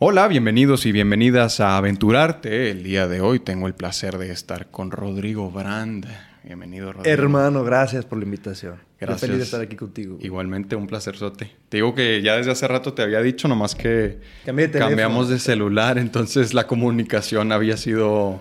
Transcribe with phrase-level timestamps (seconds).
[0.00, 2.70] Hola, bienvenidos y bienvenidas a Aventurarte.
[2.70, 6.06] El día de hoy tengo el placer de estar con Rodrigo Brand.
[6.42, 7.12] Bienvenido, Rodrigo.
[7.14, 8.74] Hermano, gracias por la invitación.
[8.98, 9.16] Gracias.
[9.22, 10.14] Estoy feliz de estar aquí contigo.
[10.16, 10.26] güey.
[10.26, 11.52] Igualmente un placerzote.
[11.68, 15.38] Te digo que ya desde hace rato te había dicho, nomás que de cambiamos de
[15.38, 18.40] celular, entonces la comunicación había sido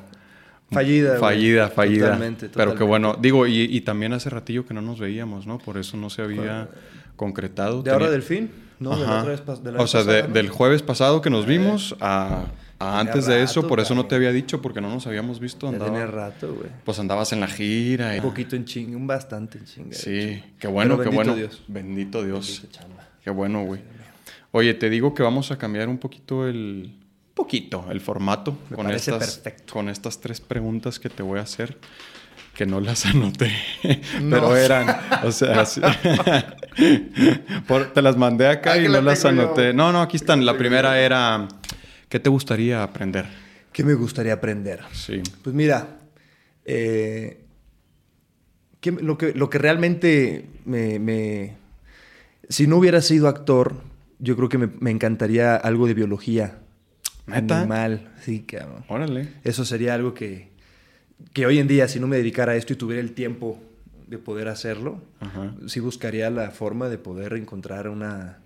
[0.72, 1.20] Fallida, güey.
[1.20, 2.06] fallida, fallida.
[2.08, 5.60] Totalmente, Pero que bueno, digo, y, y también hace ratillo que no nos veíamos, ¿no?
[5.60, 6.68] Por eso no se había
[7.16, 7.84] concretado.
[7.84, 8.50] ¿De ahora del fin?
[8.84, 10.34] No, de la otra vez de la o sea, de- pasada, ¿no?
[10.34, 12.46] del jueves pasado que nos vimos a,
[12.80, 15.68] a antes de eso, por eso no te había dicho, porque no nos habíamos visto.
[15.68, 16.70] Ya andaba- tenía rato, güey.
[16.84, 18.16] pues andabas en la gira.
[18.16, 19.94] y- Un poquito en chinga, un bastante en chinga.
[19.96, 21.36] Sí, qué bueno, Pero qué bendito bueno.
[21.48, 21.64] Dios.
[21.68, 22.64] Bendito Dios.
[23.24, 23.82] Qué bueno, güey.
[24.52, 26.94] Oye, te digo que vamos a cambiar un poquito el...
[27.34, 28.56] Poquito, el formato.
[28.70, 29.74] Me con parece estas, perfecto.
[29.74, 31.78] Con estas tres preguntas que te voy a hacer,
[32.56, 33.52] que no las anoté,
[34.22, 34.30] No.
[34.30, 34.88] pero eran,
[35.24, 35.82] o sea, sí.
[37.68, 39.30] Por- te las mandé acá Ah, y no la las yo.
[39.30, 39.74] anoté.
[39.74, 40.46] No, no, aquí están.
[40.46, 41.48] La primera era,
[42.10, 43.26] ¿qué te gustaría aprender?
[43.72, 44.82] ¿Qué me gustaría aprender?
[44.92, 45.22] Sí.
[45.44, 45.98] Pues mira,
[46.66, 47.42] eh,
[48.80, 51.56] ¿qué- lo, que, lo que realmente me, me-
[52.50, 53.76] Si no hubiera sido actor,
[54.20, 56.60] yo creo que me, me encantaría algo de biología.
[57.26, 57.60] ¿Neta?
[57.62, 58.84] Animal, sí, cabrón.
[58.90, 59.30] Órale.
[59.44, 60.50] Eso sería algo que,
[61.32, 63.62] que hoy en día, si no me dedicara a esto y tuviera el tiempo
[64.08, 65.56] de poder hacerlo, Ajá.
[65.68, 68.40] sí buscaría la forma de poder encontrar una,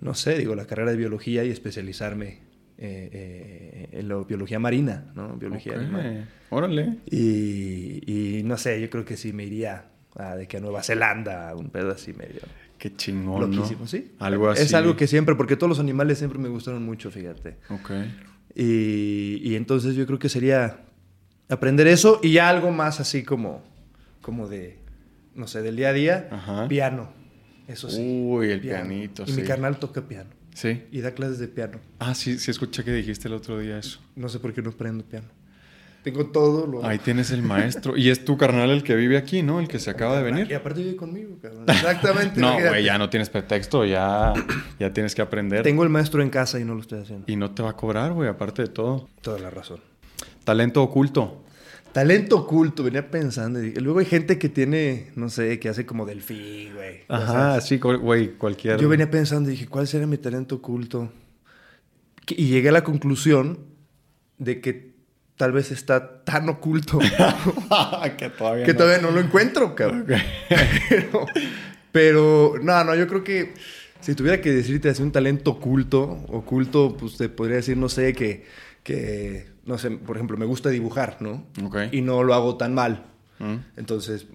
[0.00, 2.38] no sé, digo, la carrera de biología y especializarme
[2.78, 5.36] eh, eh, en la biología marina, ¿no?
[5.36, 5.78] Biología Ok.
[5.80, 6.28] animal.
[6.50, 6.96] Órale.
[7.10, 10.82] Y, y no sé, yo creo que sí me iría a, de que a Nueva
[10.82, 12.40] Zelanda, un pedo así medio
[12.78, 13.86] Qué chingón, loquísimo, ¿no?
[13.86, 14.12] ¿sí?
[14.18, 14.62] Algo así.
[14.62, 17.56] Es algo que siempre, porque todos los animales siempre me gustaron mucho, fíjate.
[17.68, 17.90] Ok.
[18.54, 20.80] Y, y entonces yo creo que sería
[21.50, 23.62] aprender eso y ya algo más así como,
[24.22, 24.78] como de,
[25.34, 26.68] no sé, del día a día, Ajá.
[26.68, 27.12] piano.
[27.68, 28.00] Eso sí.
[28.24, 28.88] Uy, el piano.
[28.88, 29.46] pianito, Y mi sí.
[29.46, 30.82] carnal toca piano Sí.
[30.90, 31.78] y da clases de piano.
[32.00, 34.00] Ah, sí, sí escuché que dijiste el otro día eso.
[34.16, 35.28] No sé por qué no aprendo piano.
[36.02, 36.84] Tengo todo lo...
[36.84, 37.94] Ahí tienes el maestro.
[37.94, 39.60] Y es tu carnal el que vive aquí, ¿no?
[39.60, 40.54] El que se acaba de Y venir.
[40.54, 41.64] aparte vive conmigo, cabrón.
[41.68, 42.40] Exactamente.
[42.40, 44.32] No, güey, ya no tienes pretexto, ya,
[44.78, 45.62] ya tienes que aprender.
[45.62, 47.30] Tengo el maestro en casa y no lo estoy haciendo.
[47.30, 49.08] Y no te va a cobrar, güey, aparte de todo.
[49.20, 49.80] Toda la razón.
[50.50, 51.44] Talento oculto.
[51.92, 53.62] Talento oculto, venía pensando.
[53.62, 57.02] y Luego hay gente que tiene, no sé, que hace como delfín, güey.
[57.06, 58.80] Ajá, sí, güey, cualquier...
[58.80, 61.12] Yo venía pensando y dije, ¿cuál será mi talento oculto?
[62.26, 63.60] Y llegué a la conclusión
[64.38, 64.90] de que
[65.36, 66.98] tal vez está tan oculto
[68.18, 68.78] que todavía que no.
[68.78, 70.06] todavía no lo encuentro, cabrón.
[70.88, 71.26] Pero,
[71.92, 73.54] pero, no, no, yo creo que
[74.00, 78.14] si tuviera que decirte así un talento oculto, oculto, pues te podría decir, no sé,
[78.14, 78.44] que,
[78.82, 81.44] que no sé, por ejemplo, me gusta dibujar, ¿no?
[81.64, 81.76] Ok.
[81.92, 83.04] Y no lo hago tan mal.
[83.38, 83.56] Mm.
[83.76, 84.26] Entonces,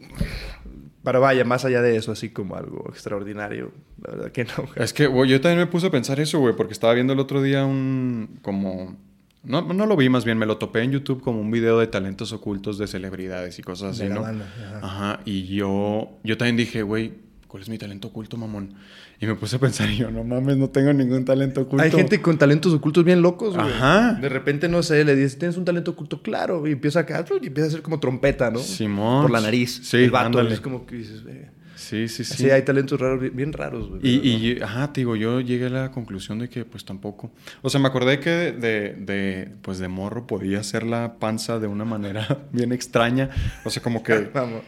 [1.04, 4.66] para vaya, más allá de eso, así como algo extraordinario, la verdad que no.
[4.76, 7.20] Es que, güey, yo también me puse a pensar eso, güey, porque estaba viendo el
[7.20, 8.40] otro día un...
[8.42, 8.98] como...
[9.44, 11.86] No, no lo vi más bien, me lo topé en YouTube como un video de
[11.86, 14.22] talentos ocultos de celebridades y cosas así, De ¿no?
[14.24, 14.80] banda, ajá.
[14.82, 17.14] Ajá, y yo, yo también dije, güey,
[17.48, 18.74] ¿cuál es mi talento oculto, mamón?
[19.20, 21.84] Y me puse a pensar, y yo, no mames, no tengo ningún talento oculto.
[21.84, 23.68] Hay gente con talentos ocultos bien locos, güey.
[23.68, 24.14] Ajá.
[24.14, 27.48] De repente, no sé, le dices, tienes un talento oculto, claro, y empieza acá, y
[27.48, 28.60] empieza a hacer como trompeta, ¿no?
[28.60, 29.24] Simón.
[29.24, 29.82] Por la nariz.
[29.84, 30.54] Sí, el vato, ándale.
[30.54, 31.50] es como que dices, eh.
[31.78, 32.36] Sí, sí, sí.
[32.38, 34.00] Sí, hay talentos raros, bien- raros, güey.
[34.02, 37.32] Y, y, ajá, te digo, yo llegué a la conclusión de que pues tampoco.
[37.62, 41.60] O sea, me acordé que de, de, de, pues de morro podía hacer la panza
[41.60, 43.30] de una manera bien extraña.
[43.66, 44.62] O sea, como que, Vamos.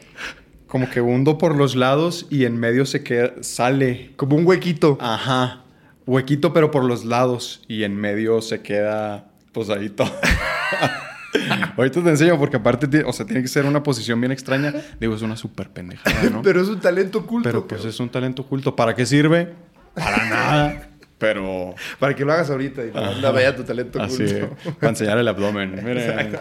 [0.67, 4.11] Como que hundo por los lados y en medio se queda, sale.
[4.15, 4.97] Como un huequito.
[4.99, 5.63] Ajá.
[6.05, 7.61] Huequito, pero por los lados.
[7.67, 10.11] Y en medio se queda, pues ahí todo.
[11.77, 14.73] Ahorita te enseño porque aparte, o sea, tiene que ser una posición bien extraña.
[14.99, 16.41] Digo, es una súper pendejada, ¿no?
[16.43, 17.49] Pero es un talento oculto.
[17.49, 18.75] Pero pues es un talento oculto.
[18.75, 19.53] ¿Para qué sirve?
[19.93, 20.86] Para nada.
[21.17, 24.75] Pero Para que lo hagas ahorita y la banda vea tu talento así, oculto.
[24.79, 25.75] para enseñar el abdomen.
[25.83, 26.37] Miren.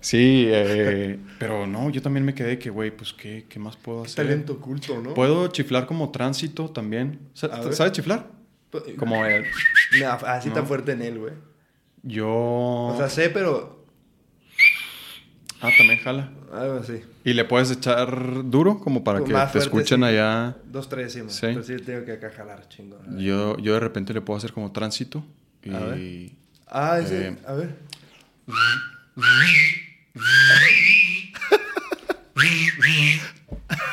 [0.00, 4.02] Sí, eh, pero no, yo también me quedé que, güey, pues, ¿qué, qué más puedo
[4.02, 4.26] hacer?
[4.26, 5.14] talento oculto, ¿no?
[5.14, 7.20] Puedo chiflar como tránsito también.
[7.32, 8.26] ¿Sabes chiflar?
[8.98, 9.44] Como el...
[9.98, 11.32] Nah, así tan fuerte en él, güey.
[12.02, 12.28] Yo...
[12.28, 13.77] O sea, sé, pero
[15.60, 16.30] ah, también jala.
[16.52, 17.02] algo así.
[17.24, 20.04] Y le puedes echar duro como para que te escuchen sí.
[20.04, 20.56] allá.
[20.64, 21.40] Dos, tres, sí, Sí.
[21.42, 23.18] Pero sí tengo que acá jalar, chingón.
[23.18, 25.24] Yo, yo de repente le puedo hacer como tránsito.
[25.62, 25.74] Y...
[25.74, 26.30] A ver.
[26.66, 27.28] Ah, ese.
[27.28, 27.36] Eh.
[27.46, 27.76] A ver.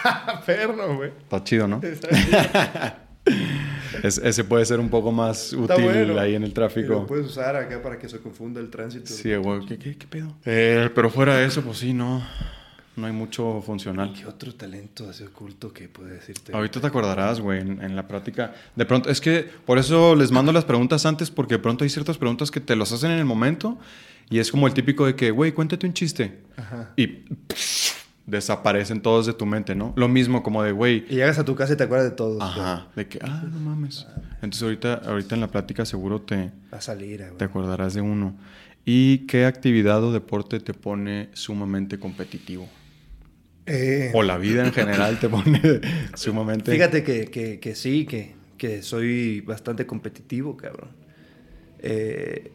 [0.45, 1.09] Perno, güey.
[1.09, 1.81] Está chido, ¿no?
[1.81, 3.25] Está bien.
[4.03, 6.19] Es- ese puede ser un poco más útil bueno.
[6.19, 6.89] ahí en el tráfico.
[6.93, 9.07] Lo puedes usar acá para que se confunda el tránsito.
[9.07, 10.33] Sí, güey, ¿qué, qué, qué pedo?
[10.45, 12.25] Eh, pero fuera de eso, pues sí, no.
[12.97, 14.13] No hay mucho funcional.
[14.13, 16.53] ¿Qué otro talento así oculto que puede decirte?
[16.55, 18.53] Ahorita te acordarás, güey, en, en la práctica.
[18.73, 21.89] De pronto, es que por eso les mando las preguntas antes, porque de pronto hay
[21.89, 23.77] ciertas preguntas que te las hacen en el momento
[24.29, 26.39] y es como el típico de que, güey, cuéntate un chiste.
[26.55, 26.93] Ajá.
[26.95, 29.93] Y pff, desaparecen todos de tu mente, ¿no?
[29.95, 32.41] Lo mismo como de, güey, Y llegas a tu casa y te acuerdas de todo.
[32.41, 34.07] ajá, de que, ah, no mames.
[34.35, 37.37] Entonces ahorita, ahorita en la plática seguro te, Va a salir, güey.
[37.37, 38.35] te acordarás de uno.
[38.83, 42.67] ¿Y qué actividad o deporte te pone sumamente competitivo?
[43.67, 45.59] Eh, O la vida en general te pone
[46.13, 46.71] sumamente...
[46.71, 50.89] Fíjate que, que, que sí, que, que soy bastante competitivo, cabrón.
[51.79, 52.51] Eh,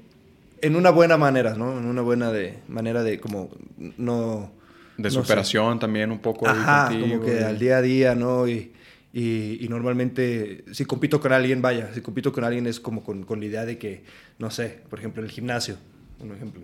[0.63, 1.79] en una buena manera, ¿no?
[1.79, 3.51] En una buena de, manera de como
[3.99, 4.53] no...
[5.02, 5.20] De no sé.
[5.23, 6.47] superación también un poco.
[6.49, 8.49] ahí Ajá, contigo, como que y- al día a día, ¿no?
[8.49, 8.73] Y,
[9.12, 13.25] y, y normalmente si compito con alguien, vaya, si compito con alguien es como con,
[13.25, 14.05] con la idea de que,
[14.38, 15.76] no sé, por ejemplo, en el gimnasio,
[16.20, 16.62] un ejemplo.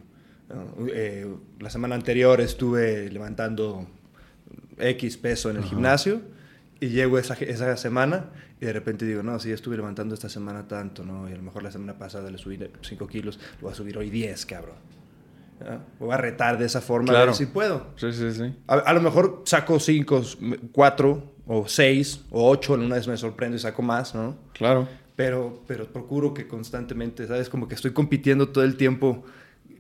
[0.93, 1.27] Eh,
[1.59, 3.87] la semana anterior estuve levantando
[4.79, 6.21] X peso en el gimnasio
[6.79, 8.27] y llego esa, esa semana
[8.61, 11.29] y de repente digo, no, sí, estuve levantando esta semana tanto, ¿no?
[11.29, 13.99] Y a lo mejor la semana pasada le subí 5 kilos, lo voy a subir
[13.99, 14.77] hoy 10, cabrón.
[15.99, 17.89] Voy a retar de esa forma a ver si puedo.
[17.97, 18.55] Sí, sí, sí.
[18.67, 20.23] A, a lo mejor saco 5,
[20.73, 24.37] 4 o 6 o 8, en una vez me sorprendo y saco más, ¿no?
[24.53, 24.89] Claro.
[25.15, 27.49] Pero, pero procuro que constantemente, ¿sabes?
[27.49, 29.25] Como que estoy compitiendo todo el tiempo,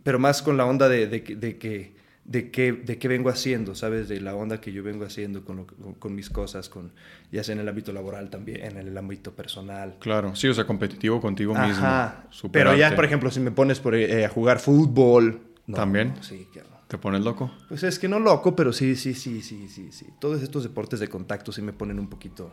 [0.02, 1.96] pero más con la onda de, de, que- de que
[2.26, 4.08] de qué, de qué vengo haciendo, ¿sabes?
[4.08, 6.90] De la onda que yo vengo haciendo con, lo con, con mis cosas, con,
[7.30, 9.94] ya sea en el ámbito laboral también, en el ámbito personal.
[10.00, 10.34] Claro.
[10.34, 11.86] Sí, o sea, competitivo contigo mismo.
[11.86, 12.22] Ajá.
[12.22, 12.80] Pero Superarte.
[12.80, 15.40] ya, por ejemplo, si me pones por, eh, a jugar fútbol...
[15.66, 16.14] no, ¿También?
[16.22, 16.72] Sí, cabrón.
[16.88, 17.50] ¿Te pones loco?
[17.68, 20.06] Pues es que no loco, pero sí, sí, sí, sí, sí, sí.
[20.20, 22.52] Todos estos deportes de contacto sí me ponen un poquito...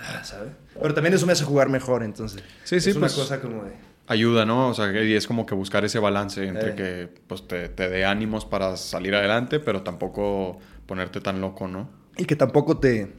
[0.00, 0.52] ah, ¿Sabes?
[0.80, 2.42] Pero también eso me hace jugar mejor, entonces.
[2.64, 3.76] Sí, sí, es una pues- cosa como de...
[4.10, 4.68] Ayuda, ¿no?
[4.70, 6.74] O sea, y es como que buscar ese balance entre Eh.
[6.74, 11.90] que pues, te, te dé ánimos para salir adelante, pero tampoco ponerte tan loco, ¿no?
[12.16, 13.12] Y que tampoco te,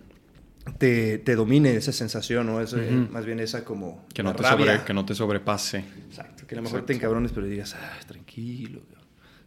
[0.77, 2.61] te, te domine esa sensación, ¿no?
[2.61, 3.11] Eh, Ujú.
[3.11, 4.05] Más bien esa como...
[4.13, 4.73] Que no, te rabia.
[4.73, 5.83] sobre, que no te sobrepase.
[6.09, 6.45] Exacto.
[6.47, 6.85] Que a lo mejor Exacto.
[6.87, 8.81] te encabrones, pero digas, ah, tranquilo,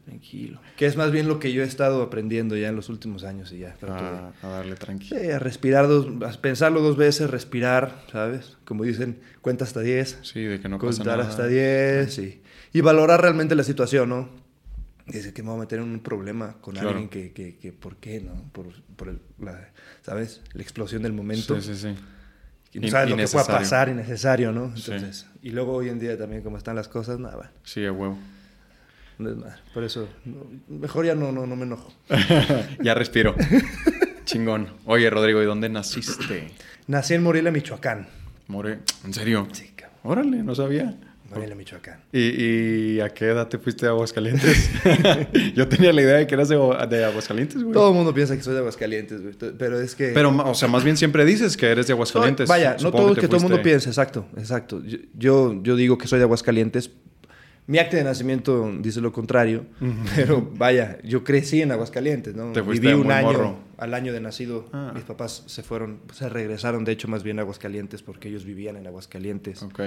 [0.04, 0.60] tranquilo.
[0.76, 3.52] Que es más bien lo que yo he estado aprendiendo ya en los últimos años
[3.52, 3.74] y ya.
[3.74, 5.20] trato de- A, darle tranquilo.
[5.20, 8.56] Sí, a respirar dos, a pensarlo dos veces, respirar, ¿sabes?
[8.64, 10.18] Como dicen, cuenta hasta 10.
[10.22, 11.30] Sí, de que no pasa contar nada.
[11.30, 12.42] hasta 10 y,
[12.72, 14.41] y valorar realmente la situación, ¿no?
[15.12, 16.88] Dice que me voy a meter en un problema con Claro.
[16.90, 18.32] alguien que, que, que, ¿por qué, no?
[18.52, 19.68] Por, por el- la,
[20.02, 20.40] ¿sabes?
[20.54, 21.60] La explosión del momento.
[21.60, 21.94] Sí, sí, sí.
[22.74, 24.74] Y no sabes lo que pueda pasar, innecesario, ¿no?
[24.76, 24.92] Sí.
[24.92, 27.92] Entonces, y luego hoy en día también como están las cosas, nada, bueno, Sí, a
[27.92, 28.18] huevo.
[29.74, 30.08] Por eso,
[30.68, 31.92] mejor ya no, no, no me enojo.
[32.82, 33.36] ya respiro.
[34.24, 34.68] Chingón.
[34.86, 36.50] Oye, Rodrigo, ¿y dónde naciste?
[36.88, 38.08] Nací en Morelia, Michoacán.
[38.48, 39.46] More, ¿en serio?
[39.52, 39.98] Sí, cabrón.
[40.02, 40.96] Órale, no sabía.
[41.34, 42.00] Morelia, Michoacán.
[42.12, 42.20] ¿Y,
[42.96, 44.70] y a qué edad te fuiste a Aguascalientes?
[45.54, 47.72] Yo tenía la idea de que eras de, de Aguascalientes, güey.
[47.72, 49.34] Todo el mundo piensa que soy de Aguascalientes, güey.
[49.58, 50.08] Pero es que...
[50.08, 52.48] Pero, o sea, más bien siempre dices que eres de Aguascalientes.
[52.48, 54.82] Vaya, no todo te que todo el mundo piensa, exacto, exacto.
[55.14, 56.90] Yo, yo, digo que soy de Aguascalientes.
[57.66, 59.64] Mi acta de nacimiento dice lo contrario,
[60.16, 62.50] pero vaya, yo crecí en Aguascalientes, ¿no?
[62.52, 63.56] Te Viví un año, morro.
[63.78, 64.90] al año de nacido, Ah.
[64.92, 68.76] mis papás se fueron, se regresaron, de hecho, más bien a Aguascalientes porque ellos vivían
[68.76, 69.62] en Aguascalientes.
[69.62, 69.80] Ok,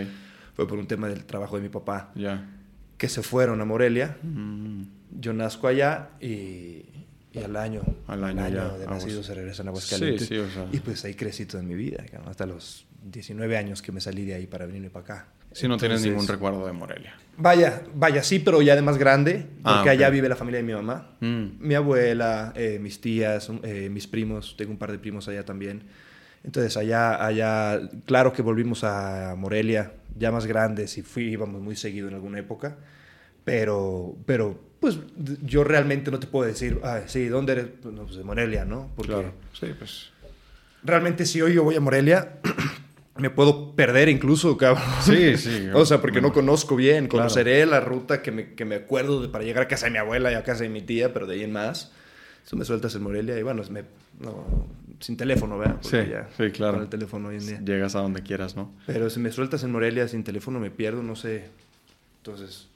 [0.56, 2.50] Fue por un tema del trabajo de mi papá, ya.
[2.98, 4.18] que se fueron a Morelia.
[4.24, 4.84] Mm,
[5.20, 6.84] Yo nazco allá y,
[7.34, 10.28] y al año, Al año ya, de Aguas- nacido se regresan a Aguascalientes.
[10.28, 10.68] Sí, sí, o sea.
[10.72, 14.34] Y pues ahí crecí toda mi vida, hasta los 19 años que me salí de
[14.36, 15.28] ahí para venirme para acá.
[15.52, 17.16] Si no tienes ningún recuerdo de Morelia.
[17.38, 19.96] Vaya, vaya, sí, pero ya de más grande, Ah, porque ok.
[19.98, 21.12] allá vive la familia de mi mamá.
[21.22, 25.46] Mm, Mi abuela, eh, mis tías, eh, mis primos, tengo un par de primos allá
[25.46, 25.84] también.
[26.44, 31.76] Entonces allá, allá, claro que volvimos a Morelia, ya más grandes y fui, íbamos muy
[31.76, 32.78] seguido en alguna época,
[33.44, 35.00] pero, pero pues
[35.44, 37.68] yo realmente no te puedo decir, ah, sí, ¿dónde eres?
[37.82, 38.92] Pues, no, pues de Morelia, ¿no?
[38.96, 39.34] Porque claro.
[39.54, 40.12] Sí, pues.
[40.84, 42.40] realmente si hoy yo voy a Morelia,
[43.18, 44.84] me puedo perder incluso, cabrón.
[45.02, 45.70] Sí, sí.
[45.74, 46.30] O sea, porque bueno.
[46.30, 47.08] no conozco bien.
[47.08, 47.24] Claro.
[47.24, 49.98] Conoceré la ruta que me, que me acuerdo de para llegar a casa de mi
[49.98, 51.92] abuela y a casa de mi tía, pero de ahí en más.
[52.46, 53.84] Eso me sueltas en Morelia y bueno, me,
[54.20, 54.68] no,
[55.00, 55.80] sin teléfono, ¿verdad?
[55.82, 56.74] Porque Sí, ya sí, claro.
[56.74, 57.60] Con el teléfono hoy en día.
[57.66, 58.72] Llegas a donde quieras, ¿no?
[58.86, 61.46] Pero si me sueltas en Morelia sin teléfono me pierdo, no sé.
[62.18, 62.68] Entonces,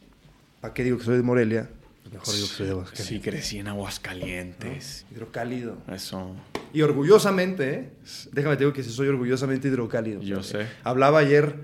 [0.60, 1.70] ¿para qué digo que soy de Morelia?
[2.02, 3.08] Pues mejor digo que soy de Aguascalientes.
[3.08, 5.06] Sí, crecí en Aguascalientes.
[5.12, 5.78] Hidrocálido.
[5.92, 6.36] Eso.
[6.74, 7.90] Y orgullosamente, ¿eh?
[8.32, 10.22] Déjame te digo que sí soy orgullosamente hidrocálido.
[10.22, 10.66] Yo sé.
[10.84, 11.56] Hablaba ayer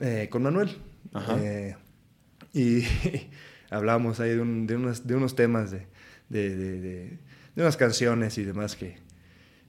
[0.00, 0.70] eh, con Manuel.
[1.12, 1.36] Ajá.
[1.40, 1.76] eh,
[2.52, 2.84] y
[3.70, 5.86] hablábamos ahí de, un- de unos, de unos temas, de,
[6.28, 7.18] de, de-
[7.54, 8.96] de- unas canciones y demás que...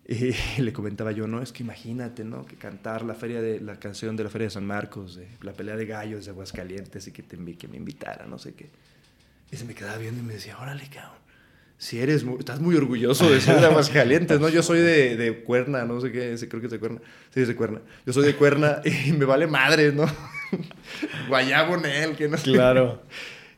[0.07, 2.45] Y le comentaba yo, no, es que imagínate, ¿no?
[2.45, 5.53] Que cantar la feria de la canción de la Feria de San Marcos, de la
[5.53, 8.69] pelea de gallos de Aguascalientes y que, te, que me invitara, no sé qué.
[9.51, 11.17] Y se me quedaba viendo y me decía, órale, cabrón.
[11.79, 14.47] si eres, muy- estás muy orgulloso de ser de Aguascalientes, ¿no?
[14.49, 17.01] Yo soy de, de Cuerna, no sé qué, creo que es de Cuerna.
[17.33, 17.81] Sí, es de Cuerna.
[18.05, 20.05] Yo soy de Cuerna y me vale madre, ¿no?
[21.29, 22.43] Guayabo Nel, que no sé.
[22.51, 23.01] Claro.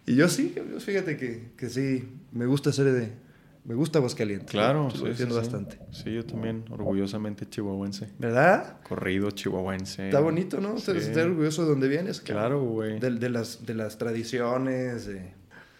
[0.05, 3.26] Y yo sí, fíjate que, que sí, me gusta ser de...
[3.67, 4.49] Me gusta Aguascalientes.
[4.49, 5.41] Claro, Lo sí, sí, defiendo sí.
[5.41, 5.79] bastante.
[5.91, 8.07] Sí, yo también, orgullosamente chihuahuense.
[8.17, 8.77] ¿Verdad?
[8.87, 10.05] Corrido chihuahuense.
[10.05, 10.79] Está bonito, ¿no?
[10.79, 10.91] Sí.
[10.91, 12.21] Orgulloso de donde vienes.
[12.21, 12.99] Claro, güey.
[13.01, 15.09] De, de las, de las tradiciones.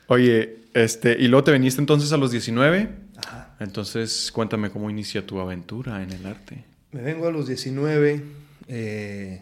[0.08, 2.89] Oye, este, y luego te viniste entonces a los 19.
[3.25, 3.56] Ajá.
[3.62, 6.65] Entonces, cuéntame cómo inicia tu aventura en el arte.
[6.91, 8.22] Me vengo a los 19
[8.67, 9.41] eh,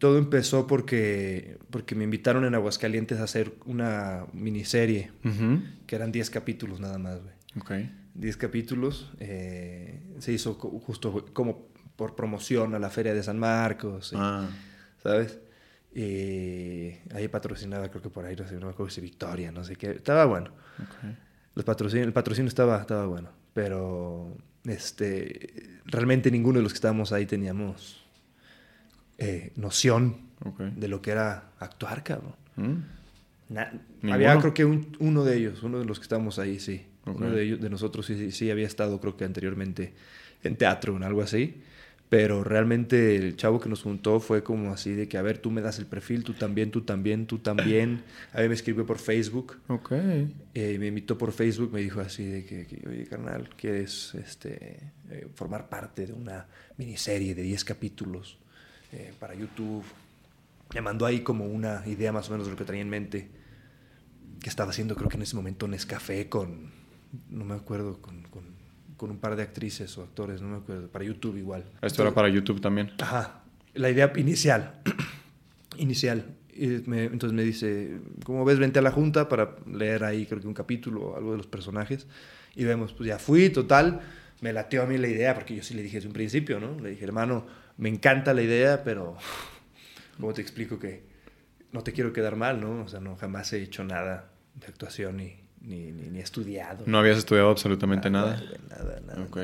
[0.00, 5.12] todo empezó porque, porque me invitaron en Aguascalientes a hacer una miniserie,
[5.86, 7.34] que eran 10 capítulos nada más, güey.
[7.60, 7.88] Ok.
[8.14, 9.12] 10 capítulos.
[9.20, 14.48] eh, se hizo justo como por promoción a la Feria de San Marcos, Ah,
[15.02, 15.38] ¿sabes?
[15.94, 19.64] Y ahí patrocinaba, creo que por ahí, no sé, no me acuerdo si Victoria, no
[19.64, 19.90] sé qué.
[19.90, 20.50] Estaba bueno.
[20.78, 21.14] ok.
[21.54, 27.12] Los patrocin- el patrocinio estaba, estaba bueno, pero este, realmente ninguno de los que estábamos
[27.12, 27.99] ahí teníamos
[29.20, 30.16] eh, noción
[30.76, 32.34] de lo que era actuar, cabrón.
[32.56, 36.82] Mm, había creo que un- uno de ellos, uno de los que estábamos ahí, sí.
[37.06, 39.92] Uno de, ellos, de nosotros sí, sí, sí había estado creo que anteriormente
[40.44, 41.60] en teatro o en algo así.
[42.08, 45.52] Pero realmente el chavo que nos juntó fue como así de que, a ver, tú
[45.52, 48.02] me das el perfil, tú también, tú también, tú también.
[48.32, 49.58] A mí me escribió por Facebook.
[49.68, 49.92] Ok.
[50.54, 54.92] Eh, me invitó por Facebook, me dijo así de que, que, oye, carnal, ¿quieres este,
[55.08, 56.46] eh, formar parte de una
[56.78, 58.38] miniserie de 10 capítulos
[58.92, 59.84] eh, para YouTube?
[60.74, 63.28] Me mandó ahí como una idea más o menos de lo que traía en mente,
[64.40, 66.70] que estaba haciendo creo que en ese momento Nescafé con,
[67.28, 68.44] no me acuerdo, con, con,
[68.96, 71.64] con un par de actrices o actores, no me acuerdo, para YouTube igual.
[71.82, 72.92] Esto era para YouTube también.
[73.00, 73.42] Ajá,
[73.74, 74.80] la idea inicial.
[75.76, 76.36] inicial.
[76.54, 78.58] Y me- entonces me dice, ¿cómo ves?
[78.58, 81.46] Vente a la junta para leer ahí, creo que un capítulo o algo de los
[81.46, 82.06] personajes.
[82.54, 84.00] Y vemos, pues ya fui, total.
[84.40, 86.78] Me lateó a mí la idea, porque yo sí le dije desde un principio, ¿no?
[86.80, 87.46] Le dije, hermano,
[87.80, 89.16] me encanta la idea, pero
[90.20, 91.02] ¿cómo te explico que
[91.72, 92.82] no te quiero quedar mal, ¿no?
[92.84, 96.84] O sea, no, jamás he hecho nada de actuación ni, ni, ni, ni he estudiado.
[96.86, 98.42] No habías estudiado absolutamente nada.
[98.68, 99.22] Nada, nada.
[99.22, 99.38] Ok.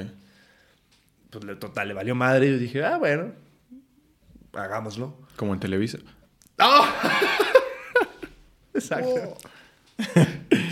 [1.31, 2.47] Pues le- total, le valió madre.
[2.47, 3.33] Y yo dije, ah, bueno,
[4.53, 5.17] hagámoslo.
[5.37, 5.99] Como en Televisa.
[8.75, 9.39] Exacto.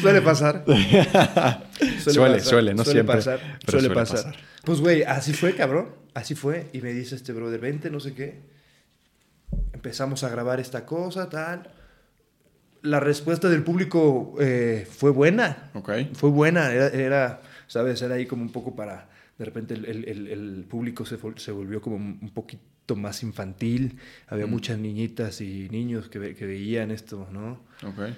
[0.01, 0.65] Suele pasar.
[2.05, 4.17] Suele, suele, no siempre, Pasar, suele, suele pasar.
[4.25, 4.37] pasar.
[4.65, 5.89] Pues, güey, así fue, cabrón.
[6.15, 6.69] Así fue.
[6.73, 8.41] Y me dice este brother, vente, no sé qué.
[9.73, 11.71] Empezamos a grabar esta cosa, tal.
[12.83, 15.71] La respuesta del público eh, fue buena.
[15.75, 15.91] Ok.
[16.15, 16.71] Fue buena.
[16.73, 18.01] Era, era, ¿sabes?
[18.03, 19.09] Era ahí como un poco para...
[19.39, 23.99] De repente el, el- el- el público se, se volvió como un poquito más infantil.
[24.29, 24.51] Había Mm.
[24.51, 27.61] muchas niñitas y niños que, ve- que veían esto, ¿no?
[27.85, 28.11] Ok.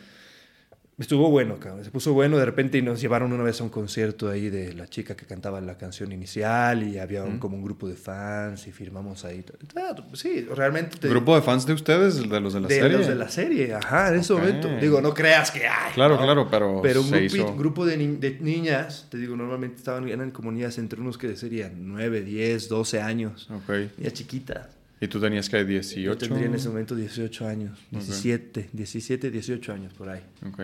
[0.99, 1.85] Estuvo bueno, cabrón.
[1.85, 2.39] Se puso bueno.
[2.39, 5.61] De repente nos llevaron una vez a un concierto ahí de la chica que cantaba
[5.61, 7.39] la canción inicial y había un- Mm.
[7.39, 9.45] como un grupo de fans y firmamos ahí.
[9.77, 10.97] Ah, Sí, realmente.
[10.97, 12.17] te- ¿Grupo de fans de ustedes?
[12.27, 12.97] ¿De los de la de serie?
[12.97, 14.69] los de la serie, ajá, en ese momento.
[14.81, 15.93] Digo, no creas que hay.
[15.93, 16.23] Claro, ¿no?
[16.23, 17.55] claro, pero, Pero un se hizo...
[17.55, 21.37] grupo de, ni- de niñas, te digo, normalmente estaban eran como niñas entre unos que
[21.37, 23.49] serían 9, 10, 12 años.
[23.51, 23.69] Ok.
[23.99, 24.69] Niñas chiquitas.
[25.01, 26.17] ¿Y tú tenías que Yo 18?
[26.19, 30.23] tendría en ese momento 18 años, 17, 17, 18 años por ahí.
[30.47, 30.61] Ok.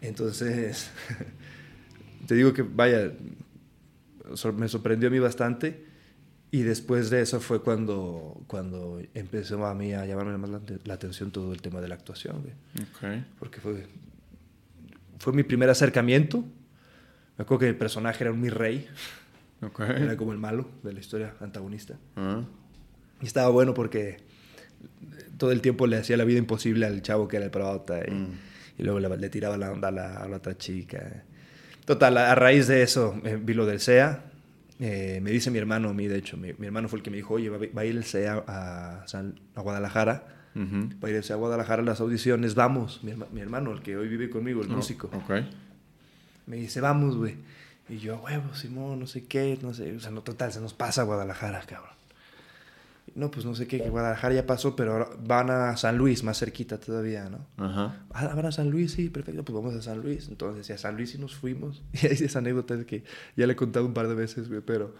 [0.00, 0.90] Entonces,
[2.26, 3.12] te digo que, vaya,
[4.56, 5.88] me sorprendió a mí bastante.
[6.52, 10.94] Y después de eso fue cuando, cuando empezó a mí a llamarme más la, la
[10.94, 12.54] atención todo el tema de la actuación, güey.
[13.20, 13.24] Ok.
[13.38, 13.86] Porque fue,
[15.20, 16.38] fue mi primer acercamiento.
[17.38, 18.88] Me acuerdo que el personaje era un mi rey,
[19.62, 19.78] Ok.
[19.80, 21.96] era como el malo de la historia antagonista.
[22.16, 22.42] Ah,
[23.22, 24.18] Y estaba bueno porque
[25.38, 28.10] todo el tiempo le hacía la vida imposible al chavo que era el prota y,
[28.10, 28.26] Mm.
[28.78, 31.24] y luego le, le tiraba la onda a la, a la otra chica.
[31.84, 34.24] Total, a, raíz de eso eh, vi lo del SEA.
[34.78, 37.10] Eh, me dice mi hermano a mí, de hecho, mi, mi hermano fue el que
[37.10, 40.26] me dijo, oye, va, va a ir el SEA a, San- a Guadalajara.
[40.54, 40.88] ujú.
[41.02, 43.00] Va a ir el SEA a Guadalajara a las audiciones, vamos.
[43.02, 45.08] Mi, herma- mi hermano, el que hoy vive conmigo, el músico.
[45.12, 45.44] Ok.
[46.46, 47.36] Me dice, vamos, güey.
[47.88, 49.94] Y yo, huevo, Simón, no sé qué, no sé.
[49.96, 51.90] O sea, no, total, se nos pasa a Guadalajara, cabrón.
[53.14, 56.38] No, pues no sé qué, que Guadalajara ya pasó, pero van a San Luis, más
[56.38, 57.46] cerquita todavía, ¿no?
[57.56, 58.04] Ajá.
[58.12, 60.28] Ah, van a San Luis, sí, perfecto, pues vamos a San Luis.
[60.28, 61.82] Entonces, y a San Luis sí nos fuimos.
[61.92, 63.04] Y hay esa anécdota que
[63.36, 64.94] ya le he contado un par de veces, güey, pero,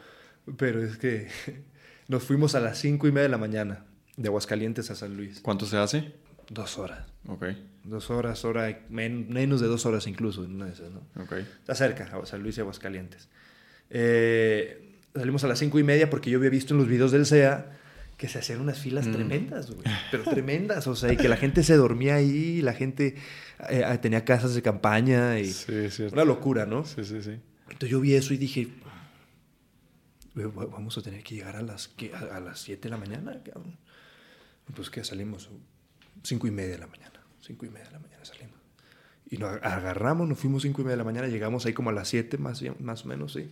[0.56, 1.28] pero es que
[2.08, 3.84] nos fuimos a las cinco y media de la mañana,
[4.16, 5.40] de Aguascalientes a San Luis.
[5.40, 6.12] ¿Cuánto se hace?
[6.48, 7.06] Dos horas.
[7.28, 7.44] Ok.
[7.84, 11.00] Dos horas, hora, men- menos de dos horas incluso, en una de esas, ¿no?
[11.22, 11.32] Ok.
[11.34, 13.28] Está cerca, a San Luis y Aguascalientes.
[13.88, 17.26] Eh, salimos a las cinco y media porque yo había visto en los videos del
[17.26, 17.78] SEA
[18.20, 19.82] que se hacían unas filas tremendas, güey.
[20.10, 23.16] Pero tremendas, o sea, y que la gente se dormía ahí, la gente
[23.70, 25.50] eh, eh, tenía casas de campaña y...
[25.50, 26.02] Sí.
[26.12, 26.84] Una locura, ¿no?
[26.84, 27.40] Sí, sí, sí.
[27.62, 28.68] Entonces yo vi eso y dije,
[30.34, 31.90] "Güey, va- vamos a tener que llegar a las,
[32.30, 33.78] a, las 7 de la mañana, cabrón.
[34.74, 35.48] Pues que salimos
[36.22, 38.58] 5 y media de la mañana, 5 y media de la mañana salimos.
[39.30, 41.94] Y nos agarramos, nos fuimos 5 y media de la mañana, llegamos ahí como a
[41.94, 43.50] las 7 más, más o menos, sí.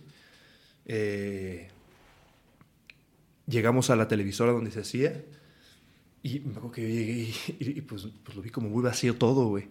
[0.85, 1.69] Eh,
[3.49, 5.23] llegamos a la televisora donde se hacía
[6.23, 8.83] y me acuerdo que yo llegué y, y- y, pues, pues lo vi como muy
[8.83, 9.67] vacío todo, güey.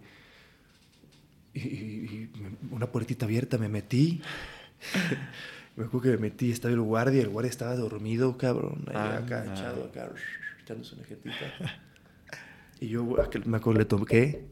[1.53, 2.29] Y, y-
[2.71, 4.21] una puertita abierta, me metí.
[5.75, 9.17] me acuerdo que me metí, estaba el guardia, el guardia estaba dormido, cabrón, ahí Ah,
[9.17, 9.53] acá, no.
[9.53, 10.11] echado acá,
[10.63, 11.35] echándose una jetita.
[12.81, 13.03] Y yo
[13.45, 14.45] me acuerdo, le toqué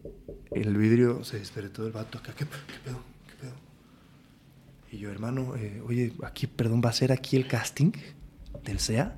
[0.51, 3.00] el vidrio, se despertó el vato acá, ¿qué, qué pedo?
[3.27, 3.53] ¿Qué pedo?
[4.91, 7.91] Y yo, hermano, eh, oye, aquí, perdón, ¿va a ser aquí el casting
[8.67, 9.15] del SEA?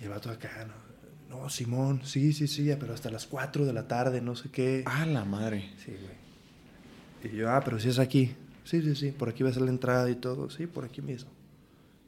[0.00, 0.66] Y el vato acá,
[1.28, 4.50] no, no, Simón, sí, sí, sí, pero hasta las 4 de la tarde, no sé
[4.50, 4.82] qué.
[4.86, 5.70] Ah, la madre.
[5.84, 7.32] Sí, güey.
[7.34, 8.34] Y yo, ah, pero si es aquí.
[8.64, 10.50] Sí, sí, sí, por aquí va a ser la entrada y todo.
[10.50, 11.30] Sí, por aquí mismo.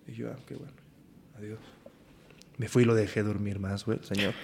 [0.07, 0.73] Y yo, ah, qué bueno.
[1.39, 1.59] Adiós.
[2.59, 4.35] Me fui y lo dejé dormir más, güey, señor.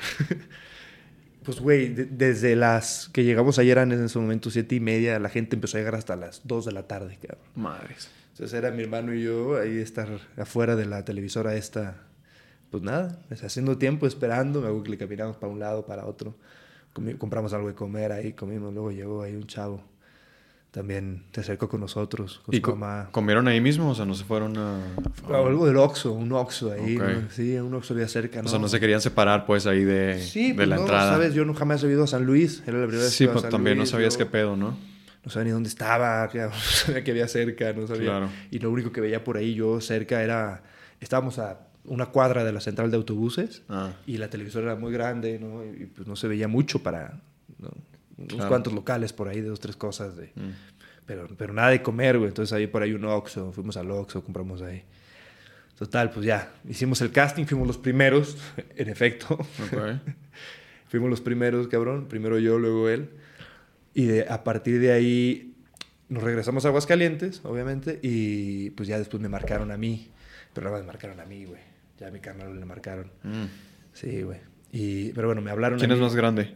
[1.45, 5.19] pues, güey, de- desde las que llegamos ayer eran en ese momento siete y media,
[5.19, 7.45] la gente empezó a llegar hasta las 2 de la tarde, cabrón.
[7.57, 8.09] Madres.
[8.35, 11.99] Entonces era mi hermano y yo ahí estar afuera de la televisora esta,
[12.73, 16.05] pues nada, pues, haciendo tiempo, esperando, me acuerdo que le caminamos para un lado, para
[16.05, 16.35] otro,
[16.93, 19.81] Comi- compramos algo de comer ahí, comimos, luego llegó ahí un chavo,
[20.73, 23.09] también se acercó con nosotros, con ¿Y su co- mamá.
[23.13, 23.91] comieron ahí mismo?
[23.91, 24.81] O sea, no se fueron a...
[25.31, 27.03] Ah, Algo del Oxxo, un Oxxo ahí, Ok.
[27.05, 27.31] ¿no?
[27.31, 28.49] sí, un Oxxo había cerca, ¿no?
[28.49, 31.13] O sea, no se querían separar, pues, ahí de, Sí, de pues la no, entrada.
[31.13, 33.25] sabes, yo no jamás he ido a San Luis, era la primera vez que Sí,
[33.25, 34.77] iba a pues San también no Luis, sabías yo- qué pedo, ¿no?
[35.25, 38.11] No sabía ni dónde estaba, no sabía que había cerca, no sabía.
[38.11, 38.29] Claro.
[38.51, 40.63] Y lo único que veía por ahí yo cerca era,
[41.01, 43.93] estábamos a una cuadra de la central de autobuses Ah.
[44.07, 45.65] y la televisora era muy grande, ¿no?
[45.65, 47.21] Y, pues no se veía mucho para,
[47.59, 47.69] ¿no?
[48.17, 48.49] Unos Claro.
[48.49, 50.53] cuantos locales por ahí, de dos, tres cosas, de, Mm.
[51.05, 52.29] pero, pero nada de comer, güey.
[52.29, 54.83] Entonces ahí por ahí un Oxxo, fuimos al Oxxo, compramos ahí.
[55.79, 58.39] Total, pues ya, hicimos el casting, fuimos los primeros,
[58.77, 59.35] en efecto.
[59.35, 59.79] Ok.
[60.89, 62.07] Fuimos los primeros, cabrón.
[62.07, 63.09] Primero yo, luego él.
[63.95, 65.55] Y de- a partir de ahí
[66.09, 68.01] nos regresamos a Aguascalientes, obviamente.
[68.03, 70.09] Y pues ya después me marcaron a mí.
[70.53, 71.61] Pero nada más me marcaron a mí, güey.
[71.99, 73.11] Ya a mi carnal le marcaron.
[73.23, 73.45] Mm.
[73.93, 74.41] Sí, güey.
[74.73, 75.79] Y, pero bueno, me hablaron.
[75.79, 76.05] ¿Quién a es mí.
[76.07, 76.53] más grande?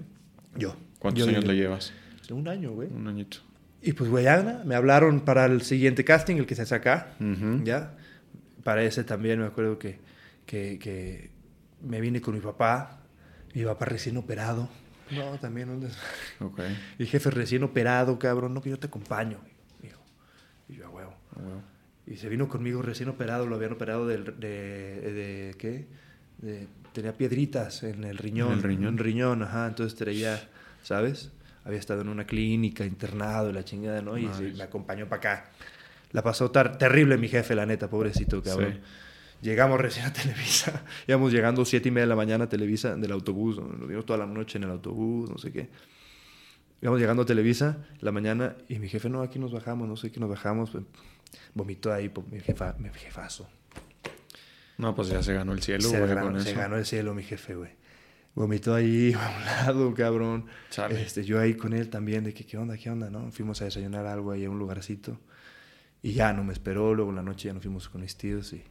[0.56, 0.76] Yo.
[0.98, 1.52] ¿Cuántos Yo, años yo.
[1.52, 1.92] le llevas?
[2.30, 2.88] Un año, güey.
[2.88, 3.38] Un añito.
[3.80, 4.26] Y pues, güey,
[4.64, 7.12] me hablaron para el siguiente casting, el que se hace acá.
[7.64, 7.96] ¿Ya?
[8.64, 9.98] Para ese también me acuerdo que,
[10.44, 11.30] que, que
[11.80, 13.00] me vine con mi papá.
[13.54, 14.68] Mi papá recién operado.
[15.10, 15.96] No, también un des-
[16.40, 16.60] Ok.
[16.98, 19.38] Y jefe recién operado, cabrón, no que yo te acompaño,
[19.82, 20.00] dijo.
[20.68, 21.14] Y yo, a huevo.
[22.06, 25.86] Y se vino conmigo recién operado, lo habían operado de, de, ¿qué?
[26.38, 28.52] De- tenía piedritas en el riñón.
[28.52, 28.94] ¿En el riñón?
[28.94, 30.48] Un riñón, ajá, entonces traía,
[30.82, 31.30] ¿sabes?
[31.64, 34.16] Había estado en una clínica, internado y la chingada, ¿no?
[34.16, 35.50] Y sí, me acompañó para acá.
[36.12, 38.72] La pasó tar- terrible mi jefe, la neta, pobrecito, cabrón.
[38.72, 38.80] Sí.
[39.40, 40.84] Llegamos recién a Televisa.
[41.06, 43.58] Íbamos llegando siete y media de la mañana a Televisa del autobús.
[43.58, 43.68] ¿no?
[43.68, 45.68] Nos vimos toda la noche en el autobús, no sé qué.
[46.80, 50.10] Íbamos llegando a Televisa la mañana y mi jefe, no, aquí nos bajamos, no sé
[50.12, 50.70] qué nos bajamos.
[51.54, 53.48] Vomitó ahí por mi, jefa, mi jefazo.
[54.76, 56.58] No, pues ya se ganó el cielo, se, güey, ganó, con se eso.
[56.58, 57.70] ganó el cielo mi jefe, güey.
[58.34, 60.46] Vomitó ahí a un lado, cabrón.
[60.70, 61.02] Chale.
[61.02, 63.30] Este, yo ahí con él también, de que qué onda, qué onda, ¿no?
[63.32, 65.18] Fuimos a desayunar algo ahí a un lugarcito.
[66.00, 68.52] Y ya no me esperó, luego en la noche ya nos fuimos con mis tíos
[68.52, 68.62] y...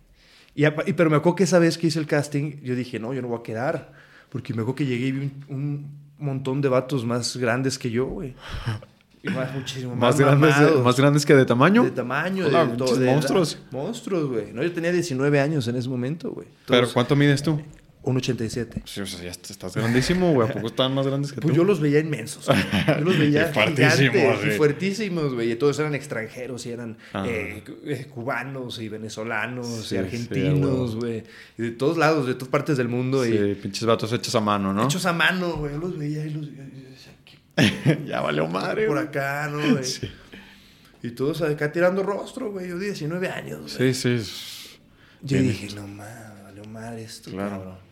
[0.58, 3.14] y, y- pero me acuerdo que esa vez que hice el casting, yo dije, no,
[3.14, 3.94] yo no voy a quedar.
[4.30, 5.56] Porque me acuerdo que llegué y vi un,
[6.20, 8.34] un montón de vatos más grandes que yo, güey.
[9.24, 10.84] Y más, muchísimo más, ¿Más grandes, mamados.
[10.84, 11.84] ¿Más grandes que de tamaño?
[11.84, 13.58] De tamaño, Hola, de, de monstruos.
[13.72, 14.52] Monstruos, güey.
[14.52, 16.48] No, yo tenía 19 años en ese momento, güey.
[16.68, 17.62] ¿Pero cuánto mides tú?
[18.08, 18.82] 1.87.
[18.86, 20.50] Sí, o sea, ya est- estás grandísimo, güey.
[20.50, 21.58] ¿A poco están más grandes que Pues tú?
[21.58, 22.46] yo los veía inmensos.
[22.46, 22.58] güey.
[22.88, 24.58] Yo los veía fuertísimos, gigantes y sí.
[24.58, 25.52] fuertísimos, güey.
[25.52, 27.26] Y todos eran extranjeros y eran Ah.
[27.28, 31.24] eh, eh, cubanos y venezolanos Sí, y argentinos, güey.
[31.58, 33.24] y de todos lados, de todas partes del mundo.
[33.26, 34.86] Sí, Y pinches vatos hechos a mano, ¿no?
[34.86, 35.74] hechos a mano, güey.
[35.74, 36.64] Yo los veía y los veía.
[36.74, 39.08] y yo decía, ¿qué ya valió madre, por güey.
[39.08, 39.84] acá, no, güey?
[39.84, 40.10] Sí.
[41.04, 42.70] Y todos acá tirando rostro, güey.
[42.70, 43.94] Yo 19 años, güey.
[43.94, 44.78] Sí, sí.
[45.22, 47.50] Yo Bien dije, no mames, valió mal esto, Claro.
[47.58, 47.87] cabrón.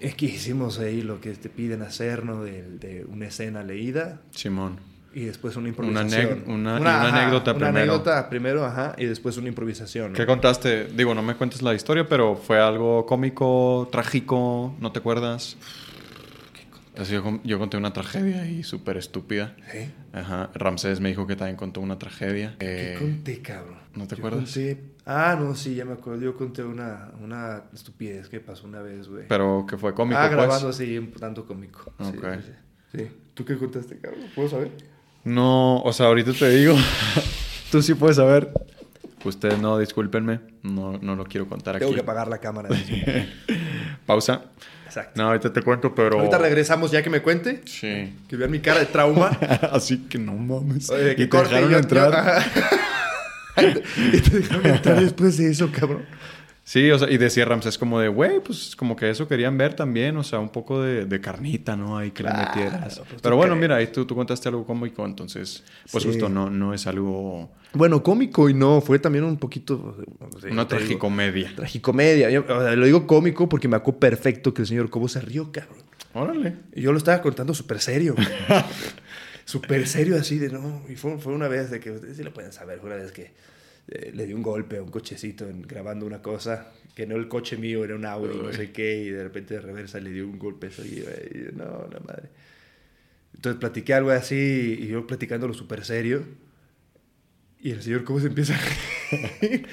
[0.00, 2.42] Es que hicimos ahí lo que te piden hacer, ¿no?
[2.44, 4.78] De, de una escena leída Simón.
[5.14, 6.44] y después una Una improvisación.
[6.46, 7.78] una- y una anécdota una primero.
[7.94, 10.12] anécdota primero, ajá, y después una improvisación.
[10.12, 10.16] ¿no?
[10.16, 10.84] ¿Qué contaste?
[10.88, 15.56] Digo, no me cuentes la historia, pero fue algo cómico, trágico, ¿no te acuerdas?
[16.98, 19.54] Así yo, yo conté una tragedia ahí súper estúpida.
[19.74, 19.90] ¿Eh?
[20.14, 20.50] Ajá.
[20.54, 22.56] Ramsés me dijo que también contó una tragedia.
[22.58, 23.76] ¿Qué Eh, conté, cabrón?
[23.94, 24.44] ¿no te Yo acuerdas?
[24.44, 26.20] conté- Ah, no, sí, ya me acuerdo.
[26.20, 29.26] Yo conté una, una estupidez que pasó una vez, güey.
[29.28, 30.36] pero que fue cómico, ah, pues.
[30.36, 31.92] grabando así, un tanto cómico.
[31.98, 32.26] Ok.
[32.44, 32.52] sí,
[32.92, 32.98] sí.
[32.98, 33.10] Sí.
[33.34, 34.22] ¿Tú qué contaste, cabrón?
[34.34, 34.70] ¿Puedo saber?
[35.22, 36.74] No, o sea, ahorita te digo.
[37.70, 38.52] Tú sí puedes saber.
[39.24, 40.40] Ustedes no, discúlpenme.
[40.62, 41.96] No, no lo quiero contar Tengo aquí.
[41.96, 42.68] que apagar la cámara.
[44.06, 44.42] Pausa.
[44.86, 45.20] Exacto.
[45.20, 46.18] No, ahorita te cuento, pero.
[46.18, 47.62] Ahorita regresamos ya que me cuente.
[47.66, 48.16] Sí.
[48.28, 49.28] Que vean mi cara de trauma.
[49.72, 50.88] Así que no mames.
[50.90, 52.42] Oye, y que te dejaron yo- entrar.
[52.54, 52.60] yo-.
[54.12, 56.04] y te dejaron entrar después de eso, cabrón.
[56.68, 59.74] Sí, o sea, y decía Ramsés como de, güey, pues como que eso querían ver
[59.74, 61.96] también, o sea, un poco de, de carnita, ¿no?
[61.96, 62.98] Ahí que le Claro, metieras.
[62.98, 63.60] pues, ¿tú Pero bueno, crees?
[63.62, 66.08] mira, ahí tú, tú contaste algo cómico, entonces, pues Sí.
[66.10, 69.96] justo no, no es algo, Bueno, cómico y no, fue también un poquito...
[70.40, 71.52] sí, una te digo, tragicomedia.
[71.54, 72.30] Tragicomedia.
[72.30, 75.20] Yo, o sea, lo digo cómico porque me acuerdo perfecto que el señor Cobo se
[75.20, 75.84] rió, cabrón.
[76.14, 76.56] Órale.
[76.74, 78.16] Y yo lo estaba contando súper serio.
[79.46, 80.84] súper serio así de no.
[80.90, 82.80] Y fue, fue una vez de que ustedes sí lo pueden saber.
[82.80, 83.32] Fue una vez que
[83.88, 86.72] eh, le di un golpe a un cochecito en- grabando una cosa.
[86.94, 88.98] Que no el coche mío, era un Audi, no sé qué.
[89.04, 91.00] Y de repente de reversa le dio un golpe así.
[91.02, 92.28] güey, Y yo, no, la madre.
[93.34, 96.24] Entonces platiqué algo así y yo platicándolo súper serio.
[97.60, 98.58] Y el señor cómo se empieza.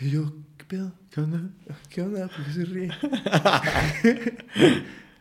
[0.00, 0.94] Y yo, ¿qué pedo?
[1.10, 1.50] ¿Qué onda?
[1.90, 2.28] ¿Qué onda?
[2.28, 2.88] ¿Por qué se ríe?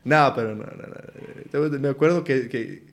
[0.04, 1.80] no, pero no, no, no.
[1.80, 2.84] Me acuerdo que, que,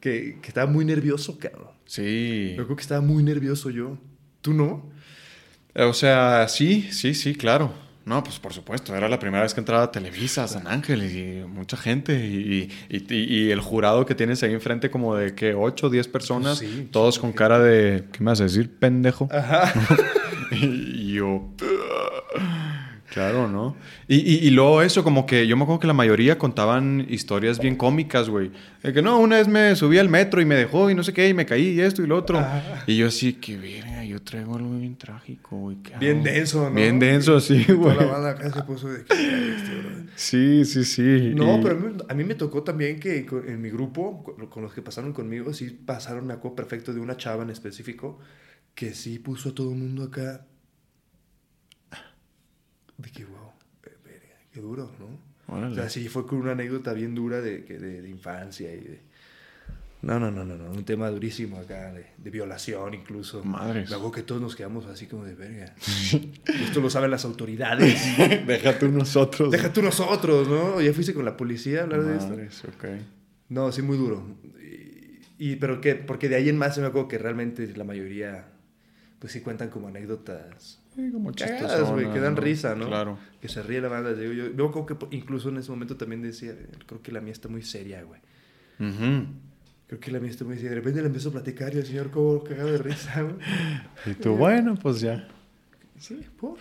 [0.00, 1.68] que, que estaba muy nervioso, cabrón.
[1.84, 2.52] Sí.
[2.56, 3.98] Me acuerdo que estaba muy nervioso yo.
[4.40, 4.90] ¿Tú no?
[5.74, 7.72] O sea, sí, sí, sí, claro.
[8.06, 11.02] No, pues por supuesto, era la primera vez que entraba a Televisa, a San Ángel,
[11.04, 15.86] y mucha gente, y, y- el jurado que tienes ahí enfrente como de que 8
[15.86, 19.28] o 10 personas, sí, todos con cara de, ¿qué me vas a decir, pendejo?
[19.30, 19.72] Ajá.
[20.50, 21.50] y yo,
[23.10, 23.76] claro, ¿no?
[24.08, 27.58] Y, y, y luego eso, como que yo me acuerdo que la mayoría contaban historias
[27.58, 28.50] bien cómicas, güey.
[28.82, 31.12] De que no, una vez me subí al metro y me dejó y no sé
[31.12, 32.38] qué, y me caí y esto y lo otro.
[32.38, 32.84] Ah.
[32.86, 35.76] Y yo así, que verga, yo traigo algo bien trágico, güey.
[35.82, 36.74] ¿qué Bien hago?" denso, ¿no?
[36.74, 37.96] Bien denso, sí, Toda güey.
[37.98, 39.04] la banda acá se puso de...
[39.04, 39.14] "¿Qué
[39.56, 39.90] este, bro?".
[40.16, 41.32] Sí, sí, sí.
[41.34, 44.46] No, Y- pero a mí, a mí me tocó también que en mi grupo, con,
[44.46, 48.18] con los que pasaron conmigo, sí pasaron, me acuerdo perfecto de una chava en específico,
[48.74, 50.46] que sí puso a todo el mundo acá.
[53.02, 53.52] De que, wow,
[53.84, 55.54] eh, verga, qué duro, ¿no?
[55.54, 55.72] Órale.
[55.72, 58.80] O sea, sí fue con una anécdota bien dura de, que de, de infancia y
[58.80, 59.00] de...
[60.02, 63.44] No, no, no, no, no, un tema durísimo acá, de, de violación incluso.
[63.44, 63.90] Madres.
[63.90, 65.74] Me acuerdo que todos nos quedamos así como de verga.
[66.46, 68.00] Esto lo saben las autoridades.
[68.46, 69.50] Deja tú nosotros.
[69.50, 70.80] Deja tú nosotros, ¿no?
[70.80, 72.32] Ya fuiste con la policía a hablar de esto.
[72.68, 72.84] Ok.
[73.50, 74.24] No, sí, muy duro.
[75.38, 77.84] Y, y- pero que, porque de ahí en más se me acuerdo que realmente la
[77.84, 78.46] mayoría,
[79.18, 80.79] pues sí cuentan como anécdotas
[81.12, 82.40] como cagadas, güey, que dan ¿no?
[82.40, 82.86] risa, ¿no?
[82.86, 83.18] Claro.
[83.40, 84.12] Que se ríe la banda.
[84.12, 86.54] Digo, yo, yo creo que incluso en ese momento también decía,
[86.86, 88.20] creo que la mía está muy seria, güey.
[89.86, 90.70] Creo que la mía está muy seria.
[90.70, 93.36] De repente le empezó a platicar y el señor como cagado de risa, güey.
[94.06, 95.28] Y tú, bueno, pues ya.
[95.98, 96.58] Sí, por.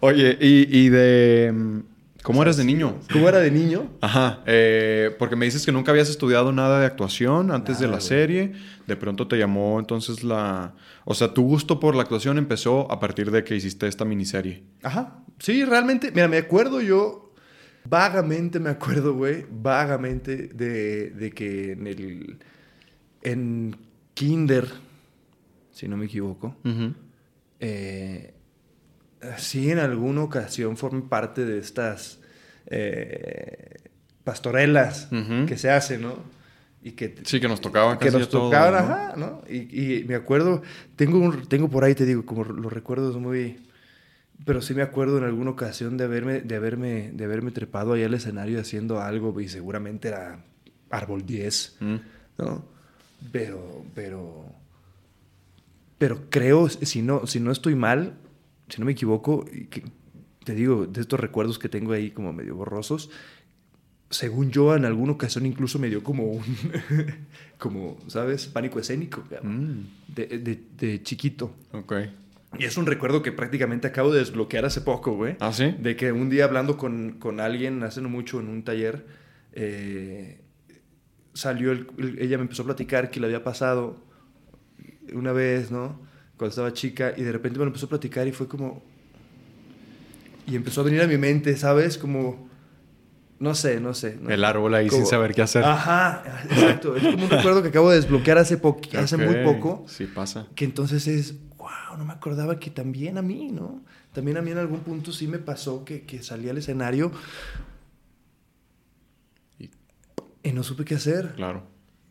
[0.00, 1.82] Oye, y, y de...
[2.24, 2.98] ¿Cómo eras de niño?
[3.12, 3.90] ¿Cómo era de niño?
[4.00, 7.96] Ajá, eh, porque me dices que nunca habías estudiado nada de actuación antes de la
[7.98, 8.02] güey.
[8.08, 8.52] serie.
[8.86, 10.74] De pronto te llamó entonces la...
[11.04, 14.62] O sea, tu gusto por la actuación empezó a partir de que hiciste esta miniserie.
[14.82, 15.22] Ajá.
[15.38, 17.34] Sí, realmente, mira, me acuerdo yo,
[17.84, 22.38] vagamente me acuerdo, güey, vagamente de, de que en el,
[23.20, 23.76] en
[24.14, 24.66] Kinder,
[25.72, 26.94] si no me equivoco, Ujú.
[27.60, 28.33] eh,
[29.36, 32.18] sí en alguna ocasión formé parte de estas
[32.66, 33.76] eh,
[34.24, 35.08] pastorelas
[35.46, 36.16] que se hacen, ¿no?
[36.82, 38.92] Y que Sí, que nos tocaba que casi nos tocaban, ¿no?
[38.94, 39.42] ajá, ¿no?
[39.48, 40.62] Y, y me acuerdo,
[40.96, 43.58] tengo, un- tengo por ahí, te digo, como los recuerdos muy...
[44.44, 48.02] Pero sí me acuerdo en alguna ocasión de haberme, de haberme, de haberme trepado ahí
[48.02, 50.44] al escenario haciendo algo y seguramente era
[50.90, 51.94] Árbol 10, Mm.
[52.38, 52.64] ¿no?
[53.32, 54.44] Pero, pero,
[55.98, 58.14] pero creo, si no, si no estoy mal,
[58.68, 59.84] si no me equivoco, que-
[60.44, 63.10] te digo, de estos recuerdos que tengo ahí como medio borrosos,
[64.10, 66.42] según yo, en alguna ocasión incluso me dio como un,
[67.58, 68.46] como, ¿sabes?
[68.46, 69.80] Pánico escénico, Mm.
[70.14, 71.54] de, de, de chiquito.
[71.72, 71.94] Ok.
[72.58, 75.36] Y es un recuerdo que prácticamente acabo de desbloquear hace poco, güey.
[75.40, 75.74] ¿Ah, sí?
[75.80, 79.04] De que un día hablando con, con alguien, hace no mucho en un taller,
[79.52, 80.40] eh,
[81.32, 84.04] salió, el- el- ella me empezó a platicar que le había pasado
[85.12, 86.00] una vez, ¿no?
[86.36, 88.82] Cuando estaba chica, y de repente me lo empezó a platicar y fue como...
[90.46, 91.96] Y empezó a venir a mi mente, ¿sabes?
[91.98, 92.48] Como...
[93.38, 94.16] No sé, no sé.
[94.20, 94.30] ¿no?
[94.30, 95.64] El árbol ahí sin Como- saber qué hacer.
[95.64, 96.96] Ajá, exacto.
[96.96, 99.84] Es como un recuerdo que acabo de desbloquear hace, poqui- hace muy poco.
[99.88, 100.46] Sí pasa.
[100.54, 103.82] Que entonces es, wow, no me acordaba que también a mí, ¿no?
[104.12, 107.10] También a mí en algún punto sí me pasó que, que salí al escenario
[109.58, 109.70] Y
[110.42, 111.32] Y no supe qué hacer.
[111.34, 111.64] Claro.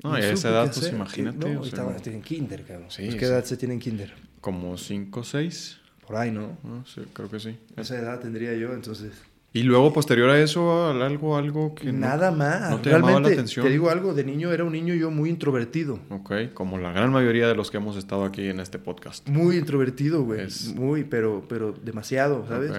[0.03, 1.37] No, y a esa edad, pues imagínate.
[1.37, 2.87] No, o sea, estaba en kinder, cabrón.
[2.91, 4.13] Sí, Pues, ¿Qué edad se tiene en kinder?
[4.41, 5.77] Como 5 6.
[6.05, 6.57] Por ahí, ¿no?
[6.85, 7.57] Sí, creo que sí.
[7.77, 9.13] Esa edad tendría yo, entonces...
[9.55, 11.93] Y luego, posterior a eso, algo, algo que.
[11.93, 12.71] no- Nada más.
[12.71, 13.63] no te llamaba Realmente, la atención.
[13.63, 15.99] te digo algo, de niño era un niño yo muy introvertido.
[16.09, 19.29] Ok, como la gran mayoría de los que hemos estado aquí en este podcast.
[19.29, 20.41] Muy introvertido, güey.
[20.41, 22.71] Es- Muy, pero, pero demasiado, ¿sabes?
[22.71, 22.77] Ok.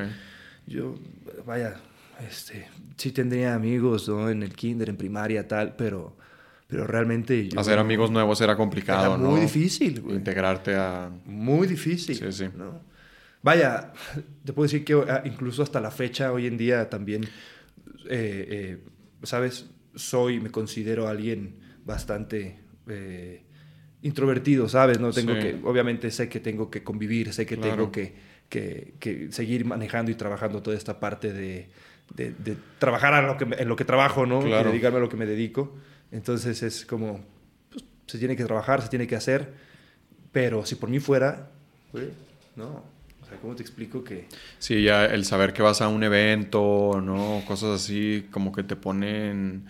[0.66, 0.96] Yo,
[1.46, 1.76] vaya,
[2.28, 4.28] este, sí tendría amigos, ¿no?
[4.28, 6.16] En el kinder, en primaria, tal, pero,
[6.66, 7.60] pero realmente yo...
[7.60, 9.30] Hacer amigos nuevos era complicado, Era ¿no?
[9.30, 10.16] muy difícil, güey.
[10.16, 11.10] Integrarte a.
[11.26, 12.16] Muy difícil.
[12.16, 12.46] Sí, sí.
[12.56, 12.80] ¿no?
[13.42, 13.92] Vaya,
[14.44, 17.28] te puedo decir que ah, incluso hasta la fecha, hoy en día también, eh,
[18.08, 18.84] eh,
[19.22, 19.70] ¿sabes?
[19.94, 23.42] Soy, me considero alguien bastante eh,
[24.02, 24.98] introvertido, ¿sabes?
[25.00, 25.40] No tengo Sí.
[25.40, 27.76] que, obviamente sé que tengo que convivir, sé que Claro.
[27.76, 28.14] tengo que,
[28.48, 31.68] que- que seguir manejando y trabajando toda esta parte de,
[32.14, 34.40] de- de trabajar a lo que, en lo que trabajo, ¿no?
[34.40, 34.68] Claro.
[34.68, 35.76] Y dedicarme a lo que me dedico.
[36.14, 37.20] Entonces es como,
[37.70, 39.52] pues, se tiene que trabajar, se tiene que hacer,
[40.32, 41.50] pero si por mí fuera,
[41.92, 42.08] güey,
[42.56, 42.82] no.
[43.22, 44.28] O sea, ¿cómo te explico que...
[44.58, 47.42] Sí, ya el saber que vas a un evento, ¿no?
[47.46, 49.64] Cosas así, como que te ponen.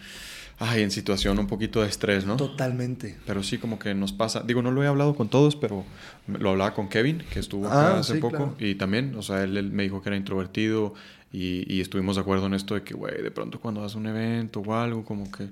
[0.58, 2.36] Ay, en situación un poquito de estrés, ¿no?
[2.36, 3.16] Totalmente.
[3.26, 4.42] Pero sí, como que nos pasa.
[4.42, 5.84] Digo, no lo he hablado con todos, pero
[6.26, 8.36] lo hablaba con Kevin, que estuvo acá Ah, hace sí, poco.
[8.36, 8.56] claro.
[8.58, 10.94] Y también, o sea, él, él me dijo que era introvertido.
[11.32, 13.98] Y, y estuvimos de acuerdo en esto de que, güey, de pronto cuando vas a
[13.98, 15.48] un evento o algo, como que.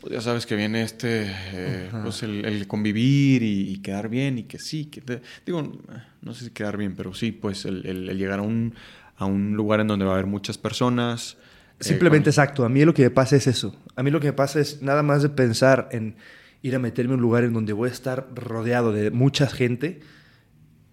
[0.00, 1.26] Pues ya sabes que viene este.
[1.52, 4.86] eh, pues el, el convivir y, y quedar bien y que sí.
[4.86, 5.80] Que te- digo,
[6.22, 8.74] no sé si quedar bien, pero sí, pues el, el- el llegar a un,
[9.16, 11.36] a un lugar en donde va a haber muchas personas.
[11.80, 12.64] eh, Simplemente exacto.
[12.64, 13.74] A mí lo que me pasa es eso.
[13.96, 16.14] A mí lo que me pasa es nada más de pensar en
[16.62, 20.00] ir a meterme en un lugar en donde voy a estar rodeado de mucha gente.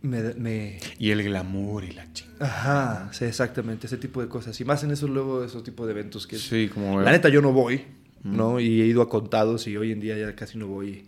[0.02, 0.34] Me...
[0.36, 2.46] me- Y el glamour y la chingada.
[2.46, 3.88] Ajá, sí, exactamente.
[3.88, 4.60] Ese tipo de cosas.
[4.62, 6.38] Y más en esos luego, esos tipos de eventos que...
[6.38, 7.02] Sí, como.
[7.02, 7.82] La neta yo no voy,
[8.26, 8.60] ¿no?
[8.60, 11.06] Y he ido a contados y hoy en día ya casi no voy.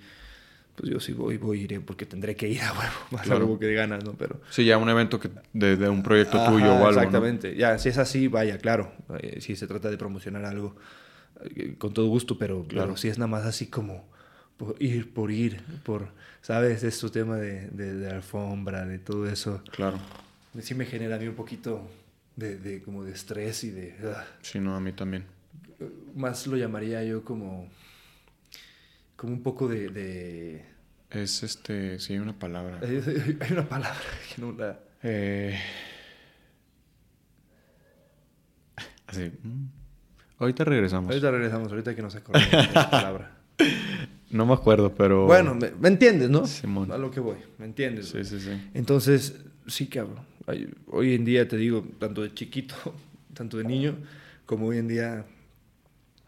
[0.75, 2.93] Pues yo sí voy, voy, iré porque tendré que ir a huevo.
[3.11, 3.41] Más Claro.
[3.41, 4.13] a huevo que de ganas, ¿no?
[4.13, 4.39] Pero...
[4.51, 6.83] Sí, ya un evento que de, de un proyecto Ajá, tuyo o algo.
[6.83, 6.89] ¿no?
[6.91, 7.55] Exactamente.
[7.55, 8.91] Ya, si es así, vaya, claro.
[9.19, 10.75] Eh, si se trata de promocionar algo,
[11.55, 12.67] eh, con todo gusto, pero Claro.
[12.85, 14.07] claro, si es nada más así como
[14.57, 16.09] por ir, por ir, por,
[16.43, 16.83] ¿sabes?
[16.83, 19.63] Es tu tema de, de, de alfombra, de todo eso.
[19.71, 19.97] Claro.
[20.61, 21.87] Sí me genera a mí un poquito
[22.35, 23.95] de, de como de estrés y de...
[24.15, 24.25] ah.
[24.43, 25.25] Sí, no, a mí también.
[26.15, 27.69] Más lo llamaría yo como...
[29.15, 29.89] Como un poco de...
[29.89, 30.65] de-
[31.09, 32.79] Es este, sí, hay una palabra.
[32.83, 33.99] Hay una palabra
[34.35, 34.79] que no la...
[35.03, 35.57] Eh,
[39.07, 39.31] así.
[40.39, 41.09] Ahorita regresamos.
[41.09, 43.31] Ahorita regresamos, ahorita que nos acordamos de esa palabra.
[44.29, 45.25] No me acuerdo, pero.
[45.25, 46.45] Bueno, me, me entiendes, ¿no?
[46.45, 46.91] Simón.
[46.91, 48.09] A lo que voy, ¿me entiendes?
[48.09, 48.69] Sí, sí, sí.
[48.73, 49.35] Entonces,
[49.67, 50.19] sí, cabrón.
[50.87, 52.75] Hoy en día te digo, tanto de chiquito,
[53.33, 53.97] tanto de niño,
[54.45, 55.25] como hoy en día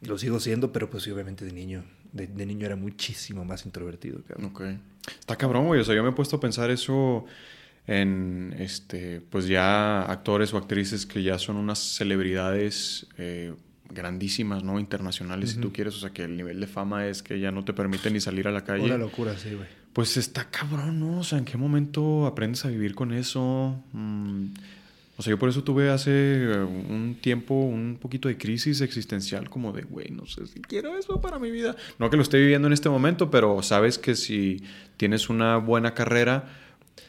[0.01, 1.83] lo sigo siendo, pero pues sí, obviamente de niño.
[2.11, 4.45] De, de niño era muchísimo más introvertido, cabrón.
[4.47, 4.61] Ok.
[5.19, 5.81] Está cabrón, güey.
[5.81, 7.25] O sea, yo me he puesto a pensar eso
[7.87, 13.53] en, este, pues ya actores o actrices que ya son unas celebridades eh,
[13.89, 14.79] grandísimas, ¿no?
[14.79, 15.95] Internacionales, si tú quieres.
[15.95, 18.47] O sea, que el nivel de fama es que ya no te permite ni salir
[18.47, 18.85] a la calle.
[18.85, 19.67] Una locura, sí, güey.
[19.93, 21.19] Pues está cabrón, ¿no?
[21.19, 23.83] O sea, ¿en qué momento aprendes a vivir con eso?
[23.93, 24.45] Mm,
[25.19, 29.49] o sea, yo por eso tuve hace eh, un tiempo un poquito de crisis existencial,
[29.49, 31.75] como de, güey, no sé si quiero eso para mi vida.
[31.97, 34.63] No que lo esté viviendo en este momento, pero sabes que si
[34.95, 36.45] tienes una buena carrera,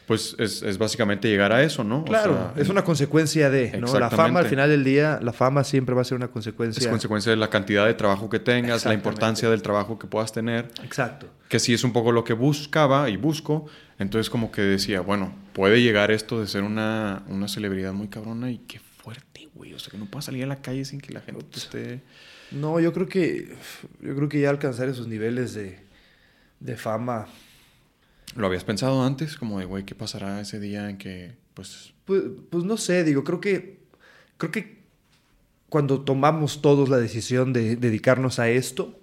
[0.07, 1.99] pues es, es básicamente llegar a eso, ¿no?
[1.99, 3.97] O Claro, sea, es una consecuencia de, ¿no?
[3.97, 6.81] La fama al final del día, la fama siempre va a ser una consecuencia.
[6.81, 10.33] es consecuencia de la cantidad de trabajo que tengas, la importancia del trabajo que puedas
[10.33, 10.67] tener.
[10.83, 11.27] Exacto.
[11.47, 13.67] que sí es un poco lo que buscaba y busco.
[13.99, 18.51] Entonces como que decía, bueno, puede llegar esto de ser una, una celebridad muy cabrona
[18.51, 19.73] y qué fuerte, güey.
[19.73, 22.01] O sea, que no puedas salir a la calle sin que la gente te esté...
[22.51, 23.55] No, yo creo que
[24.01, 25.79] yo creo que ya alcanzar esos niveles de,
[26.59, 27.27] de fama,
[28.35, 29.35] ¿Lo habías pensado antes?
[29.35, 31.93] Como de, güey, ¿qué pasará ese día en que, pues...
[32.05, 33.81] pues, pues no sé, digo, creo que
[34.37, 34.81] creo que
[35.69, 38.99] cuando tomamos todos la decisión de dedicarnos a esto,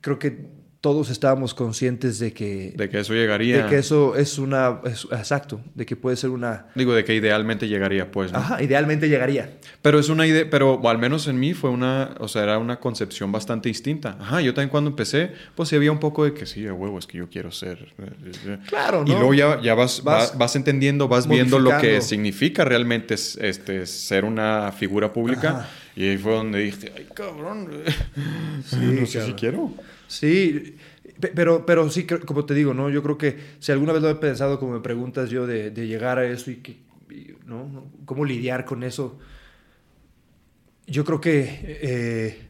[0.00, 0.46] creo que
[0.84, 3.62] todos estábamos conscientes de que De que eso llegaría...
[3.62, 7.14] de que eso es una es- exacto, de que puede ser una Digo, de que
[7.14, 8.38] idealmente llegaría, pues, ¿no?
[8.38, 9.56] ajá, idealmente llegaría.
[9.80, 12.80] Pero es una idea, pero al menos en mí fue una, o sea, era una
[12.80, 14.18] concepción bastante distinta.
[14.20, 16.98] Ajá, yo también cuando empecé, pues sí había un poco de que sí, a huevo,
[16.98, 17.94] es que yo quiero ser.
[17.98, 19.16] eh, Claro, Y ¿no?
[19.20, 23.38] luego ya, ya vas, Vas vas, vas entendiendo, vas viendo lo que significa realmente es-
[23.40, 25.48] este, ser una figura pública.
[25.60, 25.68] Ajá.
[25.96, 27.68] Y ahí fue donde dije, ay, cabrón,
[28.66, 29.36] Sí, no sé si cabrón.
[29.38, 29.72] quiero.
[30.06, 30.76] Sí,
[31.20, 32.90] pe- pero, pero sí, como te digo, ¿no?
[32.90, 35.86] Yo creo que si alguna vez lo he pensado, como me preguntas yo, de, de
[35.86, 36.72] llegar a eso y, que,
[37.10, 37.90] y, ¿no?
[38.04, 39.18] ¿Cómo lidiar con eso?
[40.86, 41.46] Yo creo que
[41.82, 42.48] eh,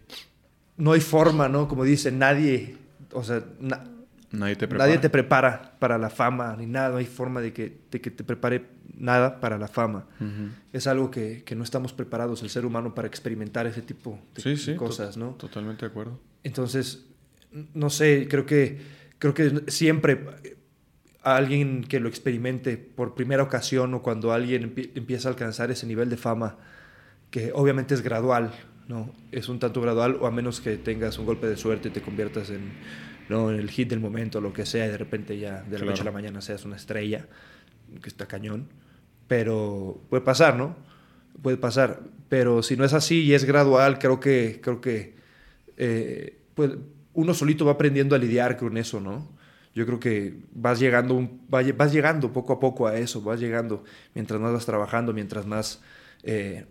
[0.77, 1.69] no hay forma, ¿no?
[1.69, 2.77] Como dice, nadie,
[3.13, 3.91] o sea, na-
[4.33, 4.89] Nadie te prepara.
[4.89, 8.11] nadie te prepara para la fama, ni nada, no hay forma de que, de que
[8.11, 8.65] te prepare
[8.97, 10.09] nada para la fama.
[10.73, 14.43] Es algo que, que no estamos preparados, el ser humano, para experimentar ese tipo de,
[14.43, 14.75] Sí, de sí.
[14.75, 15.31] cosas, to- ¿no?
[15.35, 16.19] Totalmente de acuerdo.
[16.43, 17.07] Entonces,
[17.75, 18.79] no sé, creo que,
[19.19, 20.19] creo que siempre
[21.23, 25.71] a alguien que lo experimente por primera ocasión o cuando alguien empie- empieza a alcanzar
[25.71, 26.59] ese nivel de fama,
[27.31, 28.53] que obviamente es gradual,
[28.89, 29.15] ¿no?
[29.33, 32.03] Es un tanto gradual, o a menos que tengas un golpe de suerte y te
[32.03, 32.73] conviertas en,
[33.31, 33.51] ¿no?
[33.51, 35.87] en el hit del momento, lo que sea, y de repente ya de la Claro.
[35.93, 37.27] noche a la mañana seas una estrella,
[38.03, 38.69] que está cañón.
[39.27, 40.77] Pero puede pasar, ¿no?
[41.41, 42.01] Puede pasar.
[42.29, 45.15] Pero si no es así y es gradual, creo que, creo que
[45.79, 46.39] eh,
[47.15, 49.29] uno solito va aprendiendo a lidiar con eso, ¿no?
[49.75, 53.83] Yo creo que vas llegando, va- vas llegando poco a poco a eso, vas llegando
[54.15, 55.81] mientras más vas trabajando, mientras más
[56.23, 56.67] eh,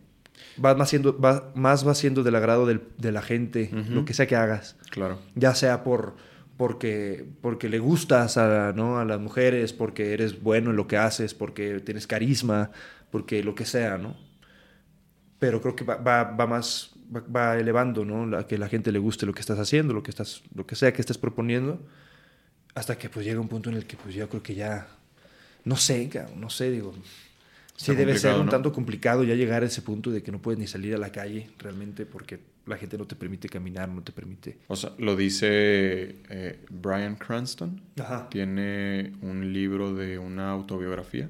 [0.57, 4.13] vas más siendo, va- más vas siendo del agrado del- de la gente, lo que
[4.13, 5.19] sea que hagas Claro.
[5.35, 6.15] ya sea por
[6.57, 8.99] porque porque le gustas a, ¿no?
[8.99, 12.71] a las mujeres, porque eres bueno en lo que haces, porque tienes carisma,
[13.11, 14.15] porque lo que sea, ¿no?
[15.39, 18.25] Pero creo que va, va, va más va, va elevando, ¿no?
[18.25, 20.75] La, que la gente le guste lo que estás haciendo, lo que estás lo que
[20.75, 21.79] sea que estés proponiendo,
[22.75, 24.87] hasta que pues llega un punto en el que pues yo creo que ya
[25.65, 26.93] no sé, no sé, digo,
[27.75, 28.51] sí Está debe ser un ¿no?
[28.51, 31.11] tanto complicado ya llegar a ese punto de que no puedes ni salir a la
[31.11, 34.57] calle realmente porque la gente no te permite caminar, no te permite.
[34.67, 37.81] O sea, lo dice eh, Brian Cranston.
[37.99, 38.29] Ajá.
[38.29, 41.29] Tiene un libro de una autobiografía.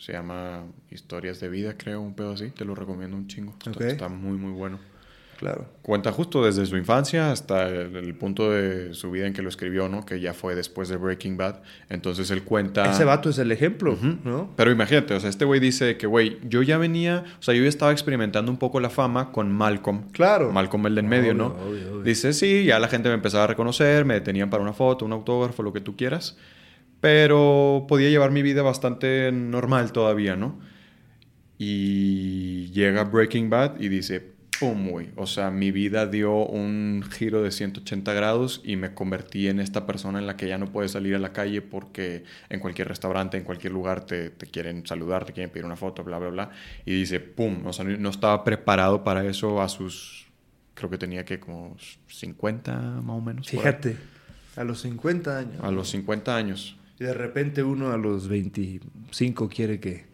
[0.00, 2.48] Se llama Historias de Vida, creo, un pedo así.
[2.50, 3.54] Te lo recomiendo un chingo.
[3.78, 4.78] Está, muy, muy bueno.
[5.38, 5.66] Claro.
[5.82, 9.50] Cuenta justo desde su infancia hasta el, el punto de su vida en que lo
[9.50, 10.06] escribió, ¿no?
[10.06, 11.60] Que ya fue después de Breaking Bad.
[11.90, 12.90] Entonces él cuenta...
[12.90, 13.96] Ese vato es el ejemplo.
[14.24, 14.50] ¿no?
[14.56, 17.62] Pero imagínate, o sea, este güey dice que, güey, yo ya venía, o sea, yo
[17.62, 20.10] ya estaba experimentando un poco la fama con Malcolm.
[20.12, 20.50] Claro.
[20.50, 21.46] Malcolm el de en medio, Obvio, ¿no?
[21.46, 22.02] obvio, obvio.
[22.02, 25.12] Dice, sí, ya la gente me empezaba a reconocer, me detenían para una foto, un
[25.12, 26.38] autógrafo, lo que tú quieras.
[27.00, 30.58] Pero podía llevar mi vida bastante normal todavía, ¿no?
[31.56, 34.88] Y llega Breaking Bad y dice, ¡pum!
[34.88, 35.08] güey!
[35.16, 39.86] O sea, mi vida dio un giro de 180 grados y me convertí en esta
[39.86, 43.38] persona en la que ya no puedes salir a la calle porque en cualquier restaurante,
[43.38, 46.50] en cualquier lugar te, te quieren saludar, te quieren pedir una foto, bla, bla, bla.
[46.84, 47.66] Y dice, ¡pum!
[47.66, 50.26] O sea, no, estaba preparado para eso a sus...
[50.74, 51.76] Creo que tenía que como
[52.08, 53.48] 50 más o menos.
[53.48, 53.96] Fíjate,
[54.56, 55.62] a los 50 años.
[55.62, 56.76] A los 50 años.
[57.00, 60.04] Y de repente uno a los 25 quiere que,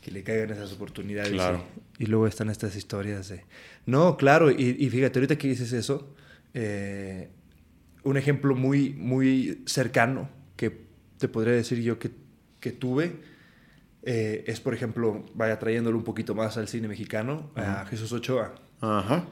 [0.00, 1.32] que le caigan esas oportunidades.
[1.32, 1.64] Claro.
[1.98, 3.44] Y, y luego están estas historias de...
[3.86, 6.14] No, claro, y, y fíjate, ahorita que dices eso,
[6.54, 7.28] eh,
[8.04, 10.86] un ejemplo muy, muy cercano que
[11.18, 12.12] te podría decir yo que,
[12.60, 13.16] que tuve
[14.02, 18.54] eh, es, por ejemplo, vaya trayéndolo un poquito más al cine mexicano, a Jesús Ochoa.
[18.80, 19.26] Ajá.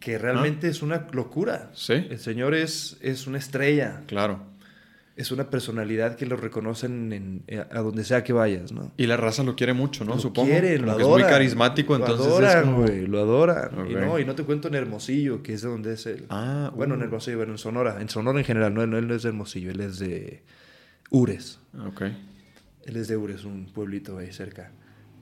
[0.00, 1.70] que realmente es una locura.
[1.74, 1.92] Sí.
[2.08, 4.46] El señor es, es una estrella, Claro.
[5.18, 8.92] Es una personalidad que lo reconocen en, eh, a donde sea que vayas, ¿no?
[8.96, 10.14] Y la raza lo quiere mucho, ¿no?
[10.14, 10.48] Lo Supongo.
[10.48, 11.18] quieren, lo adoran.
[11.18, 12.82] Es muy carismático, lo entonces adoran, es como...
[12.82, 13.90] güey, lo adoran.
[13.90, 16.26] Y, no, y no te cuento en Hermosillo, que es de donde es él.
[16.30, 17.04] Ah, bueno, en uh.
[17.04, 18.00] Hermosillo, bueno, en Sonora.
[18.00, 20.44] En Sonora en general, no, no, él no es de Hermosillo, él es de
[21.10, 21.58] Ures.
[21.84, 22.02] Ok.
[22.86, 24.70] Él es de Ures, un pueblito ahí cerca.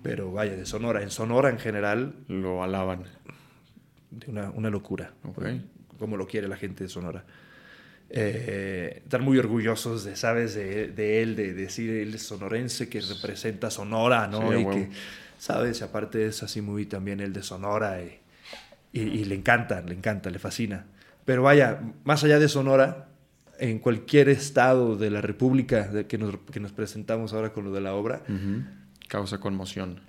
[0.03, 1.03] Pero vaya, de Sonora.
[1.03, 3.05] En Sonora en general, Lo alaban.
[4.11, 5.15] de una, una locura.
[5.25, 5.43] Ok.
[5.99, 7.25] Como lo quiere la gente de Sonora.
[8.11, 10.55] Eh, están muy orgullosos de, ¿sabes?
[10.55, 14.39] De, de él, de decir él es sonorense que representa Sonora, ¿no?
[14.39, 14.71] Sí, y huevo.
[14.71, 14.91] que,
[15.39, 15.83] ¿sabes?
[15.83, 18.19] Aparte es así muy también el de Sonora y,
[18.93, 20.87] y, y le encanta, le encanta, le fascina.
[21.25, 23.09] Pero vaya, más allá de Sonora,
[23.59, 27.73] en cualquier estado de la República de que, nos, que nos presentamos ahora con lo
[27.73, 28.63] de la obra, Ujú.
[29.09, 30.01] Causa conmoción.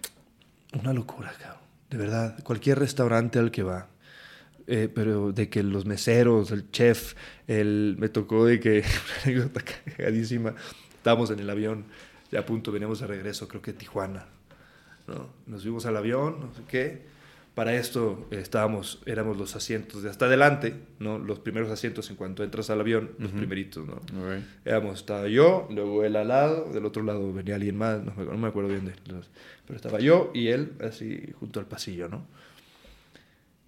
[0.74, 1.62] una locura, cabrón.
[1.90, 3.88] De verdad, cualquier restaurante al que va.
[4.70, 7.14] Eh, pero de que los meseros, el chef,
[7.48, 8.80] el, me tocó de que,
[9.24, 9.62] una anécdota
[9.96, 10.54] cagadísima,
[10.98, 11.86] estábamos en el avión,
[12.32, 14.26] ya a punto, veníamos de regreso, creo que Tijuana,
[15.08, 15.30] ¿no?
[15.46, 17.18] Nos fuimos al avión, no sé qué.
[17.56, 21.18] Para esto eh, estábamos, éramos los asientos de hasta adelante, ¿no?
[21.18, 23.38] Los primeros asientos en cuanto entras al avión, los Ujú.
[23.40, 23.94] primeritos, ¿no?
[23.94, 24.44] Ok.
[24.66, 28.26] Éramos, estaba yo, luego él al lado, del otro lado venía alguien más, no, me-
[28.26, 29.30] no me acuerdo bien de los,
[29.66, 32.26] pero estaba yo y él así junto al pasillo, ¿no?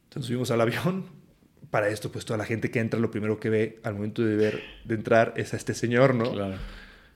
[0.09, 1.05] Entonces subimos al avión.
[1.71, 4.35] Para esto, pues toda la gente que entra, lo primero que ve al momento de
[4.35, 6.31] ver, de entrar, es a este señor, ¿no?
[6.31, 6.55] Claro.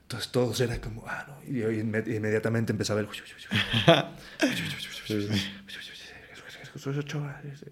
[0.04, 1.52] Entonces todos era como, ah, no.
[1.52, 3.08] Y yo inme- inmediatamente empezaba el...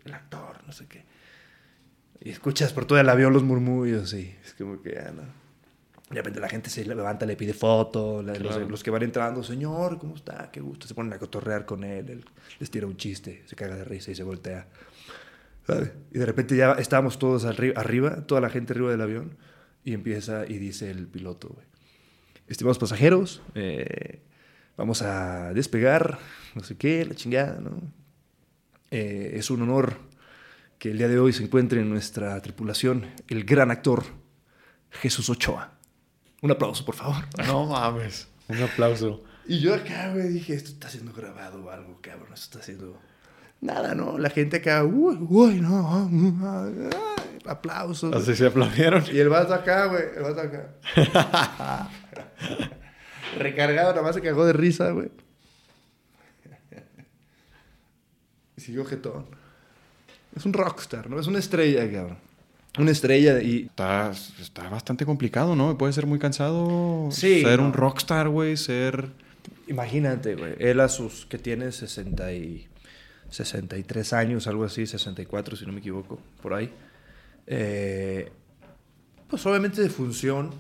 [0.06, 1.04] El actor, no sé qué.
[2.24, 5.24] Y escuchas por todo el avión los murmullos y es como que, ah, no.
[6.10, 8.60] De repente la gente se levanta, le pide foto, la- Claro.
[8.62, 10.50] los, los que van entrando, señor, ¿cómo está?
[10.52, 10.88] Qué gusto.
[10.88, 12.26] Se ponen a cotorrear con él, él
[12.60, 14.68] les tira un chiste, se caga de risa y se voltea.
[15.68, 15.92] ¿Sabes?
[16.12, 19.38] Y de repente ya estábamos todos arri- arriba, toda la gente arriba del avión,
[19.84, 21.66] y empieza y dice el piloto, güey.
[22.48, 24.22] Estimados pasajeros, eh,
[24.78, 26.20] vamos a despegar,
[26.56, 27.82] no sé qué, la chingada, ¿no?
[28.92, 29.98] Eh, es un honor
[30.78, 34.04] que el día de hoy se encuentre en nuestra tripulación el gran actor
[34.90, 35.78] Jesús Ochoa.
[36.42, 37.24] Un aplauso, por favor.
[37.48, 38.28] No mames.
[38.50, 39.24] Un aplauso.
[39.48, 43.00] Y yo acá, güey, dije, esto está siendo grabado o algo, cabrón, esto está siendo...
[43.62, 44.18] Nada, ¿no?
[44.18, 46.10] La gente acá, uy, uy, no,
[47.46, 48.14] aplausos.
[48.16, 49.04] Así se aplaudieron.
[49.12, 51.90] Y el vato acá, güey, el vato acá.
[53.38, 55.10] Recargado, nada más se cagó de risa, güey.
[58.58, 59.26] Y siguió jetón.
[60.36, 61.20] Es un rockstar, ¿no?
[61.20, 62.18] Es una estrella, cabrón.
[62.80, 63.66] Una estrella y...
[63.66, 65.78] Está, está bastante complicado, ¿no?
[65.78, 67.66] Puede ser muy cansado Sí, ser no.
[67.66, 69.10] un rockstar, güey, ser...
[69.68, 70.56] Imagínate, güey.
[70.58, 71.26] Él a sus...
[71.26, 72.68] que tiene 60 y...
[73.32, 76.72] 63 años, algo así, 64 si no me equivoco, por ahí.
[77.48, 78.32] Eh,
[79.28, 80.52] pues obviamente de función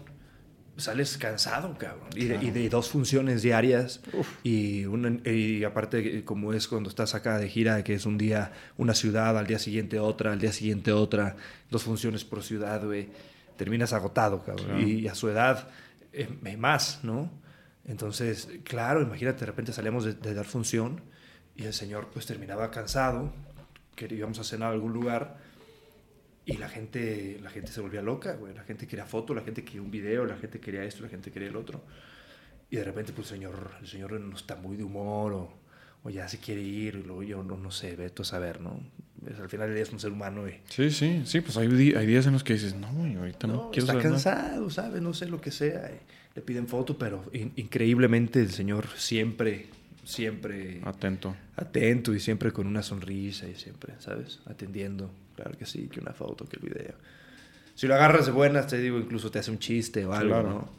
[0.77, 2.07] sales cansado, cabrón.
[2.15, 3.99] Y de, y de dos funciones diarias.
[4.41, 8.51] Y, una- y aparte, como es cuando estás acá de gira, que es un día
[8.77, 11.35] una ciudad, al día siguiente otra, al día siguiente otra,
[11.69, 13.09] dos funciones por ciudad, güey.
[13.57, 14.65] Terminas agotado, cabrón.
[14.67, 14.81] Claro.
[14.81, 15.67] Y, a su edad,
[16.13, 17.29] eh, más, ¿no?
[17.85, 21.01] Entonces, claro, imagínate, de repente salíamos de, de dar función
[21.55, 23.31] y el señor pues terminaba cansado,
[23.95, 25.37] que íbamos a cenar a algún lugar
[26.45, 28.53] y la gente, la gente se volvía loca, güey.
[28.53, 31.31] La gente quería foto, la gente quería un video, la gente quería esto, la gente
[31.31, 31.83] quería el otro.
[32.69, 35.53] Y de repente, pues el señor, el señor no está muy de humor o,
[36.03, 38.79] o ya se quiere ir, y luego yo no, no sé, veto a saber, ¿no?
[39.29, 42.25] Es- al final es un ser humano y Sí, sí, sí, pues hay, hay días
[42.25, 44.15] en los que dices, no, güey, ahorita no, no, quiero está saber nada".
[44.15, 45.01] cansado, ¿sabes?
[45.01, 45.91] No sé lo que sea.
[45.91, 45.99] y
[46.35, 49.67] le piden foto, pero in- increíblemente el señor siempre,
[50.03, 51.35] siempre Atento.
[51.55, 54.39] atento y siempre con una sonrisa y siempre, ¿sabes?
[54.45, 55.11] Atendiendo.
[55.35, 56.93] Claro que sí, que una foto, que el video.
[57.75, 60.49] Si lo agarras de buenas, te digo, incluso te hace un chiste o algo, Claro.
[60.49, 60.69] ¿no?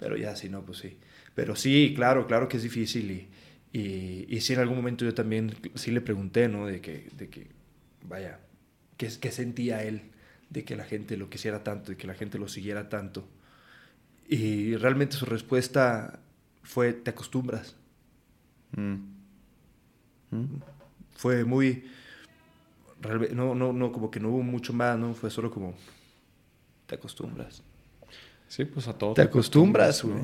[0.00, 0.96] Pero ya, si no, pues sí.
[1.34, 3.28] Pero sí, claro, claro que es difícil y,
[3.78, 6.66] y, y sí en algún momento yo también sí le pregunté, ¿no?
[6.66, 7.46] De que, de que
[8.06, 8.40] vaya,
[8.96, 10.02] ¿qué, qué sentía él
[10.50, 13.26] de que la gente lo quisiera tanto, de que la gente lo siguiera tanto?
[14.28, 16.20] Y realmente su respuesta
[16.62, 17.76] fue, te acostumbras.
[18.76, 18.94] Mm.
[20.30, 20.60] Mm.
[21.16, 21.84] fue muy
[23.34, 25.74] no no no como que no hubo mucho más no fue solo como
[26.86, 27.62] te acostumbras
[28.48, 29.14] Sí, pues a todo.
[29.14, 30.22] te acostumbras güey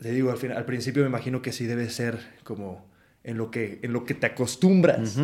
[0.00, 2.84] te digo al final al principio me imagino que sí debe ser como
[3.22, 5.16] en lo que en lo que te acostumbras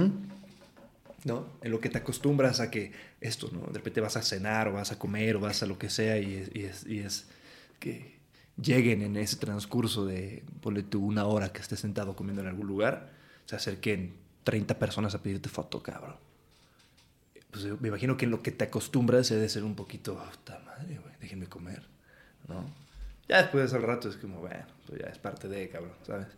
[1.25, 4.69] no en lo que te acostumbras a que esto no de repente vas a cenar
[4.69, 6.99] o vas a comer o vas a lo que sea y es, y es, y
[7.01, 7.27] es
[7.81, 8.20] que
[8.63, 12.67] lleguen en ese transcurso de ponle tú una hora que estés sentado comiendo en algún
[12.67, 13.11] lugar
[13.47, 16.17] se acerquen 30 personas a pedirte foto cabrón.
[17.51, 20.61] Pues me imagino que en lo que te acostumbras debe ser un poquito "Ah, puta
[20.65, 21.83] madre güey déjenme comer
[22.49, 22.65] no
[23.29, 26.29] ya después al rato es como bueno pues ya es parte de cabrón sabes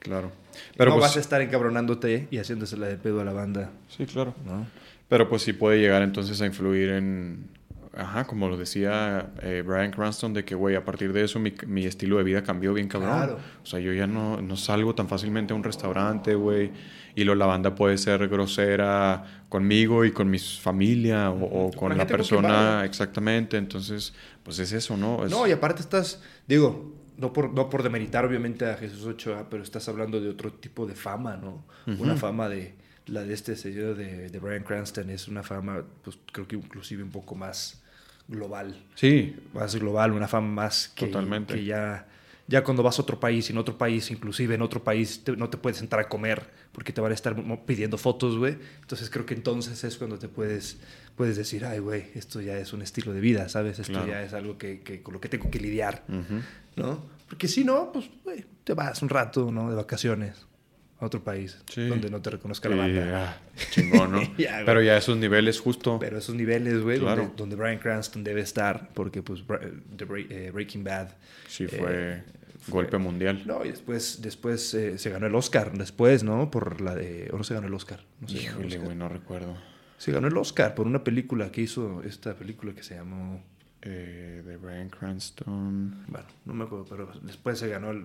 [0.00, 0.30] Claro.
[0.76, 3.70] Pero no pues, vas a estar encabronándote y haciéndosela de pedo a la banda.
[3.88, 4.34] Sí, claro.
[4.44, 4.66] no
[5.08, 7.48] Pero pues sí puede llegar entonces a influir en...
[7.96, 11.54] Ajá, como lo decía eh, Brian Cranston, de que, güey, a partir de eso mi,
[11.66, 13.10] mi estilo de vida cambió bien cabrón.
[13.16, 13.38] Claro.
[13.62, 16.72] O sea, yo ya no, no salgo tan fácilmente a un restaurante, güey.
[17.14, 21.96] Y lo, la banda puede ser grosera conmigo y con mi familia o, o Con
[21.96, 22.84] la persona.
[22.84, 23.56] Exactamente.
[23.56, 25.24] Entonces, pues es eso, ¿no?
[25.24, 29.48] Es- No, y aparte estás, digo, no por, no por demeritar obviamente a Jesús Ochoa,
[29.48, 31.64] pero estás hablando de otro tipo de fama, ¿no?
[31.86, 32.74] Una fama de,
[33.06, 37.04] la de este señor de, de Brian Cranston es una fama, pues creo que inclusive
[37.04, 37.83] un poco más
[38.28, 41.54] global, Sí, más global, una fama más que, Totalmente.
[41.54, 42.06] que ya,
[42.46, 45.36] ya cuando vas a otro país, y en otro país, inclusive en otro país, te-
[45.36, 48.56] no te puedes entrar a comer porque te van a estar pidiendo fotos, güey.
[48.80, 50.78] Entonces creo que entonces es cuando te puedes,
[51.16, 53.78] puedes decir, ay, güey, esto ya es un estilo de vida, ¿sabes?
[53.78, 54.08] Esto Claro.
[54.08, 56.04] ya es algo que, que- con lo que tengo que lidiar.
[56.76, 57.04] ¿no?
[57.28, 59.70] Porque si no, pues, güey, te vas un rato, ¿no?
[59.70, 60.46] De vacaciones
[61.04, 61.86] a otro país Sí.
[61.86, 63.40] donde no te reconozca la banda.
[63.70, 64.20] chingón, ¿no?
[64.38, 64.62] Ya.
[64.66, 65.98] Pero ya esos niveles justo.
[66.00, 67.22] Pero esos niveles, güey, Claro.
[67.22, 69.60] donde, donde Brian Cranston debe estar, porque pues Bra-
[69.96, 71.10] The eh, Breaking Bad
[71.46, 72.22] sí, eh, fue,
[72.58, 73.42] fue- golpe mundial.
[73.46, 76.50] No, y después, después eh, se ganó el Oscar, después, ¿no?
[76.50, 77.28] Por la de...
[77.32, 78.00] ¿O no se ganó el Oscar?
[78.20, 79.56] No Híjole, güey, no recuerdo.
[79.98, 83.42] Se ganó el Oscar por una película que hizo, esta película que se llamó...
[83.86, 85.94] Eh, de Brian Cranston.
[86.08, 88.02] Bueno, no me acuerdo, pero después se ganó, el,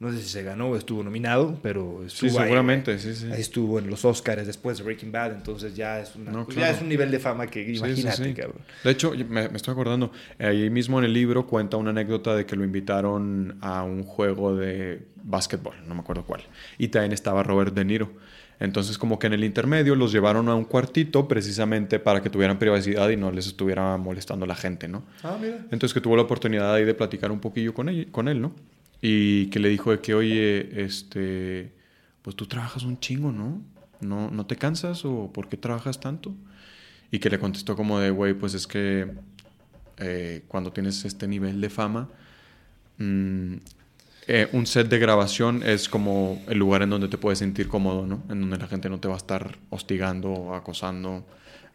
[0.00, 3.30] no sé si se ganó o estuvo nominado, pero Sí, estuvo ahí, seguramente, sí, sí.
[3.30, 6.60] Ahí estuvo en los Oscars después de Breaking Bad, entonces ya es, una, No, claro.
[6.62, 8.32] ya es un nivel de fama que Sí, sí, imagínate, sí.
[8.34, 8.62] cabrón.
[8.82, 12.46] De hecho, me, me estoy acordando, ahí mismo en el libro cuenta una anécdota de
[12.46, 16.44] que lo invitaron a un juego de básquetbol, no me acuerdo cuál.
[16.78, 18.10] Y también estaba Robert De Niro.
[18.64, 22.58] Entonces como que en el intermedio los llevaron a un cuartito precisamente para que tuvieran
[22.58, 25.04] privacidad y no les estuviera molestando la gente, ¿no?
[25.22, 25.58] Ah, mira.
[25.70, 28.52] Entonces que tuvo la oportunidad ahí de platicar un poquillo con él, con él, ¿no?
[29.00, 31.72] Y que le dijo de que, oye, este,
[32.22, 33.60] pues tú trabajas un chingo, ¿no?
[34.00, 36.34] ¿No, no te cansas o por qué trabajas tanto?
[37.10, 39.12] Y que le contestó como de, güey, pues es que
[39.98, 42.08] eh, cuando tienes este nivel de fama,
[42.98, 43.56] mm,
[44.26, 48.06] eh, un set de grabación es como el lugar en donde te puedes sentir cómodo,
[48.06, 48.22] ¿no?
[48.30, 51.26] En donde la gente no te va a estar hostigando o acosando.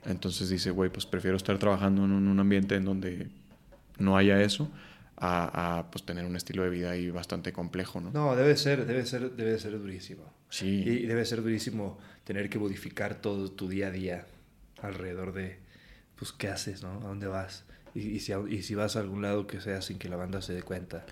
[0.05, 3.27] Entonces dice, güey, pues prefiero estar trabajando en un ambiente en donde
[3.97, 4.71] no haya eso
[5.17, 8.11] a, a, pues tener un estilo de vida ahí bastante complejo, ¿no?
[8.11, 10.23] No, debe ser, debe ser, debe ser durísimo.
[10.49, 10.83] Sí.
[10.85, 14.25] Y debe ser durísimo tener que modificar todo tu día a día
[14.81, 15.59] alrededor de,
[16.15, 16.93] pues, qué haces, ¿no?
[16.93, 17.65] ¿A dónde vas?
[17.93, 20.41] Y, y, si, y si vas a algún lado que sea sin que la banda
[20.41, 21.05] se dé cuenta.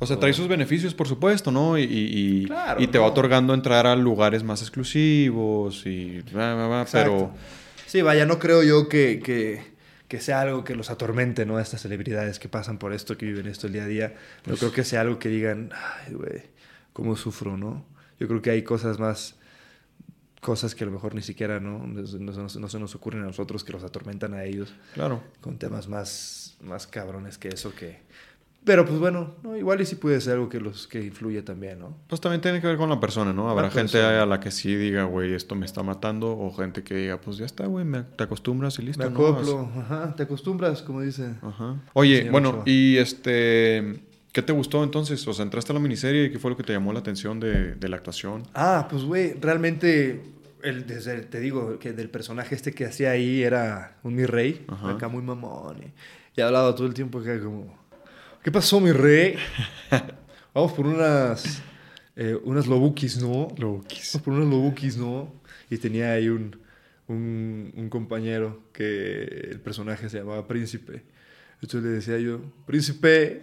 [0.00, 1.78] O sea, trae sus beneficios, por supuesto, ¿no?
[1.78, 6.20] Y, y, Claro, y te va otorgando entrar a lugares más exclusivos y...
[6.32, 7.32] bla, bla, bla, pero...
[7.86, 9.62] Sí, vaya, no creo yo que, que,
[10.08, 11.58] que sea algo que los atormente, ¿no?
[11.58, 14.08] A estas celebridades que pasan por esto, que viven esto el día a día.
[14.08, 16.42] No Pues creo que sea algo que digan, ay, güey,
[16.92, 17.86] cómo sufro, ¿no?
[18.18, 19.36] Yo creo que hay cosas más,
[20.40, 21.86] cosas que a lo mejor ni siquiera, ¿no?
[21.86, 25.22] No, no- no- no se nos ocurren a nosotros que los atormentan a ellos Claro.
[25.40, 28.02] con temas más, más cabrones que eso que...
[28.64, 31.78] Pero pues bueno, no, igual y sí puede ser algo que los que influye también,
[31.80, 31.98] ¿no?
[32.08, 33.50] Pues también tiene que ver con la persona, ¿no?
[33.50, 34.22] Habrá La gente persona.
[34.22, 36.32] a la que sí diga, güey, esto me está matando.
[36.36, 37.84] O gente que diga, pues ya está, güey,
[38.16, 39.26] te acostumbras y listo, Me ¿no?
[39.26, 41.38] acoplo, ajá, te acostumbras, como dicen.
[41.42, 41.76] Ajá.
[41.92, 42.62] Oye, bueno, Ochoa.
[42.66, 44.00] y este...
[44.32, 45.28] ¿Qué te gustó entonces?
[45.28, 47.38] O sea, entraste a la miniserie y ¿qué fue lo que te llamó la atención
[47.38, 48.42] de, de la actuación?
[48.52, 50.24] Ah, pues güey, realmente,
[50.64, 54.66] el, desde, te digo, que del personaje este que hacía ahí era un mi rey,
[54.82, 55.76] acá muy mamón.
[55.84, 57.72] Y, y hablaba todo el tiempo acá como,
[58.44, 59.34] ¿qué pasó mi rey?
[60.54, 61.60] Vamos por unas,
[62.14, 63.48] eh, unas lobukis, ¿no?
[63.58, 65.32] Vamos por unas lobukis, ¿no?
[65.70, 66.56] Y tenía ahí un,
[67.08, 71.02] un, un compañero que el personaje se llamaba Príncipe.
[71.60, 73.42] Entonces le decía yo, Príncipe.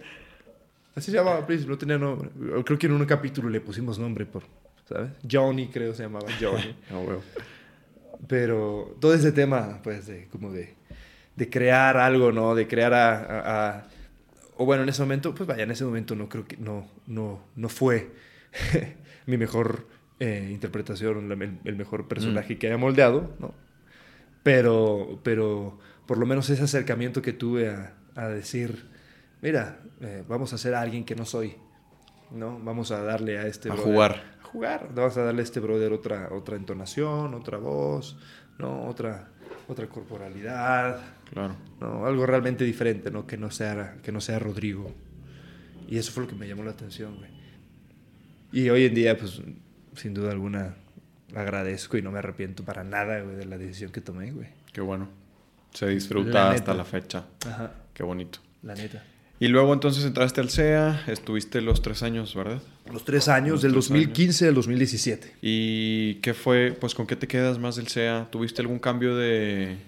[0.94, 2.30] Así se llamaba Príncipe, no tenía nombre.
[2.64, 4.44] Creo que en un capítulo le pusimos nombre por,
[4.88, 5.10] ¿sabes?
[5.30, 6.74] Johnny, creo se llamaba Johnny.
[6.90, 7.18] Ah, güey.
[8.28, 10.74] Pero todo ese tema, pues, de como de,
[11.34, 12.54] de crear algo, ¿no?
[12.54, 13.86] De crear a, a- a-
[14.56, 16.56] O bueno, en ese momento, pues vaya, en ese momento no creo que...
[16.56, 18.10] No, no, no fue
[19.26, 19.86] mi mejor
[20.20, 23.54] eh, interpretación, el, el mejor personaje que haya moldeado, ¿no?
[24.42, 28.86] Pero, pero por lo menos ese acercamiento que tuve a, a decir,
[29.40, 31.56] mira, eh, vamos a a alguien que no soy,
[32.30, 32.58] ¿no?
[32.60, 33.70] Vamos a darle a este...
[33.70, 34.22] A brother- jugar.
[34.40, 34.88] a jugar.
[34.94, 38.18] Vamos a darle a este brother otra, otra entonación, otra voz,
[38.58, 38.84] ¿no?
[38.86, 39.31] Otra,
[39.68, 41.00] otra corporalidad,
[41.32, 41.56] Claro.
[41.80, 42.06] ¿no?
[42.06, 43.26] Algo realmente diferente, ¿no?
[43.26, 44.92] Que no sea, que no sea Rodrigo.
[45.88, 47.30] Y eso fue lo que me llamó la atención, güey.
[48.52, 49.40] Y hoy en día, pues,
[49.96, 50.74] sin duda alguna,
[51.34, 54.48] agradezco y no me arrepiento para nada, güey, de la decisión que tomé, güey.
[54.72, 55.08] Qué bueno.
[55.72, 57.24] Se disfruta La hasta la fecha.
[57.46, 58.40] Ajá, Qué bonito.
[58.62, 59.02] la neta.
[59.42, 62.62] Y luego entonces entraste al CEA, estuviste los tres años, ¿verdad?
[62.92, 65.32] Los tres años, Los del tres 2015 al 2017.
[65.42, 68.28] ¿Y qué fue, pues con qué te quedas más del CEA?
[68.30, 69.78] ¿Tuviste algún cambio de...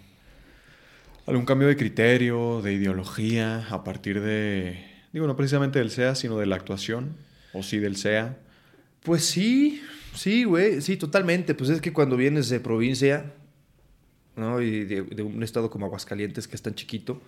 [1.27, 6.37] algún cambio de criterio, de ideología a partir de, digo, no precisamente del CEA, sino
[6.37, 7.15] de la actuación?
[7.53, 8.37] ¿O sí del CEA?
[9.05, 9.81] Pues sí,
[10.17, 11.55] sí, güey, sí, totalmente.
[11.55, 13.33] Pues es que cuando vienes de provincia,
[14.35, 14.61] ¿no?
[14.61, 17.23] Y de, de un estado como Aguascalientes, que es tan chiquito,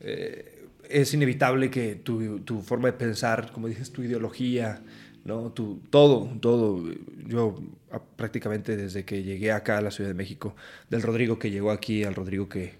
[0.00, 0.59] eh,
[0.90, 4.82] es inevitable que tu, tu forma de pensar, como dices, tu ideología,
[5.24, 5.52] ¿no?
[5.52, 6.84] Tu, todo, todo.
[7.26, 7.56] Yo
[7.92, 10.56] ah, prácticamente desde que llegué acá a la Ciudad de México,
[10.88, 12.74] del Rodrigo que llegó aquí al Rodrigo que,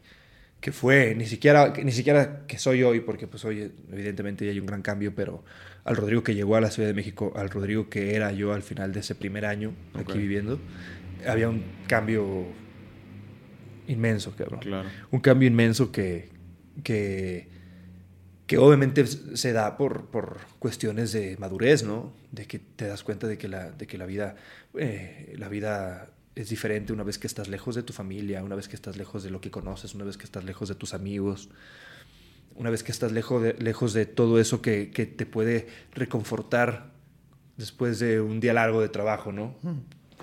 [0.60, 4.52] que fue, ni siquiera, que- ni siquiera que soy hoy, porque pues hoy evidentemente ya
[4.52, 5.44] hay un gran cambio, pero
[5.84, 8.62] al Rodrigo que llegó a la Ciudad de México, al Rodrigo que era yo al
[8.62, 10.18] final de ese primer año aquí Ok.
[10.18, 10.58] viviendo,
[11.26, 12.46] había un cambio
[13.88, 14.60] inmenso, cabrón.
[14.60, 14.88] Claro.
[15.10, 16.28] Un cambio inmenso que,
[16.82, 17.48] que,
[18.50, 22.12] que obviamente se da por, por cuestiones de madurez, ¿no?
[22.32, 24.34] De que te das cuenta de que la, de que la vida,
[24.74, 28.66] eh, la vida es diferente una vez que estás lejos de tu familia, una vez
[28.66, 31.48] que estás lejos de lo que conoces, una vez que estás lejos de tus amigos,
[32.56, 36.90] una vez que estás lejos de, lejos de todo eso que, que te puede reconfortar
[37.56, 39.54] después de un día largo de trabajo, ¿no?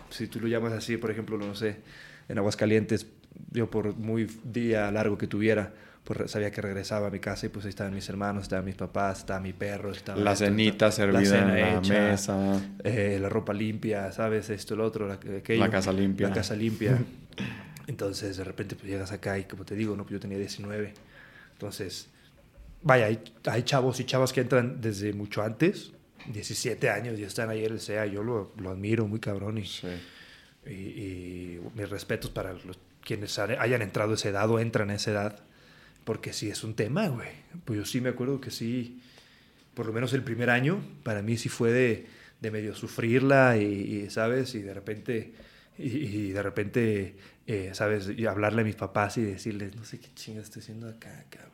[0.10, 1.78] Si tú lo llamas así, por ejemplo, no sé,
[2.28, 3.08] en Aguascalientes,
[3.52, 5.74] yo por muy día largo que tuviera,
[6.08, 8.76] pues sabía que regresaba a mi casa y pues ahí estaban mis hermanos, estaban mis
[8.76, 12.62] papás, estaba mi perro, estaba La esto, cenita estaba- servida cena en la hecha, mesa.
[12.84, 14.50] eh, la ropa limpia, ¿sabes?
[14.50, 15.60] Esto, lo otro, la, aquello.
[15.60, 16.30] La casa limpia.
[16.30, 16.98] La casa limpia.
[17.88, 20.04] Entonces, de repente, pues llegas acá y, como te digo, ¿no?
[20.04, 20.94] Pues yo tenía 19.
[21.54, 22.08] Entonces,
[22.84, 25.92] vaya, hay, hay chavos y chavas que entran desde mucho antes,
[26.32, 28.06] 17 años, y están ahí en el CEA.
[28.06, 29.58] Yo lo, lo admiro muy cabrón.
[29.58, 29.88] Y, Sí.
[30.66, 34.90] Y, y mis respetos para los, quienes ha- hayan entrado a esa edad o entran
[34.90, 35.40] a esa edad.
[36.08, 37.28] Porque sí es un tema, güey.
[37.66, 39.02] Pues yo sí me acuerdo que sí,
[39.74, 42.08] por lo menos el primer año, para mí sí fue de,
[42.40, 43.66] de medio sufrirla y,
[44.06, 44.56] y, ¿sabes?
[44.56, 45.34] Y de repente,
[45.78, 48.10] y, y de repente, eh, ¿sabes?
[48.16, 51.52] Y hablarle a mis papás y decirles, no sé qué chingas estoy haciendo acá, cabrón.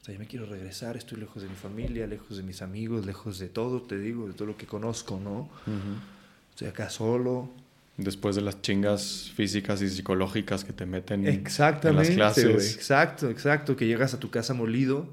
[0.00, 3.04] O sea, yo me quiero regresar, estoy lejos de mi familia, lejos de mis amigos,
[3.04, 5.50] lejos de todo, te digo, de todo lo que conozco, ¿no?
[6.50, 7.50] Estoy acá solo.
[7.98, 12.74] Después de las chingas físicas y psicológicas que te meten Exactamente, en las clases.
[12.74, 13.76] Exacto, exacto.
[13.76, 15.08] Que llegas a tu casa molido.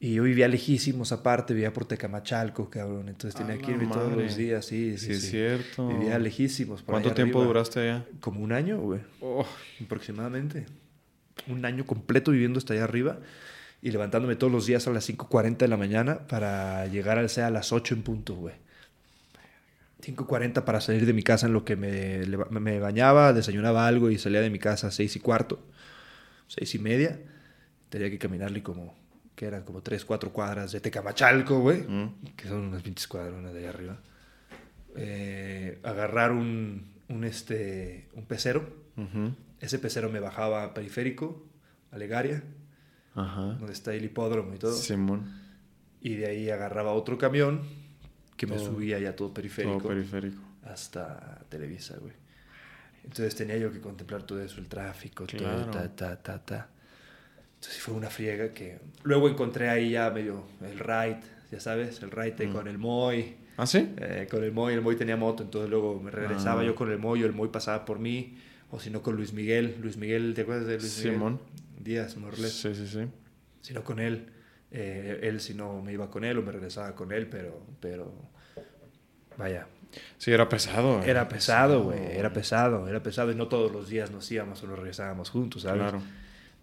[0.00, 3.08] Y yo vivía lejísimos aparte, vivía por Tecamachalco, cabrón.
[3.08, 5.30] Entonces tenía A que irme todos los días, sí, sí, Sí, es sí.
[5.30, 5.88] cierto.
[5.88, 6.82] Vivía lejísimos.
[6.82, 7.48] por ¿Cuánto allá tiempo arriba.
[7.54, 8.04] duraste allá?
[8.20, 9.00] Como un año, güey.
[9.20, 9.44] Oh,
[9.82, 10.66] Aproximadamente.
[11.48, 13.18] Un año completo viviendo hasta allá arriba
[13.82, 17.46] y levantándome todos los días a las 5.40 de la mañana para llegar al CEA
[17.48, 18.54] a las 8 en punto, güey.
[20.14, 24.18] 5.40 para salir de mi casa en lo que me, me bañaba, desayunaba algo y
[24.18, 25.60] salía de mi casa a 6 y cuarto,
[26.48, 27.20] 6 y media.
[27.88, 28.94] Tenía que caminarle como,
[29.34, 32.34] que eran como 3, 4 cuadras de Tecamachalco, güey, Mm.
[32.36, 33.98] que son unas pinches cuadronas de allá arriba.
[34.96, 38.68] Eh, agarrar un, un, este, un pecero.
[38.96, 39.32] ujú.
[39.60, 41.44] Ese pecero me bajaba a Periférico,
[41.90, 42.44] a Legaria,
[43.14, 43.56] Ajá.
[43.58, 44.72] donde está el hipódromo y todo.
[44.72, 45.32] Simón.
[46.00, 47.62] Y de ahí agarraba otro camión
[48.38, 48.66] que me Todo.
[48.72, 50.40] subía ya todo periférico Todo periférico.
[50.64, 52.14] hasta Televisa, güey.
[53.04, 55.62] Entonces tenía yo que contemplar todo eso, el tráfico, Claro.
[55.66, 56.68] todo, ta, ta, ta, ta.
[57.54, 58.78] Entonces fue una friega que...
[59.02, 61.20] Luego encontré ahí ya medio el ride,
[61.50, 62.52] ya sabes, el ride Mm.
[62.52, 63.34] con el Moy.
[63.56, 63.92] ¿Ah, sí?
[63.96, 66.64] Eh, con el Moy, el Moy tenía moto, entonces luego me regresaba Ah.
[66.64, 68.38] yo con el Moy, o el Moy pasaba por mí,
[68.70, 69.76] o si no con Luis Miguel.
[69.82, 71.40] Luis Miguel, ¿te acuerdas de Luis Simón.
[71.40, 71.84] Miguel?
[71.84, 72.52] Díaz, Morles.
[72.52, 73.00] Sí, sí, sí.
[73.62, 74.26] Si no con él,
[74.70, 78.12] eh, él si no me iba con él o me regresaba con él, pero, pero,
[79.36, 79.66] vaya,
[80.18, 81.02] Sí, era pesado.
[81.02, 81.10] eh.
[81.10, 84.66] era pesado, güey, era pesado, era pesado y no todos los días nos íbamos o
[84.66, 85.80] nos regresábamos juntos, ¿sabes?
[85.80, 86.02] Claro.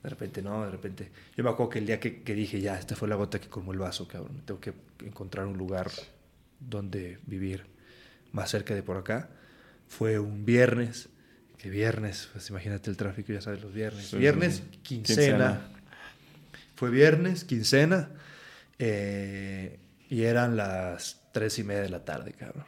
[0.03, 1.11] De repente no, de repente.
[1.35, 3.47] Yo me acuerdo que el día que, que dije, ya, esta fue la gota que
[3.49, 4.43] colmó el vaso, cabrón.
[4.45, 5.89] Tengo que encontrar un lugar
[6.59, 7.65] donde vivir
[8.31, 9.29] más cerca de por acá.
[9.87, 11.09] Fue un viernes.
[11.57, 14.05] Que viernes, pues imagínate el tráfico, ya sabes, los viernes.
[14.05, 14.79] Sí, viernes, sí, sí.
[14.83, 15.15] quincena.
[15.23, 15.74] Quincena.
[16.75, 18.09] Fue viernes, quincena.
[18.79, 22.65] eh, y eran las tres y media de la tarde, cabrón.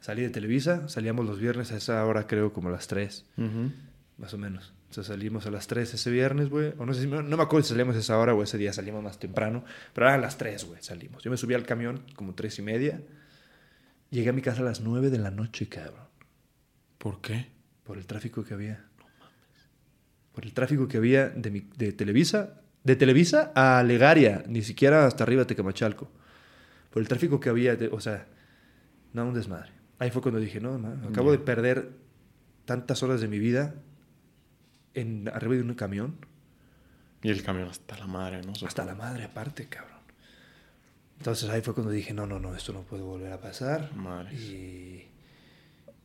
[0.00, 3.72] Salí de Televisa, salíamos los viernes a esa hora, creo, como las tres Ujú.
[4.18, 4.72] más o menos.
[4.90, 6.72] Entonces salimos a las 3 ese viernes, güey.
[6.78, 8.72] O no sé si, no me acuerdo si salíamos a esa hora o ese día
[8.72, 9.62] salimos más temprano.
[9.92, 11.22] Pero eran las 3, güey, salimos.
[11.22, 13.02] Yo me subí al camión como 3 y media.
[14.08, 16.06] Llegué a mi casa a las 9 de la noche, cabrón.
[16.96, 17.48] ¿Por qué?
[17.84, 18.82] Por el tráfico que había.
[20.38, 22.60] Por el tráfico que había de, mi- de Televisa.
[22.84, 26.08] De Televisa a Legaria, ni siquiera hasta arriba de Tecamachalco.
[26.92, 28.24] Por el tráfico que había, de- o sea,
[29.14, 29.72] no, un desmadre.
[29.98, 31.90] Ahí fue cuando dije, no, ma, acabo de perder
[32.66, 33.74] tantas horas de mi vida
[34.94, 36.14] en arriba de un camión.
[37.20, 38.52] Y el camión hasta la madre, ¿no?
[38.64, 39.98] Hasta la madre aparte, cabrón.
[41.18, 43.92] Entonces ahí fue cuando dije, no, no, no, esto no puede volver a pasar.
[43.96, 44.40] Madres.
[44.40, 45.08] Y,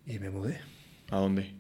[0.08, 0.60] y me mudé
[1.12, 1.54] ¿A dónde?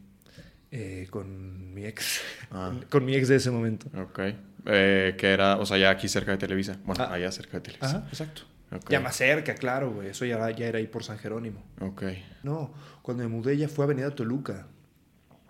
[0.76, 2.21] Eh, con mi ex.
[2.49, 2.74] Ah.
[2.89, 3.88] con mi ex de ese momento.
[3.95, 4.19] Ok.
[4.65, 6.80] Eh, que era, o sea, ya aquí cerca de Televisa.
[6.84, 7.13] Bueno, Ah.
[7.13, 7.97] allá cerca de Televisa.
[7.99, 8.41] Ajá, exacto.
[8.89, 10.07] Ya más cerca, claro, güey.
[10.09, 11.63] Eso ya, ya era ahí por San Jerónimo.
[11.80, 12.03] Ok.
[12.41, 14.67] No, cuando me mudé ya fue a Avenida Toluca.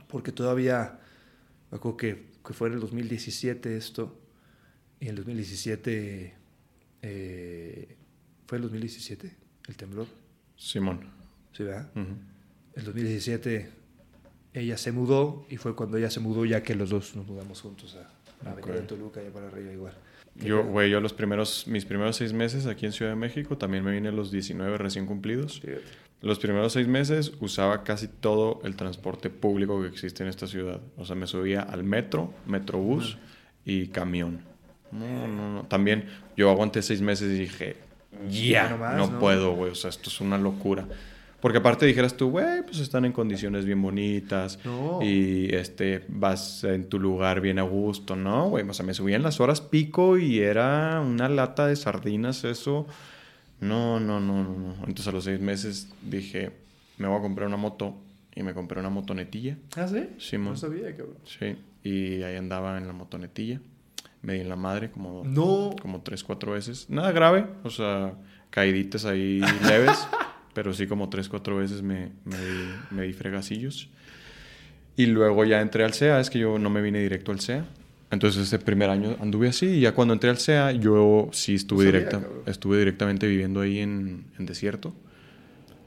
[0.10, 1.00] Porque todavía,
[1.72, 4.20] me acuerdo que, que fue en el 2017 esto.
[5.00, 6.34] Y en el 2017,
[7.02, 7.98] eh,
[8.46, 9.38] ¿fue el 2017
[9.70, 10.08] el temblor?
[10.58, 11.10] Simón.
[11.54, 11.90] ¿Sí, verdad?
[11.96, 12.16] Ujú.
[12.76, 13.70] El 2017
[14.54, 17.62] ella se mudó y fue cuando ella se mudó ya que los dos nos mudamos
[17.62, 18.56] juntos a, a.
[18.88, 19.94] Toluca y para arriba igual.
[20.36, 23.84] Yo, güey, yo los primeros, mis primeros seis meses aquí en Ciudad de México, también
[23.84, 25.60] me vine a los 19 recién cumplidos.
[25.60, 25.84] Fíjate.
[26.22, 30.80] Los primeros seis meses usaba casi todo el transporte público que existe en esta ciudad.
[30.96, 33.18] O sea, me subía al metro, metrobús
[33.66, 34.40] y camión.
[34.92, 35.64] No, no, no.
[35.64, 36.06] También
[36.38, 37.76] yo aguanté seis meses y dije,
[38.30, 39.20] ya, no, ¿no?
[39.20, 39.72] puedo, güey.
[39.72, 40.88] O sea, esto es una locura.
[41.44, 44.58] Porque aparte dijeras tú, güey, pues están en condiciones bien bonitas.
[44.64, 45.00] No.
[45.04, 48.66] Y este, vas en tu lugar bien a gusto, ¿no, güey?
[48.66, 52.88] O sea, me subía en las horas pico y era una lata de sardinas eso.
[53.60, 54.74] No, no, no, no, no.
[54.88, 56.54] Entonces a los seis meses dije,
[56.98, 57.98] me voy a comprar una moto.
[58.34, 59.58] Y me compré una motonetilla.
[59.76, 60.12] ¿Ah, sí?
[60.20, 60.54] Simón.
[60.54, 61.18] No sabía, cabrón.
[61.26, 61.58] Sí.
[61.84, 63.60] Y ahí andaba en la motonetilla.
[64.22, 65.76] Me di en la madre como, No.
[65.82, 66.90] como tres, cuatro veces.
[66.90, 67.46] Nada grave.
[67.66, 68.14] O sea,
[68.50, 70.08] caíditas ahí leves.
[70.54, 73.90] pero sí como tres, cuatro veces me, me, di, me di fregacillos.
[74.96, 76.20] Y luego ya entré al CEA.
[76.20, 77.66] Es que yo no me vine directo al CEA.
[78.12, 79.66] Entonces ese primer año anduve así.
[79.66, 84.26] Y ya cuando entré al CEA, yo sí estuve, directa, estuve directamente viviendo ahí en,
[84.38, 84.94] en desierto.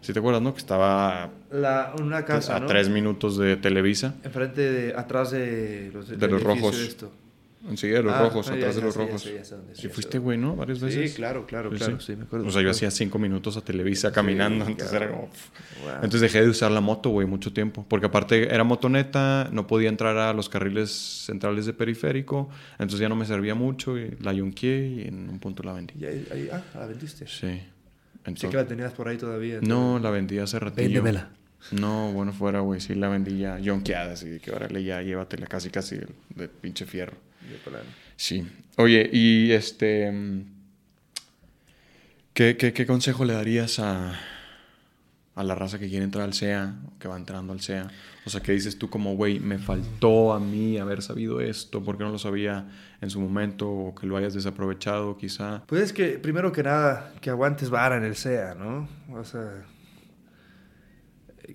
[0.01, 0.53] ¿Sí te acuerdas, no?
[0.53, 2.67] Que estaba La, una casa, a ¿no?
[2.67, 4.15] tres minutos de Televisa.
[4.25, 6.79] Enfrente de, atrás de los, De del los rojos.
[6.79, 7.13] esto.
[7.75, 9.25] Sí, de los Ah, rojos, ah, ya, atrás de los ya rojos.
[9.25, 9.45] ya
[9.75, 10.55] Sí fuiste, güey, ¿no?
[10.55, 11.11] Varias veces.
[11.11, 11.99] Sí, claro, claro, Sí, claro.
[12.01, 12.07] sí.
[12.13, 12.47] Sí, me acuerdo.
[12.47, 15.23] O sea, yo hacía cinco minutos a Televisa caminando, entonces era como...
[15.23, 15.95] Wow.
[15.97, 17.85] Entonces dejé de usar la moto, güey, mucho tiempo.
[17.89, 20.91] Porque aparte era motoneta, no podía entrar a los carriles
[21.27, 22.49] centrales de periférico.
[22.73, 25.95] Entonces ya no me servía mucho y la yunqué y en un punto la vendí.
[25.99, 27.27] Y ahí, ahí- ah, la vendiste.
[27.27, 27.33] Sí.
[27.49, 27.63] Sí
[28.25, 29.59] Entonces, que la tenías por ahí todavía.
[29.61, 30.89] no, la vendí hace ratillo.
[31.03, 31.31] Véndemela.
[31.73, 32.81] No, bueno, fuera, güey.
[32.81, 36.87] Sí, la vendí ya yonqueada, así que órale, ya llévatela casi, casi de, de pinche
[36.87, 37.17] fierro.
[37.51, 37.89] De plano.
[38.17, 38.47] Sí.
[38.77, 40.13] Oye, y este.
[42.33, 44.19] ¿Qué, qué, qué consejo le darías a,
[45.35, 47.89] a la raza que quiere entrar al SEA, que va entrando al SEA?
[48.27, 51.83] O sea, ¿qué dices tú como, güey, me faltó a mí haber sabido esto?
[51.83, 52.69] ¿Por qué no lo sabía
[53.01, 53.71] en su momento?
[53.71, 55.63] O que lo hayas desaprovechado, quizá.
[55.67, 58.87] Pues es que, primero que nada, que aguantes vara en el SEA, ¿no?
[59.13, 59.65] O sea,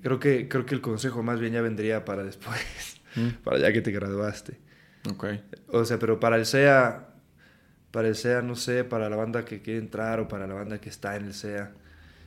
[0.01, 3.27] creo que, creo que el consejo más bien ya vendría para después, Mm.
[3.43, 4.57] para ya que te graduaste.
[5.09, 5.25] Ok.
[5.69, 7.07] O sea, pero para el SEA,
[7.91, 10.79] para el SEA, no sé, para la banda que quiere entrar o para la banda
[10.79, 11.71] que está en el SEA.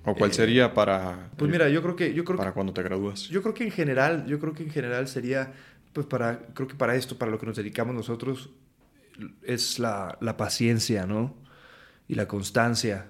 [0.05, 2.73] ¿O cuál Eh, sería para, Pues mira, yo creo que, yo creo para que, cuando
[2.73, 3.29] te gradúas?
[3.29, 5.53] yo creo que en general, yo creo que en general sería,
[5.93, 8.51] pues para, creo que para esto, para lo que nos dedicamos nosotros,
[9.43, 11.35] es la, la paciencia, ¿no?
[12.09, 13.07] Y la constancia.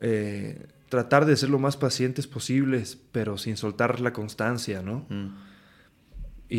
[0.00, 5.06] Eh, tratar de ser lo más pacientes posibles, pero sin soltar la constancia, ¿no?
[5.10, 5.49] Mm.
[6.50, 6.56] Y,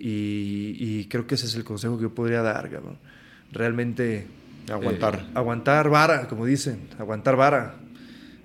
[0.00, 2.98] y- y creo que ese es el consejo que yo podría dar, cabrón.
[3.52, 4.26] Realmente...
[4.72, 5.16] Aguantar.
[5.16, 6.88] eh, aguantar vara, como dicen.
[6.98, 7.74] Aguantar vara.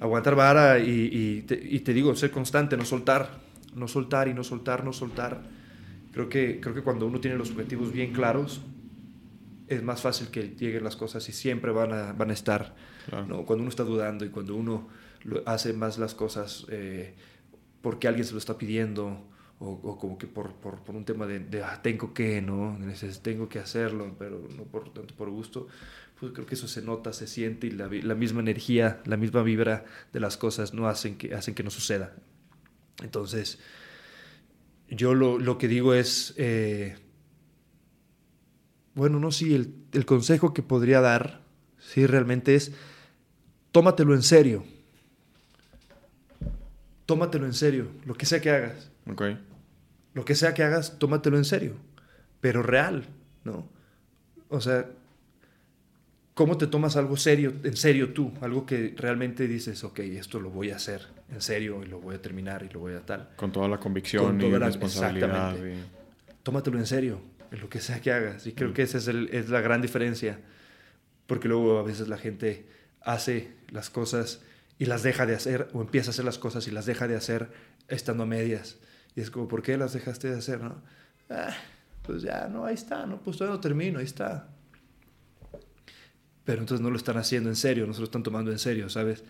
[0.02, 3.40] Aguantar vara y, y te, y te digo, ser constante, no soltar.
[3.76, 5.42] No soltar y no soltar, no soltar.
[6.12, 8.62] Creo que, creo que cuando uno tiene los objetivos bien claros,
[9.68, 12.76] es más fácil que lleguen las cosas y siempre van a, van a estar.
[13.08, 13.26] Claro.
[13.28, 13.46] ¿no?
[13.46, 14.88] Cuando uno está dudando y cuando uno
[15.46, 17.14] hace más las cosas eh,
[17.82, 19.24] porque alguien se lo está pidiendo
[19.60, 22.78] o, como que por, por, un tema de, de, ah, tengo que, ¿no?
[23.22, 25.68] Tengo que hacerlo, pero no por tanto por gusto,
[26.20, 29.86] pues creo que eso se nota, se siente y la, misma energía, la misma vibra
[30.14, 32.16] de las cosas no hacen que, hacen que no suceda.
[33.04, 33.60] Entonces,
[34.90, 36.98] yo lo, lo que digo es, eh,
[38.96, 41.42] bueno, no, sí, el, el consejo que podría dar,
[41.80, 42.72] sí, realmente es,
[43.74, 44.64] tómatelo en serio.
[47.06, 48.90] Tómatelo en serio, lo que sea que hagas.
[49.06, 49.24] Ok.
[50.14, 51.76] Lo que sea que hagas, tómatelo en serio.
[52.42, 53.06] Pero real,
[53.44, 53.68] ¿no?
[54.50, 54.88] O sea,
[56.34, 58.32] ¿cómo te tomas algo serio, en serio tú?
[58.42, 62.16] Algo que realmente dices, ok, esto lo voy a hacer en serio y lo voy
[62.16, 63.30] a terminar y lo voy a tal.
[63.36, 65.52] Con toda la convicción Con y toda la- responsabilidad.
[65.52, 65.74] exactamente.
[65.80, 66.00] y-
[66.44, 68.48] tómatelo en serio, en lo que sea que hagas.
[68.48, 68.74] Y creo Mm.
[68.74, 70.40] que esa es, el- es la gran diferencia,
[71.28, 72.66] porque luego a veces la gente
[73.02, 74.42] hace las cosas
[74.80, 77.16] y las deja de hacer, o empieza a hacer las cosas y las deja de
[77.16, 77.50] hacer
[77.90, 78.78] estando a medias.
[79.16, 80.62] Y es como, ¿por qué las dejaste de hacer?
[80.62, 80.82] No?
[81.30, 81.54] Ah,
[82.04, 84.50] pues ya, no, ahí está, no, pues todavía no termino, ahí está.
[86.46, 88.90] Pero entonces no lo están haciendo en serio, no se lo están tomando en serio,
[88.90, 89.24] ¿sabes?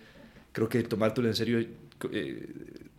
[0.53, 1.59] Creo que tomártelo en serio
[2.11, 2.53] eh,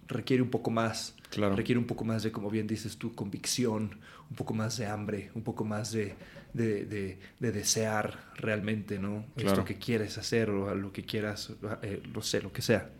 [0.08, 1.54] requiere un poco más Claro.
[1.54, 4.00] requiere un poco más de, como bien dices tú, convicción,
[4.30, 6.16] un poco más de hambre, un poco más de,
[6.54, 9.24] de, de- de desear realmente, ¿no?
[9.36, 9.50] Claro.
[9.50, 11.52] Esto que quieres hacer o lo que quieras,
[11.82, 12.90] eh, no sé, lo que sea.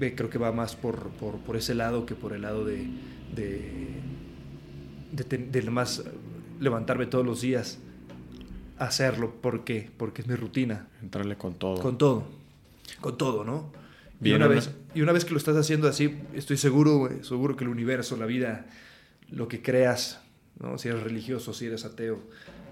[0.00, 2.86] Creo que va más por, por, por ese lado que por el lado de,
[3.34, 3.88] de,
[5.12, 6.02] de, ten- de nomás
[6.60, 7.78] levantarme todos los días,
[8.78, 9.34] hacerlo.
[9.40, 9.90] ¿Por qué?
[9.96, 10.88] Porque es mi rutina.
[11.02, 11.80] Entrarle con todo.
[11.80, 12.24] Con todo.
[13.00, 13.72] Con todo, ¿no?
[14.20, 14.54] Y Bien, una, Ana.
[14.56, 17.70] vez, y una vez que lo estás haciendo así, estoy seguro, güey, seguro que el
[17.70, 18.66] universo, la vida,
[19.30, 20.20] lo que creas,
[20.58, 20.76] ¿no?
[20.76, 22.20] si eres religioso, si eres ateo,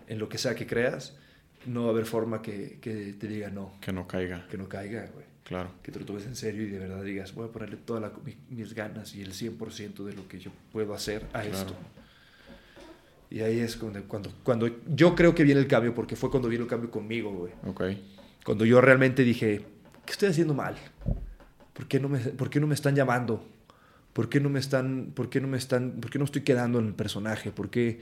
[0.09, 1.17] en lo que sea que creas,
[1.65, 4.47] no va a haber forma que, que te diga no, Que no caiga.
[4.51, 5.25] que no caiga, güey.
[5.49, 5.71] Claro.
[5.83, 8.37] Que te lo tomes en serio y de verdad digas, voy a ponerle todas mi-
[8.51, 11.51] mis ganas y el 100% de lo que yo puedo hacer a Claro.
[11.57, 11.75] esto.
[13.31, 16.49] Y ahí es cuando, cuando, cuando yo creo que viene el cambio, porque fue cuando
[16.49, 17.53] vino el cambio conmigo, güey.
[17.67, 17.83] Ok.
[18.45, 19.65] Cuando yo realmente dije,
[20.07, 20.77] ¿qué estoy haciendo mal?
[21.75, 23.45] ¿Por qué no me, por qué no me están llamando?
[24.15, 26.79] ¿Por qué no me están, por qué no me están, por qué no estoy quedando
[26.79, 27.53] en el personaje?
[27.53, 28.01] ¿Por qué?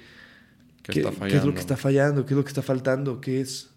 [0.82, 1.38] ¿Qué, ¿Qué, está qué fallando?
[1.40, 2.24] es lo que está fallando?
[2.26, 3.20] ¿Qué es lo que está faltando?
[3.20, 3.70] ¿Qué es?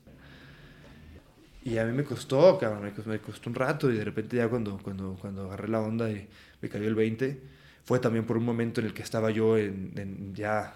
[1.70, 4.38] Y a mí me costó, cabrón, me costó, me costó un rato y de repente
[4.38, 6.28] ya cuando, cuando, cuando agarré la onda y
[6.62, 7.40] me cayó el 20,
[7.86, 10.76] fue también por un momento en el que estaba yo en, en ya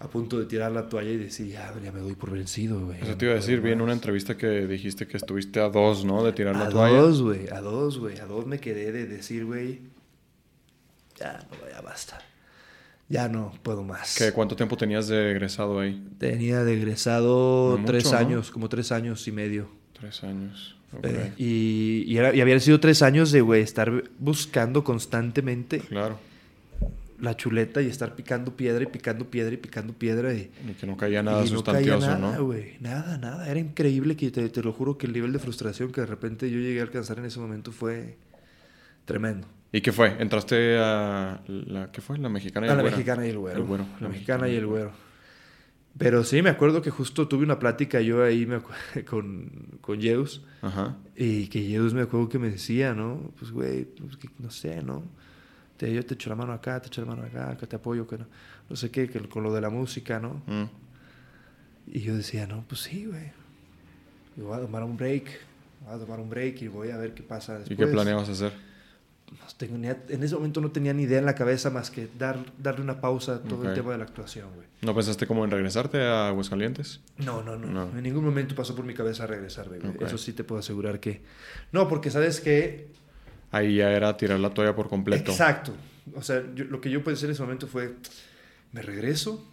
[0.00, 3.00] a punto de tirar la toalla y decir, ya, ya me doy por vencido, güey.
[3.00, 3.84] Eso te iba a decir, vi en más".
[3.84, 6.24] una entrevista que dijiste que estuviste a dos, ¿no?
[6.24, 6.96] De tirar la a toalla.
[6.98, 9.80] dos, güey, a dos, güey, a dos me quedé de decir, güey,
[11.16, 12.20] ya, no, ya basta.
[13.14, 14.16] Ya no puedo más.
[14.18, 16.02] ¿Qué, ¿Cuánto tiempo tenías de egresado ahí?
[16.18, 18.26] Tenía de egresado No tres mucho, ¿no?
[18.26, 19.68] años, como tres años y medio.
[19.92, 20.74] Tres años.
[21.04, 26.18] Eh, y, y, era- y habían sido tres años de, güey, estar buscando constantemente Claro.
[27.20, 30.34] la chuleta y estar picando piedra y picando piedra y picando piedra.
[30.34, 32.54] Y, Y que no caía nada y no caía sustancioso, nada, ¿no?
[32.80, 33.48] Nada, nada.
[33.48, 36.50] Era increíble que te, te lo juro que el nivel de frustración que de repente
[36.50, 38.16] yo llegué a alcanzar en ese momento fue
[39.04, 39.46] tremendo.
[39.74, 40.14] ¿Y qué fue?
[40.20, 42.16] ¿Entraste a la qué fue?
[42.18, 42.96] La mexicana y A el la güero?
[42.96, 43.58] mexicana y el güero.
[43.58, 43.86] El güero.
[44.00, 44.92] La mexicana y el güero.
[45.98, 48.60] Pero sí, me acuerdo que justo tuve una plática yo ahí me
[49.04, 49.50] con,
[49.80, 50.42] con Zeus.
[50.62, 50.96] Ajá.
[51.16, 53.32] Y que Zeus me acuerdo que me decía, ¿no?
[53.36, 55.02] Pues, güey, pues, que no sé, ¿no?
[55.76, 58.06] Te, yo te echo la mano acá, te echo la mano acá, que te apoyo,
[58.06, 58.26] que no,
[58.70, 60.40] no sé qué, que con lo de la música, ¿no?
[60.46, 60.70] Mm.
[61.88, 63.32] Y yo decía, no, pues sí, güey.
[64.36, 65.24] Yo voy a tomar un break,
[65.84, 67.76] voy a tomar un break y voy a ver qué pasa después.
[67.76, 68.52] ¿Y qué planeabas hacer?
[69.30, 72.38] No ni- en ese momento no tenía ni idea en la cabeza más que dar,
[72.58, 74.66] darle una pausa a todo el tema de la actuación, güey.
[74.82, 77.00] ¿No pensaste como en regresarte a Aguascalientes?
[77.18, 77.96] No, no, no, No.
[77.96, 79.80] En ningún momento pasó por mi cabeza regresar, güey.
[80.00, 81.22] Eso sí te puedo asegurar que...
[81.72, 82.88] No, porque sabes que
[83.50, 85.30] Ahí ya era tirar la toalla por completo.
[85.30, 85.72] Exacto.
[86.14, 87.94] O sea, yo- lo que yo pensé en ese momento fue,
[88.72, 89.46] me regreso,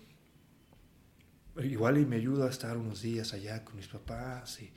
[1.61, 4.72] igual y me ayudo a estar unos días allá con mis papás y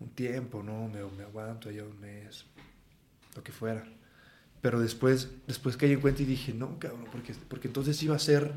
[0.00, 0.88] un tiempo, ¿no?
[0.88, 2.44] Me, me aguanto allá un mes,
[3.34, 3.84] lo que fuera.
[4.64, 8.18] Pero después, después caí en cuenta y dije, no, cabrón, porque, porque entonces iba a
[8.18, 8.50] ser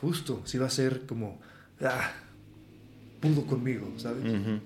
[0.00, 1.40] justo, sí iba a ser como,
[1.80, 2.12] ah,
[3.20, 4.24] pudo conmigo, ¿sabes?
[4.24, 4.58] Ujú.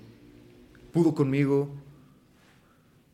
[0.91, 1.75] pudo conmigo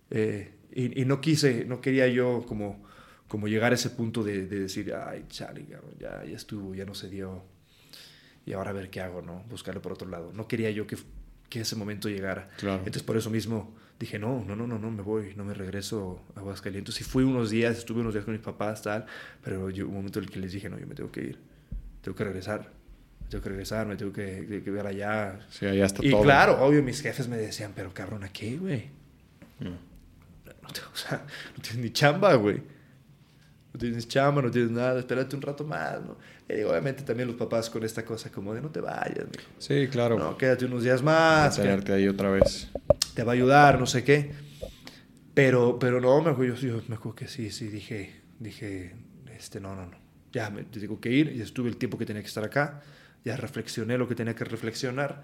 [0.09, 2.81] eh, y, y no quise, no quería yo como,
[3.27, 6.85] como llegar a ese punto de, de decir, ay, chale, cabrón, ya, ya estuvo, ya
[6.85, 7.43] no se dio
[8.45, 9.43] y ahora a ver qué hago, ¿no?
[9.49, 10.31] Buscarlo por otro lado.
[10.33, 10.95] No quería yo que,
[11.49, 12.47] que ese momento llegara.
[12.55, 12.77] Claro.
[12.77, 16.21] Entonces por eso mismo dije, no, no, no, no, no, me voy, no me regreso
[16.35, 16.99] a Aguascalientes.
[17.01, 19.05] Y fui unos días, estuve unos días con mis papás, tal,
[19.43, 21.39] pero yo, un momento en el que les dije, no, yo me tengo que ir,
[22.01, 22.69] tengo que regresar,
[23.29, 26.21] tengo que regresar, me tengo que, que- que ver allá, Sí, allá está y todo.
[26.23, 28.87] claro, obvio, mis jefes me decían, pero cabrón, ¿a qué, güey?
[29.59, 29.65] Mm.
[30.61, 31.25] No, te- o sea,
[31.55, 32.61] no tienes ni chamba, güey.
[33.73, 36.15] No tienes chamba, no tienes nada, espérate un rato más, ¿no?
[36.47, 39.49] Y digo, obviamente también los papás con esta cosa como de no te vayas, mijo.
[39.57, 40.19] Sí, claro.
[40.19, 42.69] No, quédate unos días más, Tenerte ahí otra vez.
[43.15, 44.31] Te va a ayudar, no sé qué.
[45.33, 48.93] Pero, pero no, me acuerdo, yo, yo me acuerdo que sí, sí, dije, dije,
[49.35, 49.97] este, no, no, no.
[50.31, 52.81] Ya me tengo que ir, ya estuve el tiempo que tenía que estar acá,
[53.25, 55.23] ya reflexioné lo que tenía que reflexionar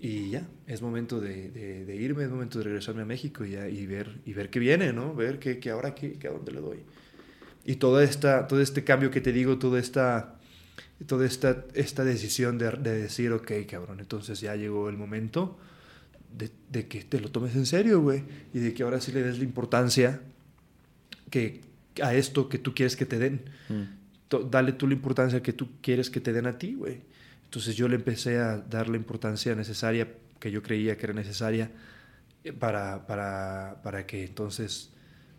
[0.00, 3.54] y ya, es momento de, de- de irme, es momento de regresarme a México y,
[3.56, 5.14] y, ver, y ver qué viene, ¿no?
[5.14, 6.78] Ver qué, qué ahora, qué, qué a dónde le doy.
[7.64, 10.36] Y toda esta, todo este cambio que te digo, toda esta,
[11.06, 15.58] toda esta, esta decisión de, de decir, ok, cabrón, entonces ya llegó el momento
[16.36, 19.22] de, de que te lo tomes en serio, güey, y de que ahora sí le
[19.22, 20.20] des la importancia
[21.30, 21.60] que,
[22.02, 23.42] a esto que tú quieres que te den.
[23.68, 24.50] Mm.
[24.50, 27.02] Dale tú la importancia que tú quieres que te den a ti, güey.
[27.44, 30.08] Entonces yo le empecé a dar la importancia necesaria
[30.40, 31.70] que yo creía que era necesaria
[32.42, 34.90] eh, para, para, para que entonces,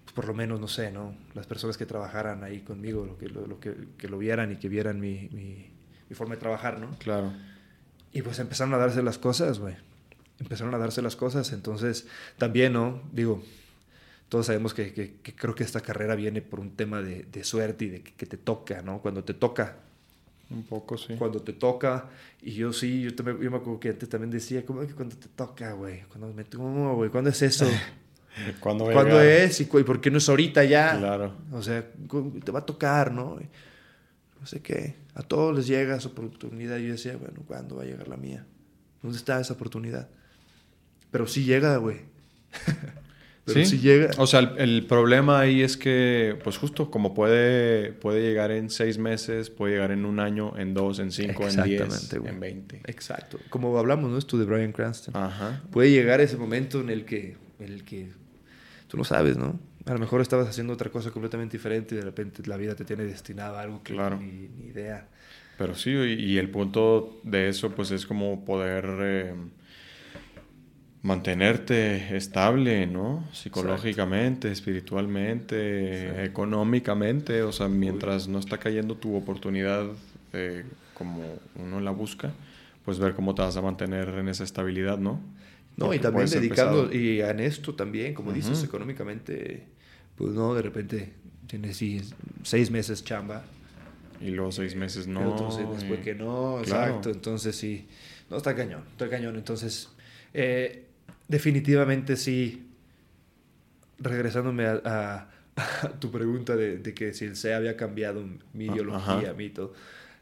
[0.06, 1.14] pues, por lo menos, no sé, ¿no?
[1.34, 4.56] Las personas que trabajaran ahí conmigo, lo que lo, lo que, que lo vieran y
[4.56, 5.72] que vieran mi, mi,
[6.10, 6.92] mi forma de trabajar, ¿no?
[7.00, 7.34] Claro.
[8.14, 9.76] Y pues empezaron a darse las cosas, güey.
[10.40, 11.52] Empezaron a darse las cosas.
[11.54, 12.08] Entonces,
[12.38, 13.02] también, ¿no?
[13.14, 13.42] Digo,
[14.30, 17.44] todos sabemos que, que- que creo que esta carrera viene por un tema de, de
[17.44, 19.00] suerte y de que, que te toca, ¿no?
[19.00, 19.78] Cuando te toca.
[20.50, 21.16] Un poco, sí.
[21.18, 22.06] Cuando te toca.
[22.42, 24.94] Y yo sí, yo, también, yo me acuerdo que antes también decía, ¿cómo es que
[24.94, 26.02] cuando te toca, güey?
[26.10, 27.10] Cuando me ¿cómo, güey?
[27.10, 27.66] ¿Cuándo es eso?
[28.60, 29.62] ¿Cuándo, ¿Cuándo es?
[29.62, 30.98] ¿Y, y por qué no es ahorita ya?
[31.00, 31.34] Claro.
[31.52, 31.86] O sea,
[32.44, 33.40] te va a tocar, ¿no?
[34.40, 34.96] No sé qué.
[35.16, 36.78] A todos les llega esa oportunidad.
[36.78, 38.46] Y yo decía, bueno, ¿cuándo va a llegar la mía?
[39.02, 40.10] ¿Dónde está esa oportunidad?
[41.16, 42.00] Pero sí llega, güey.
[43.46, 44.10] Pero sí, llega.
[44.18, 48.70] O sea, el, el problema ahí es que, pues justo como puede, puede llegar en
[48.70, 52.34] seis meses, puede llegar en un año, en dos, en cinco, en diez, Exactamente, güey.
[52.34, 52.82] en veinte.
[52.88, 53.40] Exacto.
[53.50, 54.18] Como hablamos, ¿no?
[54.18, 55.16] Esto de Brian Cranston.
[55.16, 55.62] Ajá.
[55.72, 58.10] Puede llegar ese momento en el que, en el que
[58.90, 59.58] tú no sabes, ¿no?
[59.86, 62.84] A lo mejor estabas haciendo otra cosa completamente diferente y de repente la vida te
[62.84, 64.20] tiene destinado a algo que Claro.
[64.20, 65.08] ni, ni idea.
[65.60, 69.34] Pero sí, y, y el punto de eso, pues es como poder eh,
[71.06, 73.24] mantenerte estable, ¿no?
[73.32, 76.24] Psicológicamente, espiritualmente, Exacto.
[76.24, 77.44] económicamente.
[77.44, 79.86] O sea, mientras no está cayendo tu oportunidad
[80.34, 82.34] eh, como uno la busca,
[82.84, 85.20] pues ver cómo te vas a mantener en esa estabilidad, ¿no?
[85.78, 88.66] No, y Porque también puede ser dedicando, y en esto también, como dices, Ujú.
[88.66, 89.64] económicamente,
[90.18, 91.14] pues no, de repente
[91.46, 92.02] tienes sí,
[92.44, 93.44] seis meses chamba,
[94.22, 95.22] Y luego seis meses no.
[95.22, 96.90] y otros seis después y- que no, Claro.
[96.94, 97.88] exacto, entonces sí,
[98.32, 99.90] no, está cañón, está cañón, entonces,
[100.34, 100.85] eh,
[101.28, 102.68] definitivamente sí,
[104.00, 105.30] regresándome a, a-
[105.84, 108.22] a tu pregunta de, de que si el SEA había cambiado
[108.54, 109.34] mi Ah, ideología, ajá.
[109.34, 109.74] mi todo,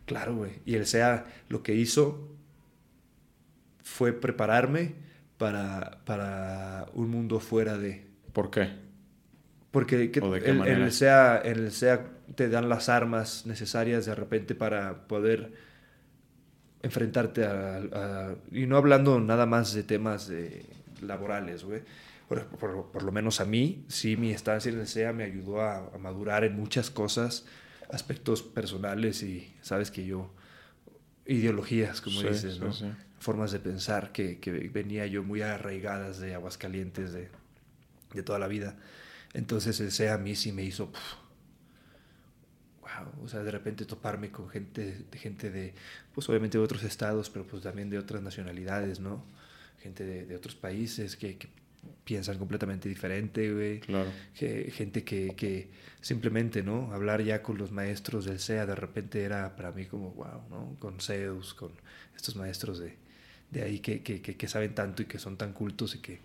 [0.06, 2.30] claro, güey, y el SEA lo que hizo
[3.84, 4.96] fue prepararme
[5.38, 8.06] para, para un mundo fuera de...
[8.32, 8.70] ¿Por qué?
[9.72, 10.86] Porque que- ¿O de qué manera?
[10.86, 15.52] el SEA, en el SEA te dan las armas necesarias de repente para poder
[16.82, 20.66] enfrentarte a, a- y no hablando nada más de temas de
[21.04, 21.82] laborales, güey.
[22.28, 25.62] Por, por- por lo menos a mí, sí, mi estancia en el SEA me ayudó
[25.62, 27.46] a, a madurar en muchas cosas,
[27.92, 30.34] aspectos personales y sabes que yo,
[31.26, 32.74] ideologías, como Sí, dices, sí, ¿no?
[32.74, 32.86] sí.
[33.20, 37.30] Formas de pensar que, que venía yo muy arraigadas de Aguascalientes, de,
[38.14, 38.78] de toda la vida.
[39.34, 40.92] Entonces el SEA a mí sí me hizo...
[42.82, 45.74] wow, o sea, de repente toparme con gente, de gente de,
[46.14, 49.24] pues obviamente de otros estados, pero pues también de otras nacionalidades, ¿no?
[49.84, 51.50] Gente de, de otros países que, que
[52.06, 53.80] piensan completamente diferente, güey.
[53.82, 54.10] Claro.
[54.34, 55.70] Que- gente que, que
[56.02, 56.94] simplemente, ¿no?
[56.94, 60.76] Hablar ya con los maestros del SEA de repente era para mí como, wow, ¿no?
[60.80, 61.74] Con Zeus, con
[62.16, 62.96] estos maestros de,
[63.52, 66.22] de ahí que, saben tanto y que son tan cultos y que,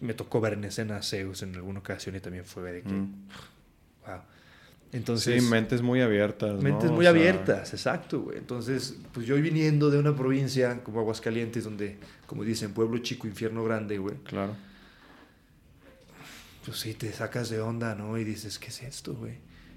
[0.00, 2.92] me tocó ver en escena a Zeus en alguna ocasión y también fue de que,
[2.92, 3.26] Mm.
[4.06, 4.20] wow.
[4.92, 6.54] Entonces, sí, mentes muy abiertas.
[6.56, 6.62] ¿no?
[6.62, 8.38] Mentes O muy sea, abiertas, exacto, güey.
[8.38, 13.62] Entonces, pues yo viniendo de una provincia como Aguascalientes, donde, como dicen, pueblo chico, infierno
[13.62, 14.56] grande, güey, Claro.
[16.64, 18.18] pues sí, te sacas de onda, ¿no?
[18.18, 19.34] Y dices, ¿qué es esto, güey?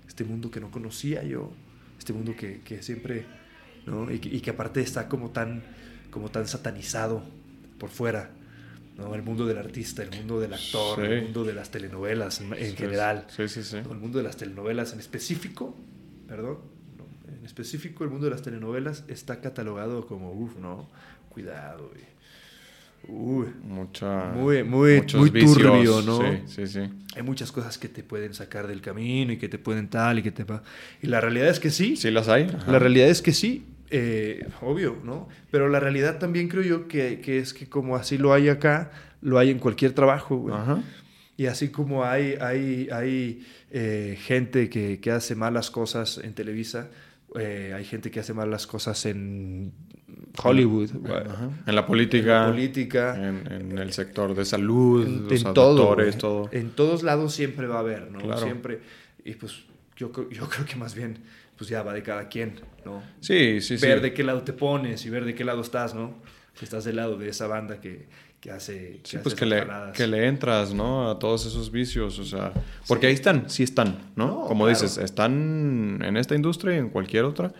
[0.07, 1.51] Este mundo que no conocía yo,
[1.97, 3.25] este mundo que, que siempre,
[3.85, 4.11] ¿no?
[4.11, 5.63] Y y que aparte está como tan,
[6.11, 7.23] como tan satanizado
[7.77, 8.31] por fuera,
[8.97, 9.15] ¿no?
[9.15, 11.11] El mundo del artista, el mundo del actor, Sí.
[11.11, 13.25] el mundo de las telenovelas en, en Sí, general.
[13.35, 13.77] Sí, sí, sí.
[13.83, 13.91] ¿no?
[13.93, 15.75] El mundo de las telenovelas en específico,
[16.27, 16.59] perdón,
[16.97, 20.89] no, en específico el mundo de las telenovelas está catalogado como, uff, ¿no?
[21.29, 22.13] Cuidado, güey.
[23.05, 25.57] Uy, Mucha, Muy- muy- muy vicios.
[25.57, 26.19] turbio, ¿no?
[26.21, 26.79] Sí, sí, sí.
[27.15, 30.23] hay muchas cosas que te pueden sacar del camino y que te pueden tal y
[30.23, 30.45] que te...
[30.45, 30.63] pa-
[31.01, 32.43] Y la realidad es que sí, ¿Sí las hay?
[32.43, 32.71] Ajá.
[32.71, 33.65] la realidad es que sí,
[33.95, 35.29] eh, obvio, ¿no?
[35.51, 38.89] Pero la realidad también creo yo que, que es que como así lo hay acá,
[39.21, 40.55] lo hay en cualquier trabajo, güey.
[40.55, 40.81] Ajá.
[41.37, 46.89] Y así como hay, hay, hay eh, gente que, que hace malas cosas en Televisa,
[47.39, 49.71] eh, hay gente que hace malas cosas en
[50.43, 50.89] Hollywood.
[51.05, 51.51] Ajá.
[51.67, 52.37] En la política.
[52.37, 53.15] En la política.
[53.15, 56.49] En, en el sector de salud, en, los en todo.
[56.51, 58.19] En todos lados siempre va a haber, ¿no?
[58.19, 58.41] Claro.
[58.41, 58.79] Siempre.
[59.23, 59.65] Y pues
[59.95, 61.19] yo, yo creo que más bien,
[61.57, 63.03] pues ya va de cada quien, ¿no?
[63.19, 63.85] Sí, sí, sí.
[63.85, 66.15] ver de qué lado te pones y ver de qué lado estás, ¿no?
[66.55, 68.07] Si estás del lado de esa banda que,
[68.39, 68.99] que hace.
[69.03, 71.09] Sí, hace pues que le, que le entras, ¿no?
[71.09, 72.51] A todos esos vicios, o sea...
[72.87, 74.27] Porque ahí están, sí están, ¿no?
[74.27, 74.79] No, Como claro.
[74.79, 77.53] dices, están en esta industria y en cualquier otra,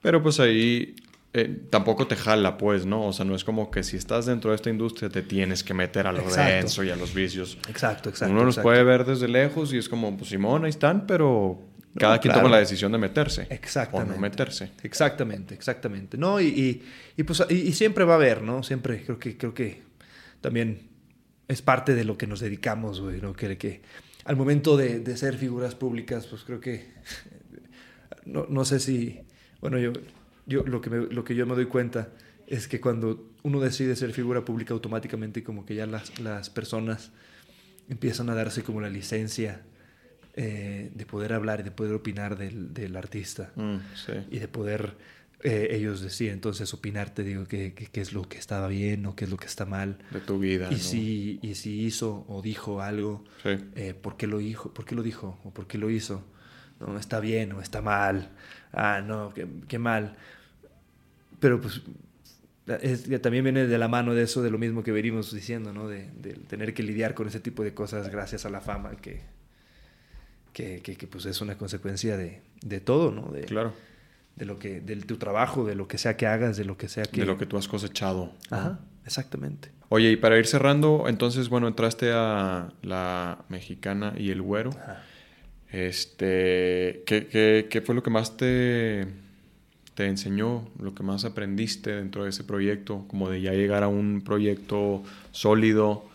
[0.00, 0.96] pero pues ahí
[1.34, 3.06] eh, tampoco te jala, pues, ¿no?
[3.06, 5.72] O sea, no es como que si estás dentro de esta industria te tienes que
[5.72, 6.52] meter a lo Exacto.
[6.52, 7.56] denso y a los vicios.
[7.68, 8.32] Exacto, exacto.
[8.32, 8.68] Uno los exacto.
[8.68, 11.58] puede ver desde lejos y es como, pues Simón, ahí están, pero
[11.98, 12.46] cada quien claro.
[12.46, 13.46] toma la decisión de meterse.
[13.50, 14.12] Exactamente.
[14.12, 14.70] O no meterse.
[14.82, 16.16] Exactamente, exactamente.
[16.16, 16.82] No, y, y,
[17.16, 18.62] y pues y, y siempre va a haber, ¿no?
[18.62, 19.82] Siempre creo que, creo que
[20.40, 20.88] también
[21.48, 23.34] es parte de lo que nos dedicamos, güey, ¿no?
[23.34, 23.82] Que, que
[24.24, 26.86] al momento de, de ser figuras públicas, pues creo que
[28.24, 29.20] no, no sé si,
[29.60, 29.92] bueno, yo,
[30.46, 32.10] yo lo, que me- lo que yo me doy cuenta
[32.46, 37.10] es que cuando uno decide ser figura pública automáticamente como que ya las, las personas
[37.88, 39.62] empiezan a darse como la licencia
[40.34, 44.12] eh, de poder hablar y de poder opinar del, del artista Mm, sí.
[44.30, 44.96] y de poder
[45.44, 49.16] eh, ellos decir, entonces opinarte, digo, qué, qué, qué es lo que estaba bien o
[49.16, 49.98] qué es lo que está mal.
[50.12, 50.68] De tu vida.
[50.70, 50.80] Y ¿no?
[50.80, 53.50] si, y si hizo o dijo algo, Sí.
[53.74, 56.24] eh, ¿por, qué lo dijo, ¿por qué lo dijo o por qué lo hizo?
[56.80, 58.30] No, está bien o está mal.
[58.72, 60.14] Ah, no, qué, qué mal.
[61.40, 61.82] Pero pues
[62.80, 65.88] es- también viene de la mano de eso, de lo mismo que venimos diciendo, ¿no?
[65.88, 69.20] De, de tener que lidiar con ese tipo de cosas gracias a la fama que,
[70.52, 73.30] que, que- que, pues es una consecuencia de, de todo, ¿no?
[73.32, 73.72] De, Claro.
[74.36, 76.88] de lo que, de tu trabajo, de lo que sea que hagas, de lo que
[76.88, 77.20] sea que...
[77.20, 78.32] De lo que tú has cosechado.
[78.50, 79.70] Ajá, exactamente.
[79.88, 84.70] Oye, y para ir cerrando, entonces, bueno, entraste a la mexicana y el güero.
[84.70, 85.02] Ajá.
[85.70, 89.06] Este, ¿qué, qué, qué fue lo que más te,
[89.94, 93.04] te enseñó, lo que más aprendiste dentro de ese proyecto?
[93.08, 96.08] Como de ya llegar a un proyecto sólido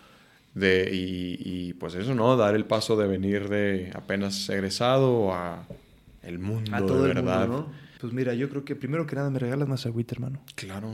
[0.58, 1.38] de, y,
[1.70, 2.36] y, pues eso, ¿no?
[2.38, 5.66] Dar el paso de venir de apenas egresado a
[6.24, 7.48] el mundo A todo de el verdad.
[7.48, 7.88] mundo, ¿no?
[8.00, 10.40] Pues mira, yo creo que primero que nada me regalas más agüita, hermano.
[10.56, 10.88] Claro.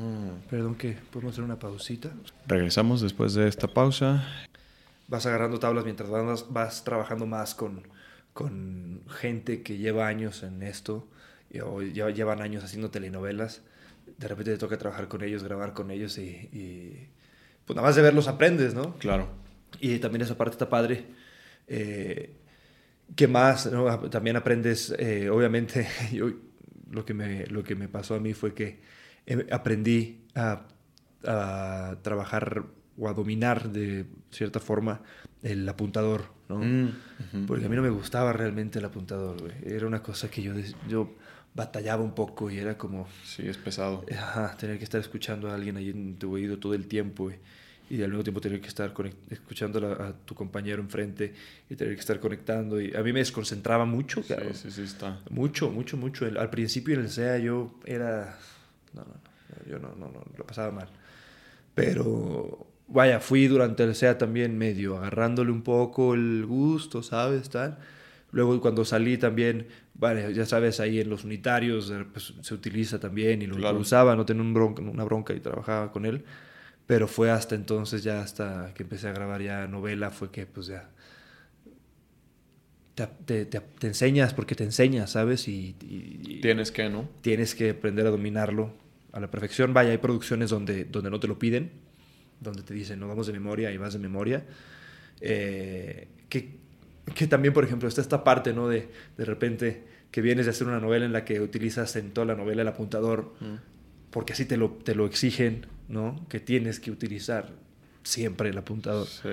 [0.49, 2.09] Perdón que podemos hacer una pausita.
[2.47, 4.26] Regresamos después de esta pausa.
[5.09, 7.84] Vas agarrando tablas mientras vas, vas trabajando más con,
[8.34, 11.05] con gente que lleva años en esto
[11.51, 13.61] y- o ya llevan años haciendo telenovelas.
[14.18, 16.22] De repente te toca trabajar con ellos, grabar con ellos y,
[16.53, 17.07] y,
[17.66, 18.95] pues nada más de verlos aprendes, ¿no?
[18.97, 19.28] Claro.
[19.86, 21.05] Y también esa parte está padre.
[21.67, 22.31] Eh,
[23.15, 23.69] ¿Qué más?
[23.71, 23.89] no?
[23.89, 26.31] A- También aprendes, eh, obviamente, yo,
[26.89, 28.79] lo, que me, lo que me pasó a mí fue que
[29.25, 30.65] eh, aprendí a,
[31.25, 32.63] a trabajar
[32.97, 35.01] o a dominar de cierta forma
[35.41, 36.59] el apuntador, ¿no?
[36.59, 37.45] Mm, ujú.
[37.47, 39.53] Porque a mí no me gustaba realmente el apuntador, güey.
[39.65, 40.53] Era una cosa que yo,
[40.88, 41.13] yo
[41.53, 44.05] batallaba un poco y era como, Sí, es pesado.
[44.17, 47.39] ajá, tener que estar escuchando a alguien ahí en tu oído todo el tiempo, güey.
[47.93, 48.91] Y al mismo tiempo tener que estar
[49.29, 51.33] escuchando a, a tu compañero enfrente
[51.69, 52.81] y tener que estar conectando.
[52.81, 54.55] Y a mí me desconcentraba mucho, Sí, cabrón.
[54.55, 55.19] sí, sí, está.
[55.29, 56.25] Mucho, mucho, mucho.
[56.25, 58.37] El- al principio en el SEA yo era...
[58.93, 59.69] No, no, no.
[59.69, 60.87] Yo no, no, no, lo pasaba mal.
[61.75, 67.49] Pero, vaya, fui durante el SEA también medio agarrándole un poco el gusto, ¿sabes?
[67.49, 67.77] Tal.
[68.31, 72.99] Luego cuando salí también, vale, ya sabes, ahí en los unitarios eh, pues, se utiliza
[72.99, 73.77] también y lo, lo Claro.
[73.77, 76.23] usaba, no tenía un bronca- una bronca y trabajaba con él.
[76.88, 80.67] Pero fue hasta entonces, ya hasta que empecé a grabar ya novela, fue que pues
[80.67, 80.89] ya
[82.95, 85.47] te, te- te- te enseñas porque te enseñas, ¿sabes?
[85.47, 85.75] Y,
[86.41, 87.09] Tienes que, ¿no?
[87.21, 88.73] tienes que aprender a dominarlo
[89.11, 89.73] a la perfección.
[89.73, 91.71] Vaya, hay producciones donde, donde no te lo piden,
[92.41, 94.45] donde te dicen, no vamos de memoria y vas de memoria.
[95.21, 96.57] Eh, que,
[97.15, 98.67] que también, por ejemplo, está esta parte, ¿no?
[98.67, 102.25] De, de repente que vienes de hacer una novela en la que utilizas en toda
[102.27, 103.34] la novela el apuntador,
[104.14, 106.26] porque así te lo, te lo exigen, ¿no?
[106.30, 107.49] Que tienes que utilizar
[108.03, 109.07] siempre el apuntador.
[109.07, 109.30] Sí.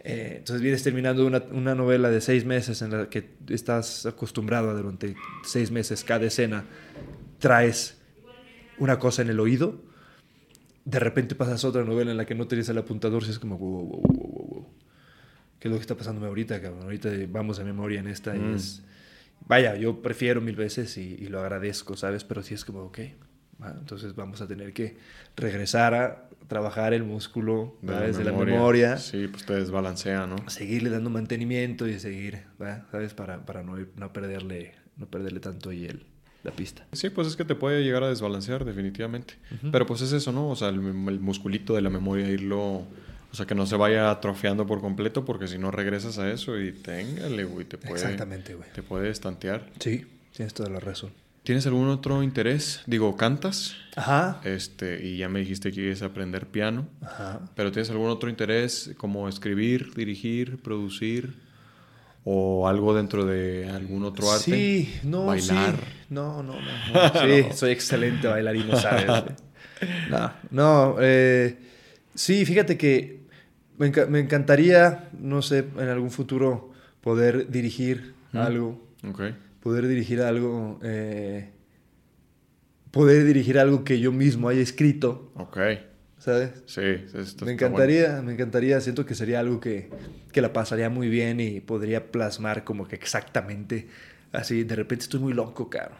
[0.00, 4.70] Eh, entonces vienes terminando una, una novela de seis meses en la que estás acostumbrado
[4.70, 5.14] a durante
[5.44, 6.64] seis meses cada escena
[7.38, 7.98] traes
[8.78, 9.80] una cosa en el oído,
[10.84, 13.38] de repente pasas a otra novela en la que no tienes el apuntador y es
[13.38, 14.66] como, wow, wow, wow, wow, wow.
[15.58, 16.82] ¿Qué es lo que está pasándome ahorita, cabrón?
[16.82, 18.52] Ahorita vamos a memoria en esta Mm.
[18.52, 18.82] y es...
[19.46, 22.24] Vaya, yo prefiero mil veces y, y lo agradezco, ¿sabes?
[22.24, 22.98] Pero sí es como, ok,
[23.64, 24.96] entonces vamos a tener que
[25.36, 30.36] regresar a trabajar el músculo de la memoria Sí, pues te desbalancea, ¿no?
[30.48, 32.42] seguirle dando mantenimiento y seguir.
[32.90, 33.14] ¿sabes?
[33.14, 36.04] Para, para no, ir- no, perderle, no perderle tanto ahí el,
[36.44, 36.86] la pista.
[36.92, 39.34] Sí, pues es que te puede llegar a desbalancear, definitivamente.
[39.72, 40.48] Pero pues es eso, ¿no?
[40.50, 42.84] O sea, el, el musculito de la memoria, irlo.
[43.32, 46.58] O sea, que no se vaya atrofiando por completo, porque si no regresas a eso
[46.60, 47.94] y téngale, güey, te puede.
[47.94, 48.70] Exactamente, güey.
[48.72, 49.68] Te puede estantear.
[49.80, 51.10] Sí, tienes toda la razón.
[51.46, 52.82] ¿Tienes algún otro interés?
[52.86, 53.76] Digo, cantas.
[53.94, 54.40] Ajá.
[54.42, 56.88] Este, y ya me dijiste que quieres aprender piano.
[57.00, 57.40] Ajá.
[57.54, 61.34] ¿Pero tienes algún otro interés como escribir, dirigir, producir?
[62.24, 64.42] ¿O algo dentro de algún otro arte?
[64.44, 65.76] Sí, no, Bailar.
[65.76, 65.82] sí.
[66.10, 67.12] No, no, no.
[67.14, 67.20] no.
[67.20, 69.06] Sí, soy excelente bailarino, ¿sabes?
[70.10, 70.96] No, no.
[71.00, 71.58] eh,
[72.14, 73.20] sí, fíjate que
[73.78, 76.72] me, enca- me encantaría, no sé, en algún futuro
[77.02, 78.38] poder dirigir Mm.
[78.38, 78.84] algo.
[79.08, 79.20] Ok.
[79.66, 80.78] Poder dirigir algo.
[80.84, 81.50] eh,
[82.92, 85.58] poder dirigir algo que yo mismo haya escrito, Ok.
[86.18, 86.50] ¿sabes?
[86.66, 87.50] Sí, esto Me bueno.
[87.50, 89.90] encantaría, me encantaría, siento que sería algo que,
[90.30, 93.88] que la pasaría muy bien y podría plasmar como que exactamente
[94.30, 95.98] así, de repente estoy muy loco, cabrón.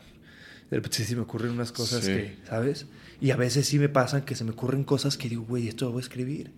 [0.71, 2.13] De repente sí me ocurren unas cosas Sí.
[2.13, 2.87] que, ¿sabes?
[3.21, 5.87] Y a veces sí me pasan que se me ocurren cosas que digo, güey, esto
[5.87, 6.53] lo voy a escribir.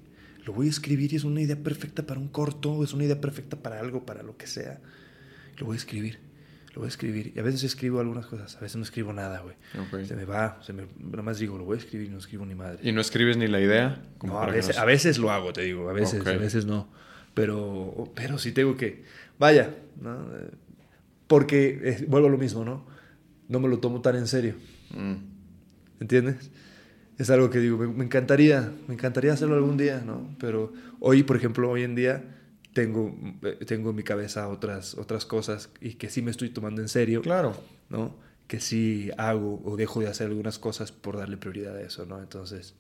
[0.45, 3.19] Lo voy a escribir y es una idea perfecta para un corto, es una idea
[3.19, 4.79] perfecta para algo, para lo que sea.
[5.57, 6.19] Lo voy a escribir,
[6.75, 7.33] lo voy a escribir.
[7.35, 9.55] Y a veces escribo algunas cosas, a veces no escribo nada, güey.
[9.79, 10.05] Ok.
[10.07, 12.45] Se me va, se me, nada más digo, lo voy a escribir y no escribo
[12.47, 12.79] ni madre.
[12.83, 14.03] ¿Y no escribes ni la idea?
[14.19, 16.27] Como No, a veces, no- a veces lo hago, te digo, a veces, Ok.
[16.29, 16.89] a veces no.
[17.35, 19.05] Pero, pero sí tengo que,
[19.39, 20.27] vaya, ¿no?
[21.27, 22.87] Porque eh, vuelvo a lo mismo, ¿no?
[23.49, 24.55] No me lo tomo tan en serio,
[24.91, 25.15] Mm.
[26.01, 26.51] ¿entiendes?
[27.19, 30.35] Es algo que digo, me, me encantaría, me encantaría hacerlo algún día, ¿no?
[30.39, 32.25] Pero hoy, por ejemplo, hoy en día
[32.83, 33.13] tengo,
[33.43, 36.89] eh, tengo en mi cabeza otras, otras cosas y que sí me estoy tomando en
[36.89, 37.57] serio, Claro.
[37.89, 38.15] ¿no?
[38.47, 42.21] Que sí hago o dejo de hacer algunas cosas por darle prioridad a eso, ¿no?
[42.21, 42.75] Entonces,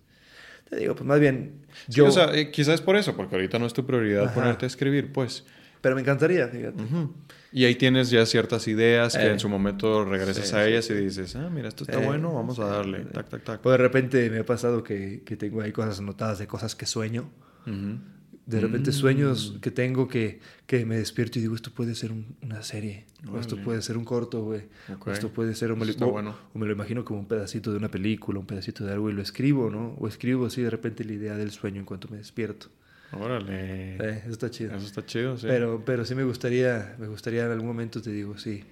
[0.70, 3.58] te digo, pues más bien, Sí, o sea, eh, quizás es por eso, porque ahorita
[3.58, 4.34] no es tu prioridad Ajá.
[4.34, 5.44] ponerte a escribir, pues.
[5.80, 6.82] Pero me encantaría, fíjate.
[6.82, 7.12] Ujú.
[7.52, 9.32] Y ahí tienes ya ciertas ideas que Eh.
[9.32, 10.92] en su momento regresas Sí, a ellas sí.
[10.92, 13.04] y dices, ah, mira, esto está Sí, bueno, vamos a darle.
[13.06, 13.66] Tac, tac, tac.
[13.66, 16.84] O de repente me ha pasado que, que tengo ahí cosas anotadas de cosas que
[16.86, 17.30] sueño.
[17.66, 17.98] Ujú.
[18.48, 18.94] De repente Mm.
[18.94, 23.04] sueños que tengo que, que me despierto y digo, esto puede ser un- una serie.
[23.30, 24.62] O esto puede ser un corto, güey.
[25.12, 25.70] Esto puede ser...
[25.70, 26.34] O me, lo, Está o- bueno.
[26.54, 29.12] o me lo imagino como un pedacito de una película, un pedacito de algo y
[29.12, 29.94] lo escribo, ¿no?
[29.98, 32.68] O escribo así de repente la idea del sueño en cuanto me despierto.
[33.12, 33.96] Órale.
[33.96, 34.74] Eh, eso está chido.
[34.74, 35.46] Eso está chido, sí.
[35.46, 38.64] Pero, pero sí me gustaría, me gustaría en algún momento, te digo, sí,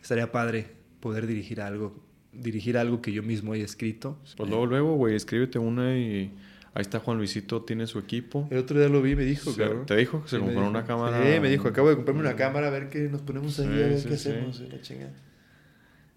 [0.00, 0.66] estaría padre
[1.00, 2.00] poder dirigir algo,
[2.32, 4.18] dirigir algo que yo mismo haya escrito.
[4.36, 6.30] Pues luego, luego, güey, escríbete una y
[6.78, 8.46] ahí está Juan Luisito, tiene su equipo.
[8.50, 9.84] El otro día lo vi, me dijo, Se- cabrón.
[9.86, 11.18] ¿Te dijo que se Sí, compró una cámara?
[11.22, 13.72] Sí, me dijo, acabo de comprarme una cámara, a ver qué nos ponemos ahí, Sí,
[13.72, 15.12] a ver sí, qué hacemos, la chingada.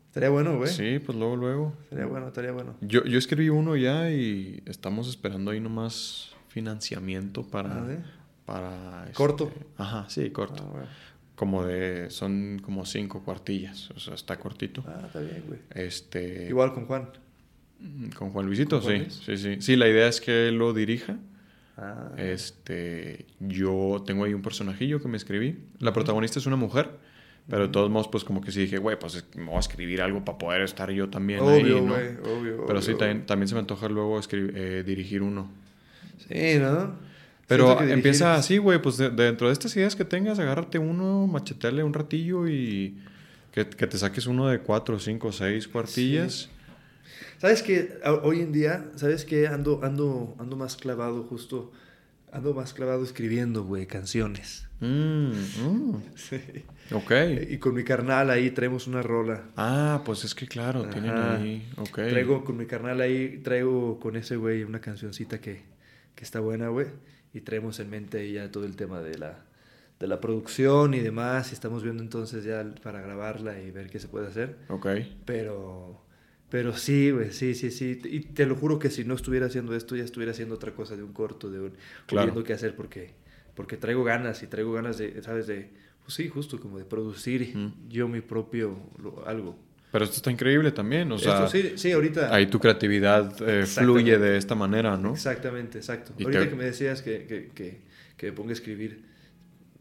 [0.08, 0.70] Estaría bueno, güey.
[0.70, 1.74] Sí, pues luego, luego.
[1.84, 2.76] Estaría bueno, estaría bueno.
[2.82, 7.78] Yo, yo escribí uno ya y estamos esperando ahí nomás financiamiento para...
[7.78, 8.04] A ver.
[8.46, 9.52] para este, ¿Corto?
[9.78, 10.64] Ajá, sí, corto.
[10.76, 10.86] Ah.
[11.36, 12.10] Como de...
[12.10, 13.90] Son como cinco cuartillas.
[13.92, 14.84] O sea, está cortito.
[14.86, 15.60] Ah, está bien, güey.
[15.72, 16.46] Este...
[16.50, 17.10] Igual con Juan.
[17.82, 19.58] Mm, Con Juan Luisito, ¿Con Juan sí, sí, sí.
[19.62, 21.18] Sí, la idea es que él lo dirija.
[21.78, 22.12] Ah.
[22.18, 25.58] Este, yo tengo ahí un personajillo que me escribí.
[25.80, 26.90] La protagonista es una mujer,
[27.50, 30.02] pero de todos modos, pues como que sí dije, güey, pues me voy a escribir
[30.02, 31.94] algo para poder estar yo también ahí, Obvio, ¿no?
[31.94, 32.08] güey,
[32.40, 32.66] obvio.
[32.68, 32.98] Pero sí, obvio.
[32.98, 35.50] también, también se me antoja luego escribir, eh, dirigir uno.
[36.28, 36.94] Sí, ¿no?
[37.48, 41.84] Pero empieza así, güey, pues de- dentro de estas ideas que tengas, agárrate uno, macheteale
[41.84, 42.96] un ratillo y
[43.52, 46.50] que, que te saques uno de cuatro, cinco, seis cuartillas.
[47.40, 48.00] ¿Sabes qué?
[48.04, 49.48] A- Hoy en día, ¿sabes qué?
[49.48, 51.72] Ando, ando, ando más clavado justo...
[52.34, 54.66] Ando más clavado escribiendo, güey, canciones.
[54.80, 56.40] Mm, mm, Sí.
[56.94, 57.12] ok.
[57.50, 59.50] Y con mi carnal ahí traemos una rola.
[59.58, 61.36] Ah, pues es que claro, tienen Ajá.
[61.36, 61.70] ahí.
[61.76, 61.94] Ok.
[61.96, 65.62] Traigo con mi carnal ahí, traigo con ese güey una cancioncita que,
[66.16, 66.88] que está buena, güey.
[67.34, 69.44] Y traemos en mente ya todo el tema de la,
[70.00, 71.52] de la producción y demás.
[71.52, 74.56] Y estamos viendo entonces ya para grabarla y ver qué se puede hacer.
[74.70, 74.88] Ok.
[75.26, 76.02] Pero,
[76.52, 78.00] pero sí, güey, sí, sí, sí.
[78.04, 80.96] Y te lo juro que si no estuviera haciendo esto, ya estuviera haciendo otra cosa
[80.96, 81.74] de un corto, de un...
[82.06, 82.28] Claro.
[82.28, 83.14] Viendo qué hacer porque,
[83.56, 85.48] porque traigo ganas y traigo ganas de, ¿sabes?
[85.48, 85.70] De,
[86.04, 87.90] pues sí, justo como de producir Mm.
[87.90, 89.58] yo mi propio lo- algo.
[89.94, 91.12] Pero esto está increíble también.
[91.12, 92.34] O sea, Esto sí, sí, ahorita...
[92.36, 95.14] ahí tu creatividad eh, fluye de esta manera, ¿no?
[95.14, 96.14] Exactamente, exacto.
[96.18, 97.82] Y Ahorita te- que me decías que, que, que,
[98.18, 99.04] que me ponga a escribir,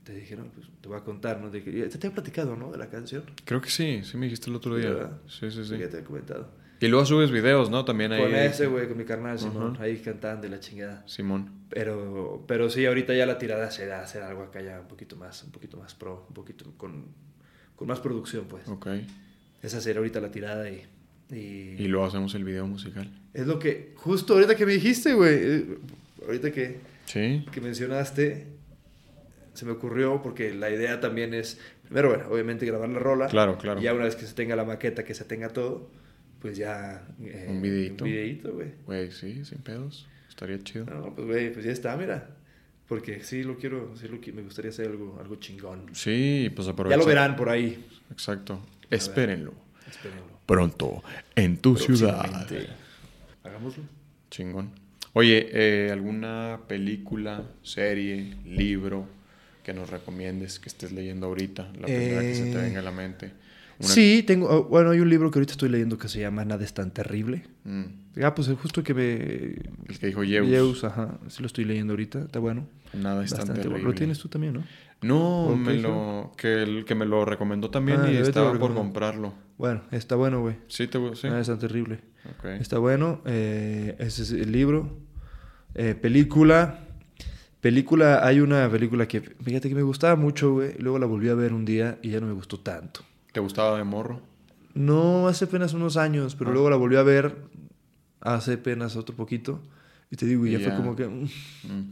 [0.05, 1.51] te dije, no, pues te voy a contar, ¿no?
[1.51, 2.73] De que, te, te he platicado, ¿no?
[2.73, 3.23] De la canción.
[3.45, 4.91] Creo que sí, sí me dijiste el otro día.
[4.91, 5.19] ¿Verdad?
[5.29, 5.79] Sí, sí, sí.
[5.79, 6.60] Ya te he comentado.
[6.81, 7.85] Y luego subes videos, ¿no?
[7.85, 8.23] También ahí.
[8.23, 11.03] Con ese, güey, con mi carnal, Simón, ahí cantando de la chingada.
[11.07, 11.51] Simón.
[11.69, 15.45] Pero, pero sí, ahorita ya la tirada será hacer algo acá ya un poquito más,
[15.45, 17.05] un poquito más pro, un poquito con,
[17.77, 18.67] con más producción, pues.
[18.69, 18.89] Ok.
[19.63, 20.83] Esa será ahorita la tirada y,
[21.31, 21.37] y,
[21.79, 23.11] Y luego hacemos el video musical.
[23.35, 25.79] es lo que, justo ahorita que me dijiste, güey, eh,
[26.27, 27.45] ahorita que, Sí.
[27.53, 28.47] que mencionaste,
[29.53, 33.27] se me ocurrió porque la idea también es, primero, bueno, obviamente grabar la rola.
[33.27, 33.81] Claro, claro.
[33.81, 35.91] Y ya una vez que se tenga la maqueta, que se tenga todo,
[36.41, 37.07] pues ya...
[37.23, 38.05] eh, Un videíto.
[38.05, 38.69] Un videíto, güey.
[38.87, 40.07] Güey, sí, sin pedos.
[40.29, 40.87] Estaría chido.
[40.87, 42.37] No, pues güey, pues ya está, mira.
[42.89, 45.87] Porque sí lo quiero, sí lo qui- me gustaría hacer algo, algo chingón.
[45.93, 46.97] Sí, pues aprovecha.
[46.97, 47.85] Ya lo verán por ahí.
[48.11, 48.61] Exacto.
[48.91, 49.55] Espérenlo.
[49.89, 50.25] Espérenlo.
[50.47, 51.03] Pronto,
[51.37, 52.47] en tu ciudad.
[53.45, 53.85] Hagámoslo.
[54.31, 54.71] Chingón.
[55.13, 59.07] Oye, eh, ¿alguna película, serie, libro
[59.65, 61.71] que nos recomiendes que estés leyendo ahorita?
[61.81, 63.33] La primera que se te Eh, venga a la mente.
[63.81, 66.45] Una- Sí, tengo, oh, bueno, hay un libro que ahorita estoy leyendo que se llama
[66.45, 67.45] Nada es tan terrible.
[67.65, 67.85] Mm,
[68.23, 69.15] Ah, pues justo que me...
[69.89, 70.49] el que dijo Yeus.
[70.49, 72.67] Yeus, ajá, sí lo estoy leyendo ahorita, está bueno.
[72.93, 73.55] Nada es tan bueno.
[73.63, 73.83] terrible.
[73.85, 74.65] Lo tienes tú también, ¿no?
[75.03, 78.75] No, ¿O me lo, que, el, que me lo recomendó también Ah, y estaba por
[78.75, 79.33] comprarlo.
[79.57, 80.57] Bueno, está bueno, güey.
[80.69, 81.29] Sí, te sí.
[81.29, 82.01] Nada es tan terrible.
[82.59, 83.23] Está bueno.
[83.25, 84.99] eh, ese es el libro.
[85.75, 86.81] Eh, película.
[87.61, 90.75] Película, hay una película que, fíjate que me gustaba mucho, güey.
[90.79, 93.03] Luego la volví a ver un día y ya no me gustó tanto.
[93.33, 94.21] ¿Te gustaba de morro?
[94.75, 96.53] No, hace apenas unos años, pero Ah.
[96.55, 97.37] luego la volví a ver
[98.21, 99.61] hace apenas otro poquito.
[100.11, 100.67] Y te digo, y Y ya, ya.
[100.69, 101.07] fue como que...
[101.07, 101.29] mm,
[101.65, 101.89] Mm.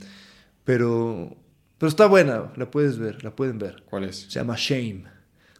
[0.65, 1.37] Pero,
[1.79, 3.83] pero está buena, la puedes ver, la pueden ver.
[3.87, 4.17] ¿Cuál es?
[4.23, 5.05] Se llama Shame,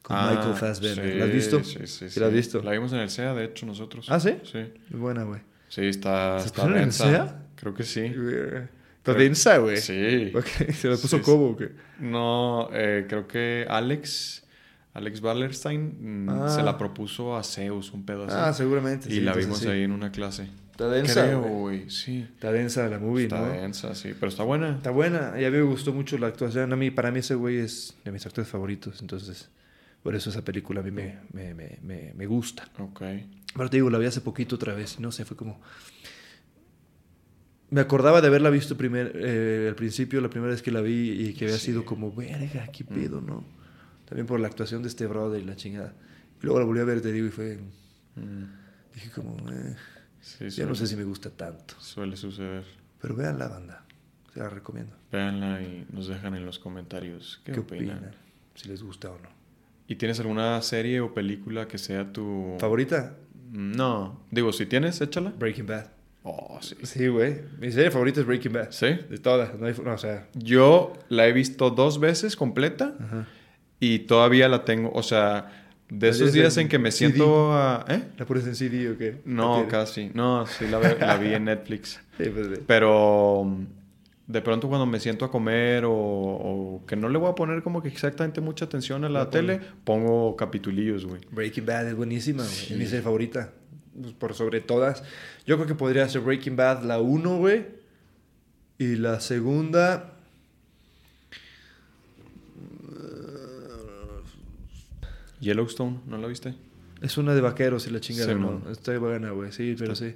[0.03, 1.13] con Ah, Michael Fassbender.
[1.13, 1.65] sí, ¿La has visto?
[1.65, 2.63] Sí, sí, ¿Sí la has visto?
[2.63, 4.07] La vimos en el SEA, de hecho, nosotros.
[4.11, 4.35] ¿Ah, sí?
[4.45, 4.59] Sí.
[4.59, 5.41] Es buena, güey.
[5.69, 7.05] Sí, está, ¿Se está en densa.
[7.05, 7.43] SEA?
[7.57, 8.13] Creo que sí.
[8.97, 9.79] Está densa, güey.
[9.79, 10.33] Sí.
[10.75, 11.23] ¿Se la puso sí.
[11.23, 11.71] Cobo o qué?
[12.01, 14.45] No, eh, creo que Alex,
[14.95, 16.49] Alex Wallerstein mm, Ah.
[16.49, 18.35] se la propuso a Zeus, un pedo así.
[18.37, 19.09] Ah, seguramente.
[19.09, 19.69] y sí, la vimos sí.
[19.69, 20.49] ahí en una clase.
[20.73, 21.91] Está densa, Creo, güey.
[21.91, 22.27] sí.
[22.35, 23.49] Está densa la movie, Está ¿no?
[23.53, 24.11] densa, sí.
[24.19, 24.77] Pero está buena.
[24.77, 25.35] Está buena.
[25.41, 26.73] Y a mí me gustó mucho la actuación.
[26.73, 29.01] A mí, para mí ese güey es de mis actores favoritos.
[29.01, 29.49] Entonces,
[30.05, 32.69] por eso esa película a mí me, me, me, me, me gusta.
[32.79, 33.03] Ok.
[33.57, 35.01] Pero te digo, la vi hace poquito otra vez.
[35.01, 35.61] No sé, fue como...
[37.71, 41.11] Me acordaba de haberla visto primer, eh, al principio, la primera vez que la vi,
[41.29, 41.67] y que había Sí.
[41.67, 42.87] sido como, verga, qué Mm.
[42.87, 43.45] pedo, ¿no?
[44.09, 45.93] También por la actuación de este brother y la chingada.
[46.41, 47.59] Y luego la volví a ver, te digo, y fue...
[48.17, 48.45] Mm,
[48.95, 49.77] Dije como, eh,
[50.21, 51.75] Sí, ya suele, no sé si me gusta tanto.
[51.79, 52.65] suele suceder.
[53.01, 53.85] Pero vean la banda.
[54.35, 54.95] Se la recomiendo.
[55.13, 57.99] Véanla y nos dejan en los comentarios qué, ¿Qué, opinan?
[57.99, 58.15] opinan?
[58.55, 59.29] Si les gusta o no.
[59.87, 62.57] ¿Y tienes alguna serie o película que sea tu...
[62.59, 63.15] ¿Favorita?
[63.51, 64.21] No.
[64.31, 65.31] Digo, si tienes, échala.
[65.39, 65.87] Breaking Bad.
[66.25, 66.75] Oh, sí.
[66.83, 67.41] Sí, güey.
[67.59, 68.71] Mi serie favorita es Breaking Bad.
[68.73, 68.87] ¿Sí?
[69.09, 69.59] De todas.
[69.59, 70.29] No hay, no, o sea.
[70.35, 73.27] Yo la he visto dos veces completa Ajá.
[73.81, 77.53] Y todavía la tengo, o sea, de ¿La esos días en en que me siento
[77.55, 77.85] a...
[77.89, 78.03] ¿Eh?
[78.19, 79.21] ¿La pones en CD o qué?
[79.25, 80.11] No, casi.
[80.13, 82.01] No, sí la, la vi en Netflix.
[82.19, 82.63] Sí, pues, sí.
[82.67, 83.67] Pero mm,
[84.27, 87.63] de pronto cuando me siento a comer o, o que no le voy a poner
[87.63, 91.21] como que exactamente mucha atención a la La tele, pongo capitulillos, güey.
[91.31, 92.55] Breaking Bad es buenísima, güey.
[92.55, 92.73] Sí.
[92.73, 93.53] Es mi serie favorita.
[94.01, 95.05] Pues, Por sobre todas.
[95.47, 97.67] Yo creo que podría ser Breaking Bad la 1, güey.
[98.79, 100.18] Y la segunda.
[105.41, 106.55] Yellowstone, ¿no la viste?
[107.01, 108.63] Es una de vaqueros y la chingada, Sí, ¿no?
[108.71, 109.53] Está buena, güey.
[109.53, 110.15] Sí, pero Está- sí.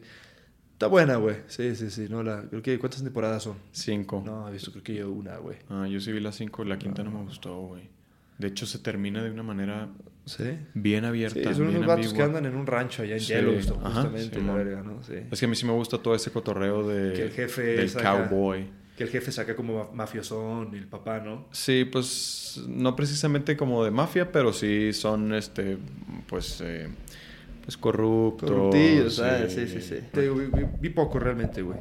[0.72, 1.36] Está buena, güey.
[1.46, 2.06] Sí, sí, sí.
[2.10, 3.56] No, la, creo que, ¿Cuántas temporadas son?
[3.70, 4.20] Cinco.
[4.26, 5.58] No, he visto creo que yo una, güey.
[5.70, 7.88] Ah, yo sí vi las cinco, la quinta no, me gustó, güey.
[8.38, 9.88] De hecho, se termina de una manera
[10.24, 10.58] ¿Sí?
[10.74, 11.38] bien abierta.
[11.38, 14.02] Sí, son bien unos vatos que andan en un rancho allá en Sí, Yellowstone, ajá,
[14.02, 14.56] justamente, la Simón.
[14.56, 15.02] verga, ¿no?
[15.04, 15.14] Sí.
[15.30, 17.88] Es que a mí sí me gusta todo ese cotorreo de, Que el jefe del
[17.90, 18.28] acá.
[19.02, 21.46] Que el jefe saca como ma- mafiosón, el papá, ¿no?
[21.50, 25.76] Sí, pues no precisamente como de mafia, pero sí son, este,
[26.28, 26.88] pues, eh,
[27.64, 28.48] pues corruptos.
[28.48, 29.52] Corruptillos, ¿sabes?
[29.52, 29.96] Sí, sí, sí.
[30.12, 31.78] Te digo, vi, vi- vi poco realmente, güey.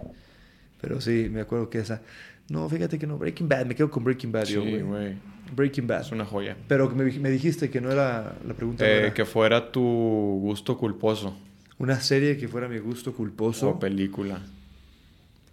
[0.80, 2.02] Pero sí, me acuerdo que esa...
[2.50, 3.18] No, fíjate que no.
[3.20, 4.82] Breaking Bad, me quedo con Breaking Bad, Sí, yo, güey.
[4.82, 5.14] güey.
[5.56, 6.02] Breaking Bad.
[6.02, 6.58] Es una joya.
[6.68, 8.86] Pero me, me dijiste que no era la pregunta.
[8.86, 11.38] Eh, era que fuera tu gusto culposo
[11.78, 13.70] Una serie que fuera mi gusto culposo.
[13.70, 14.42] o película.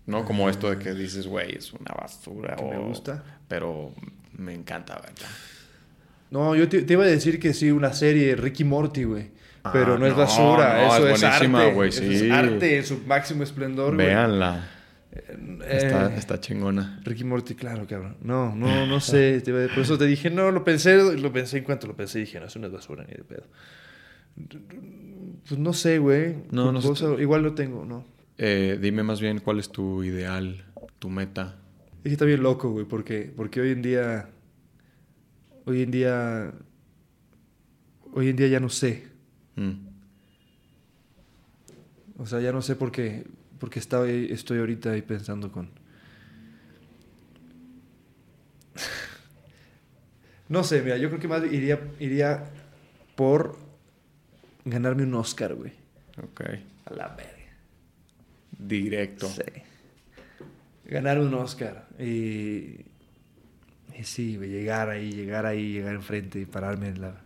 [0.08, 2.56] No como esto de que dices, güey, es una basura.
[2.56, 3.22] Que o- me gusta.
[3.46, 3.92] Pero
[4.36, 5.28] me encanta, ¿verdad?
[6.30, 9.30] No, yo te, te iba a decir que sí, una serie, Ricky Morty, güey.
[9.64, 11.86] Ah, Pero no es basura, no, eso es es, arte.
[11.88, 12.14] Eso sí.
[12.26, 14.06] es arte en su máximo esplendor, güey.
[14.06, 14.68] Véanla.
[15.10, 17.00] Eh, Está, está chingona.
[17.04, 18.16] Ricky Morty, claro, cabrón.
[18.22, 19.40] No, no, no sé.
[19.40, 21.96] te iba a- por eso te dije, no, lo pensé, lo pensé en cuanto lo
[21.96, 23.44] pensé, dije, no, eso no es basura ni de pedo.
[25.48, 26.36] Pues no sé, güey.
[26.50, 27.04] No, no sé.
[27.20, 28.04] Igual lo tengo, no.
[28.38, 30.64] Eh, dime más bien cuál es tu ideal,
[30.98, 31.56] tu meta.
[31.98, 34.30] Es que está bien loco, güey, porque, porque hoy en día.
[35.64, 36.52] Hoy en día.
[38.12, 39.08] Hoy en día ya no sé.
[39.56, 39.86] Mm.
[42.18, 43.26] O sea, ya no sé por qué.
[43.58, 45.70] Porque estaba, ahí- estoy ahorita ahí pensando con.
[50.48, 52.44] no sé, mira, yo creo que más iría, iría
[53.16, 53.56] por
[54.64, 55.72] ganarme un Oscar, güey.
[56.22, 56.40] Ok.
[56.86, 57.37] A la verga.
[58.58, 59.28] Directo.
[59.28, 59.42] Sí.
[60.84, 61.86] Ganar un Oscar.
[61.98, 62.84] Y,
[63.96, 67.20] y sí, llegar ahí, llegar ahí, llegar enfrente y pararme en la,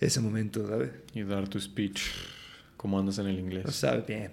[0.00, 0.90] ese momento, ¿sabes?
[1.14, 2.00] Y dar tu speech.
[2.76, 3.64] Como andas en el inglés.
[3.64, 4.32] Lo sabe bien.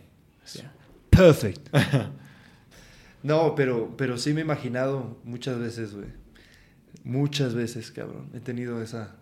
[1.09, 1.69] Perfect.
[3.23, 6.07] no, pero, pero sí me he imaginado muchas veces, güey.
[7.03, 8.29] Muchas veces, cabrón.
[8.33, 9.15] He tenido esa,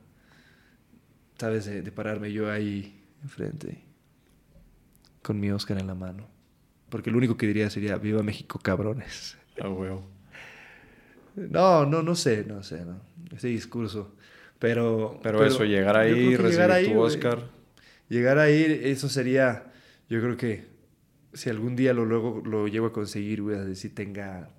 [1.38, 1.66] ¿sabes?
[1.66, 3.84] De, de pararme yo ahí enfrente.
[5.22, 6.31] Con mi Oscar en la mano.
[6.92, 9.38] Porque lo único que diría sería, viva México, cabrones.
[9.60, 10.08] Ah, huevo.
[11.36, 13.02] No, no, no sé, no sé, no.
[13.34, 14.14] Ese discurso.
[14.60, 15.20] Pero.
[15.24, 17.00] Pero, eso, llegar ahí, recibir llegar ahí, tu.
[17.00, 17.48] Oscar.
[18.10, 19.72] Llegar ahí, eso sería.
[20.10, 20.68] Yo creo que
[21.34, 24.50] si algún día lo luego lo llego a conseguir, güey, así tenga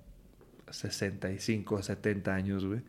[0.71, 2.81] 65, 70 años, güey.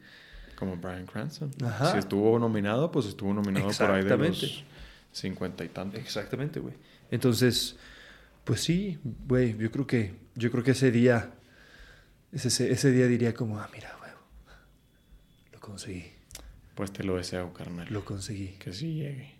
[0.56, 1.50] Como Brian Cranston.
[1.62, 1.92] Ajá.
[1.92, 4.46] Si estuvo nominado, pues estuvo nominado por ahí de Exactamente.
[4.46, 4.64] los
[5.12, 6.00] cincuenta y tantos.
[6.00, 6.74] Exactamente, güey.
[7.10, 7.76] Entonces,
[8.44, 11.32] pues sí, güey, yo creo que yo creo que ese día
[12.32, 14.10] ese, ese día diría como, ah, mira, güey.
[15.52, 16.04] Lo conseguí.
[16.74, 17.86] Pues te lo deseo, carnal.
[17.90, 18.48] Lo conseguí.
[18.58, 19.34] Que sí llegue.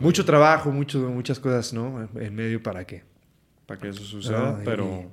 [0.00, 2.08] Mucho trabajo, mucho, muchas cosas, ¿no?
[2.20, 3.04] En medio para que.
[3.66, 5.12] Para que eso suceda, No, y- pero...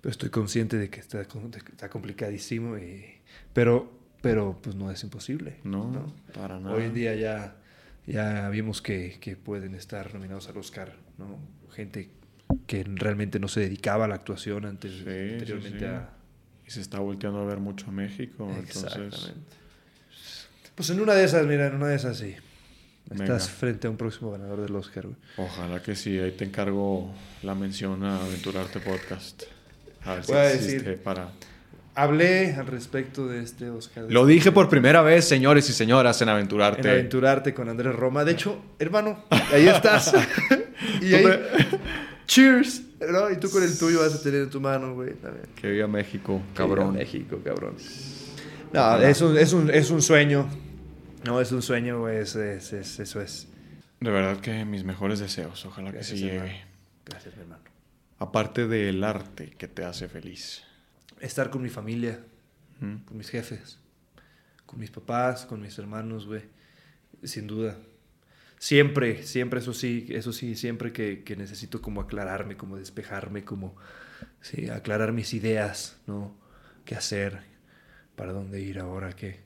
[0.00, 2.78] pero estoy consciente de que está, está complicadísimo.
[2.78, 3.04] Y,
[3.52, 5.58] pero, pero, pues no es imposible.
[5.64, 6.74] No, para nada.
[6.76, 7.56] Hoy en día ya,
[8.06, 11.38] ya vimos que, que pueden estar nominados al Oscar, ¿no?
[11.74, 12.10] Gente
[12.66, 15.84] que realmente no se dedicaba a la actuación antes, Sí, anteriormente sí, sí.
[15.86, 16.10] a...
[16.66, 18.84] Y se está volteando a ver mucho a México, entonces...
[18.84, 19.56] Exactamente.
[20.74, 22.34] Pues en una de esas, mira, en una de esas sí.
[23.10, 23.24] Venga.
[23.24, 25.16] Estás frente a un próximo ganador del Oscar, güey.
[25.36, 27.12] Ojalá que sí, ahí te encargo
[27.42, 29.42] la mención a Aventurarte Podcast.
[30.04, 31.30] A ver si a existe decir- para...
[31.94, 34.04] Hablé al respecto de este Oscar.
[34.08, 36.80] Lo dije por primera vez, señores y señoras, en Aventurarte.
[36.80, 38.24] En aventurarte con Andrés Roma.
[38.24, 40.12] De hecho, hermano, ahí estás.
[41.02, 41.26] y ahí,
[42.26, 42.82] cheers.
[43.10, 43.30] ¿no?
[43.30, 45.14] Y tú con el tuyo vas a tener en tu mano, güey.
[45.14, 45.46] también.
[45.54, 46.94] Que viva México, Que viva cabrón.
[46.94, 47.74] México, cabrón.
[48.72, 50.48] No, es un, es un, es un sueño.
[51.26, 52.16] No, es un sueño, güey.
[52.18, 53.48] Es, es- es- eso es.
[54.00, 56.36] De verdad que mis mejores deseos, ojalá que Gracias, sí llegue.
[56.38, 56.58] hermano.
[57.04, 57.62] Gracias, mi hermano.
[58.18, 60.62] Aparte del arte que te hace feliz.
[61.22, 62.20] Estar con mi familia,
[62.80, 62.96] ¿Mm?
[63.04, 63.78] con mis jefes,
[64.66, 66.42] con mis papás, con mis hermanos, güey.
[67.22, 67.78] Sin duda.
[68.58, 73.76] Siempre, siempre, eso sí, eso sí, siempre que, que necesito como aclararme, como despejarme, como
[74.40, 76.36] sí, aclarar mis ideas, ¿no?
[76.84, 77.40] ¿Qué hacer?
[78.16, 79.14] ¿Para dónde ir ahora?
[79.14, 79.40] ¿Qué?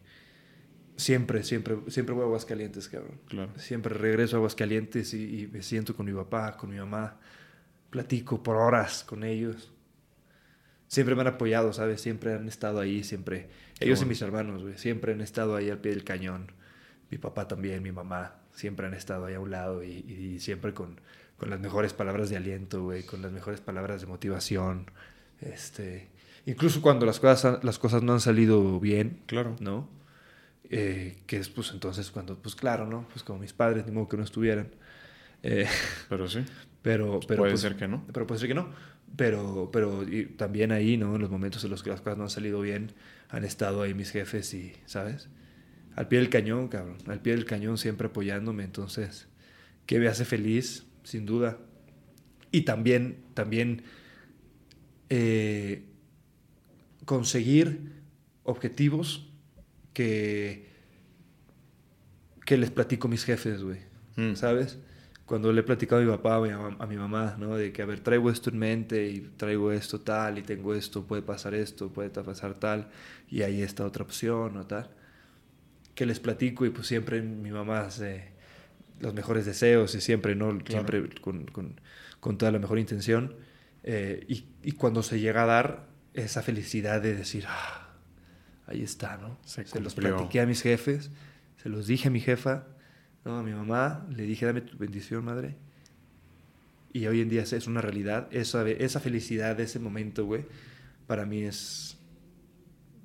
[0.97, 3.20] Siempre, siempre, siempre voy a Aguascalientes, cabrón.
[3.28, 3.53] Claro.
[3.59, 7.20] Siempre regreso a Aguascalientes y, y me siento con mi papá, con mi mamá.
[7.90, 9.73] Platico por horas con ellos.
[10.89, 12.01] Siempre me han apoyado, ¿sabes?
[12.01, 13.49] Siempre han estado ahí, siempre.
[13.81, 14.09] Ellos y bueno.
[14.09, 14.79] mis hermanos, güey.
[14.79, 16.53] Siempre han estado ahí al pie del cañón.
[17.11, 18.37] Mi papá también, mi mamá.
[18.53, 21.01] Siempre han estado ahí a un lado y, y siempre con,
[21.39, 23.03] con las mejores palabras de aliento, güey.
[23.05, 24.91] Con las mejores palabras de motivación.
[25.41, 26.09] Este...
[26.47, 29.57] Incluso cuando las cosas, las cosas no han salido bien, Claro.
[29.61, 29.89] ¿no?
[30.71, 33.07] Eh, que es pues entonces cuando, pues claro, ¿no?
[33.09, 34.69] Pues como mis padres, ni modo que no estuvieran.
[35.43, 35.67] Eh,
[36.09, 36.45] Pero sí.
[36.83, 38.05] Pero, pero puede pues, ser que no.
[38.13, 38.69] Pero puede ser que no.
[39.15, 41.15] Pero, pero y también ahí, ¿no?
[41.15, 42.93] En los momentos en los que las cosas no han salido bien,
[43.28, 45.28] han estado ahí mis jefes y, ¿sabes?
[45.95, 46.99] Al pie del cañón, cabrón.
[47.07, 48.65] Al pie del cañón siempre apoyándome.
[48.65, 49.28] Entonces,
[49.87, 51.59] que me hace feliz, sin duda.
[52.53, 53.83] Y también, también
[55.09, 55.85] eh,
[57.07, 57.93] conseguir
[58.45, 59.28] objetivos
[59.95, 60.69] que,
[62.45, 63.78] que les platico a mis jefes, güey.
[64.16, 64.35] Mm.
[64.35, 64.78] ¿Sabes?
[65.27, 67.57] Cuando le he platicado a mi papá, a mi, mam- a mi mamá, ¿no?
[67.57, 71.05] De que, a ver, traigo esto en mente y traigo esto tal y tengo esto,
[71.05, 72.89] puede pasar esto, puede pasar tal
[73.28, 74.89] y ahí está otra opción o tal.
[75.94, 78.28] Que les platico y pues siempre mi mamá hace
[79.01, 80.57] los mejores deseos y siempre, ¿no?
[80.69, 81.81] Siempre con, con-
[82.20, 83.35] con toda la mejor intención.
[83.82, 87.94] Eh, y, y cuando se llega a dar esa felicidad de decir, ah,
[88.66, 89.39] ahí está, ¿no?
[89.70, 90.16] Se los cumplió.
[90.16, 91.11] platiqué a mis jefes,
[91.62, 92.65] se los dije a mi jefa,
[93.27, 93.39] ¿no?
[93.39, 95.57] a mi mamá, le dije, dame tu bendición, madre.
[96.93, 98.28] Y hoy en día es- una realidad.
[98.31, 100.44] Esa, esa felicidad de ese momento, güey,
[101.07, 101.98] para mí es.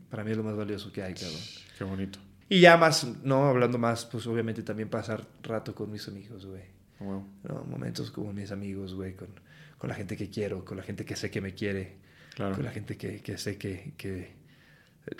[0.10, 1.40] Para mí es lo más valioso que hay, cabrón.
[1.78, 2.20] Qué bonito.
[2.50, 6.64] Y ya más, no, hablando más, pues obviamente también pasar rato con mis amigos, güey.
[7.00, 7.26] Huevo.
[7.44, 7.64] ¿no?
[7.64, 9.30] Momentos como mis amigos, güey, con,
[9.78, 11.96] con la gente que quiero, con la gente que sé que me quiere,
[12.36, 12.56] Claro.
[12.56, 14.34] con la gente que, que sé que, que,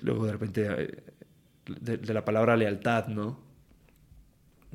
[0.02, 1.02] luego de repente eh,
[1.80, 3.40] de, de la palabra lealtad, ¿no?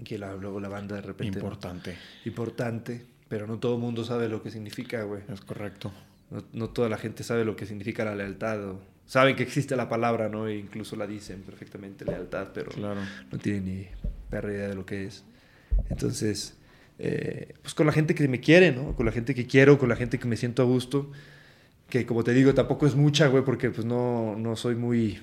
[0.03, 1.95] Que la- luego la banda de repente Importante.
[2.25, 5.23] importante, pero no todo el mundo sabe lo que significa, güey.
[5.31, 5.91] Es correcto.
[6.29, 8.63] No, no toda la gente sabe lo que significa la lealtad.
[8.69, 10.47] O saben que existe la palabra, ¿no?
[10.47, 13.01] E incluso la dicen perfectamente lealtad, pero Claro.
[13.31, 13.87] no tienen ni
[14.29, 15.23] perra idea de lo que es.
[15.89, 16.57] Entonces,
[16.99, 18.95] eh, pues con la gente que me quiere, ¿no?
[18.95, 21.11] Con la gente que quiero, con la gente que me siento a gusto.
[21.89, 25.19] Que como te digo, tampoco es mucha, güey, porque pues no, no soy muy,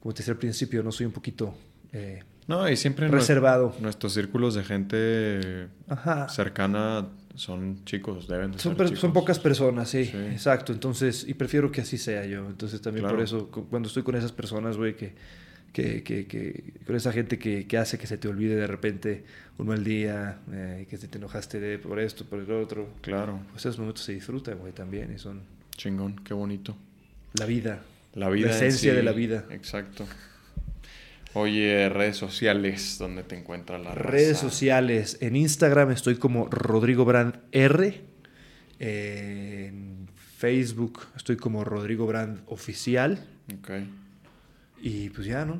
[0.00, 1.56] como te decía al principio, no soy un poquito
[1.92, 3.74] eh, No, y siempre reservado.
[3.80, 6.28] nuestros círculos de gente Ajá.
[6.28, 9.00] cercana son chicos, deben de Son, ser chicos.
[9.00, 10.16] son pocas personas, sí, Sí.
[10.16, 10.72] exacto.
[10.72, 12.46] Entonces, y prefiero que así sea yo.
[12.46, 13.16] Entonces, también Claro.
[13.16, 15.12] por eso, cu- cuando estoy con esas personas, güey, que,
[15.72, 19.24] que, que, que- con esa gente que, que hace que se te olvide de repente
[19.58, 23.40] un mal día, eh, que te, te enojaste de, por esto, por el otro, Claro.
[23.50, 25.12] pues esos momentos se disfrutan, güey, también.
[25.14, 25.42] Y son
[25.76, 26.74] Chingón, qué bonito.
[27.38, 27.80] la vida.
[28.14, 28.48] La vida.
[28.48, 28.96] La esencia sí.
[28.96, 29.44] de la vida.
[29.50, 30.06] Exacto.
[31.38, 34.40] Oye, redes sociales, ¿dónde te encuentra la Redes raza?
[34.48, 35.18] sociales.
[35.20, 38.00] En Instagram estoy como Rodrigo Brand R.
[38.78, 40.08] En
[40.38, 43.22] Facebook estoy como Rodrigo Brand Oficial.
[43.58, 43.70] Ok.
[44.80, 45.56] Y pues ya, ¿no?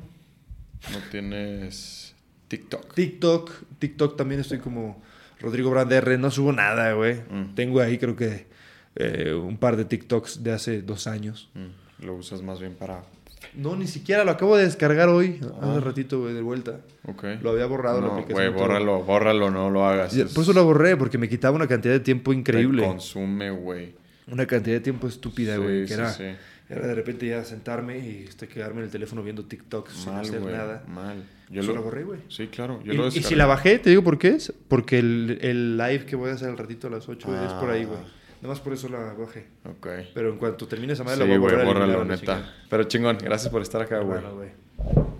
[0.91, 2.15] ¿No tienes
[2.47, 2.95] TikTok?
[2.95, 5.03] TikTok, TikTok también estoy como
[5.39, 7.21] Rodrigo Brand R, no subo nada, güey.
[7.29, 7.53] Mm.
[7.53, 8.47] Tengo ahí creo que
[8.95, 11.51] eh, un par de TikToks de hace dos años.
[11.53, 13.03] Mm, Lo usas más bien para...
[13.53, 15.71] No, ni siquiera lo acabo de descargar hoy, Ah.
[15.71, 16.79] hace ratito, güey, de vuelta.
[17.05, 17.23] Ok.
[17.41, 18.53] Lo había borrado la No, aplicación.
[18.53, 20.15] güey, bórralo, bórralo, no lo hagas.
[20.15, 22.83] Y Por eso lo borré, porque me quitaba una cantidad de tiempo Te increíble.
[22.83, 23.95] consume, güey.
[24.27, 25.81] Una cantidad de tiempo estúpida, Sí, güey.
[25.83, 26.23] que sí, era, sí.
[26.69, 30.41] era de repente ya sentarme y este, quedarme en el teléfono viendo TikToks sin hacer
[30.41, 30.53] güey.
[30.53, 30.83] nada.
[30.87, 31.23] Mal.
[31.49, 32.19] Yo lo borré, güey.
[32.27, 32.81] Sí, claro.
[32.83, 34.51] Yo Y, lo y si la bajé, te digo por qué es.
[34.67, 37.69] Porque el, el live que voy a hacer al ratito a las 8 es por
[37.69, 37.99] ahí, güey.
[38.41, 39.47] Nada más por eso la bajé.
[39.65, 39.87] Ok.
[40.13, 41.87] Pero en cuanto termine esa madre, Sí, la voy a borrar.
[41.87, 42.53] la neta.
[42.69, 44.21] Pero chingón, gracias por estar acá, güey.
[44.21, 44.49] Bueno, güey.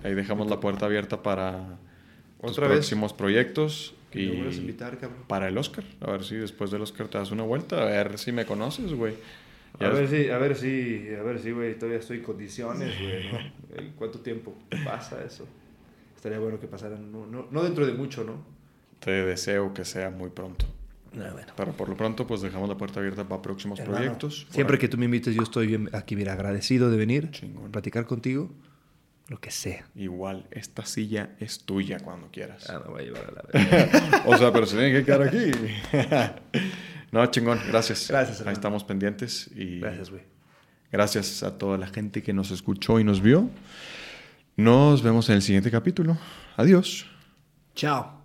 [0.03, 1.77] Ahí dejamos la puerta abierta para
[2.41, 2.77] tus Otra vez.
[2.77, 3.95] próximos proyectos.
[4.11, 5.23] Que Y me a invitar, cabrón.
[5.27, 5.83] para el Oscar.
[6.01, 7.81] A ver si después del Oscar te das una vuelta.
[7.81, 9.15] A ver si me conoces, güey.
[9.79, 13.31] A ver si, a ver si, a ver si, güey, todavía estoy en condiciones, güey,
[13.31, 13.39] ¿no?
[13.77, 15.45] ¿En ¿Cuánto tiempo pasa eso?
[16.15, 18.43] Estaría bueno que pasaran, no, no, no dentro de mucho, ¿no?
[18.99, 20.65] Te deseo que sea muy pronto.
[21.13, 21.47] No, bueno.
[21.55, 24.47] Pero por lo pronto, pues dejamos la puerta abierta para próximos Hermano, proyectos.
[24.49, 24.79] Siempre ahí.
[24.79, 27.71] que tú me invites, yo estoy bien aquí, mira, agradecido de venir, Chingón.
[27.71, 28.51] platicar contigo,
[29.29, 29.85] lo que sea.
[29.95, 32.69] Igual, esta silla es tuya cuando quieras.
[32.69, 35.51] Ah, me voy a llevar a la o sea, pero se tiene que quedar aquí.
[37.11, 38.07] no, chingón, gracias.
[38.07, 38.53] Gracias, Ahí hermano.
[38.55, 40.23] estamos pendientes y Gracias, güey.
[40.91, 43.49] gracias a toda la gente que nos escuchó y nos vio.
[44.55, 46.17] Nos vemos en el siguiente capítulo.
[46.55, 47.05] Adiós.
[47.75, 48.16] Chao.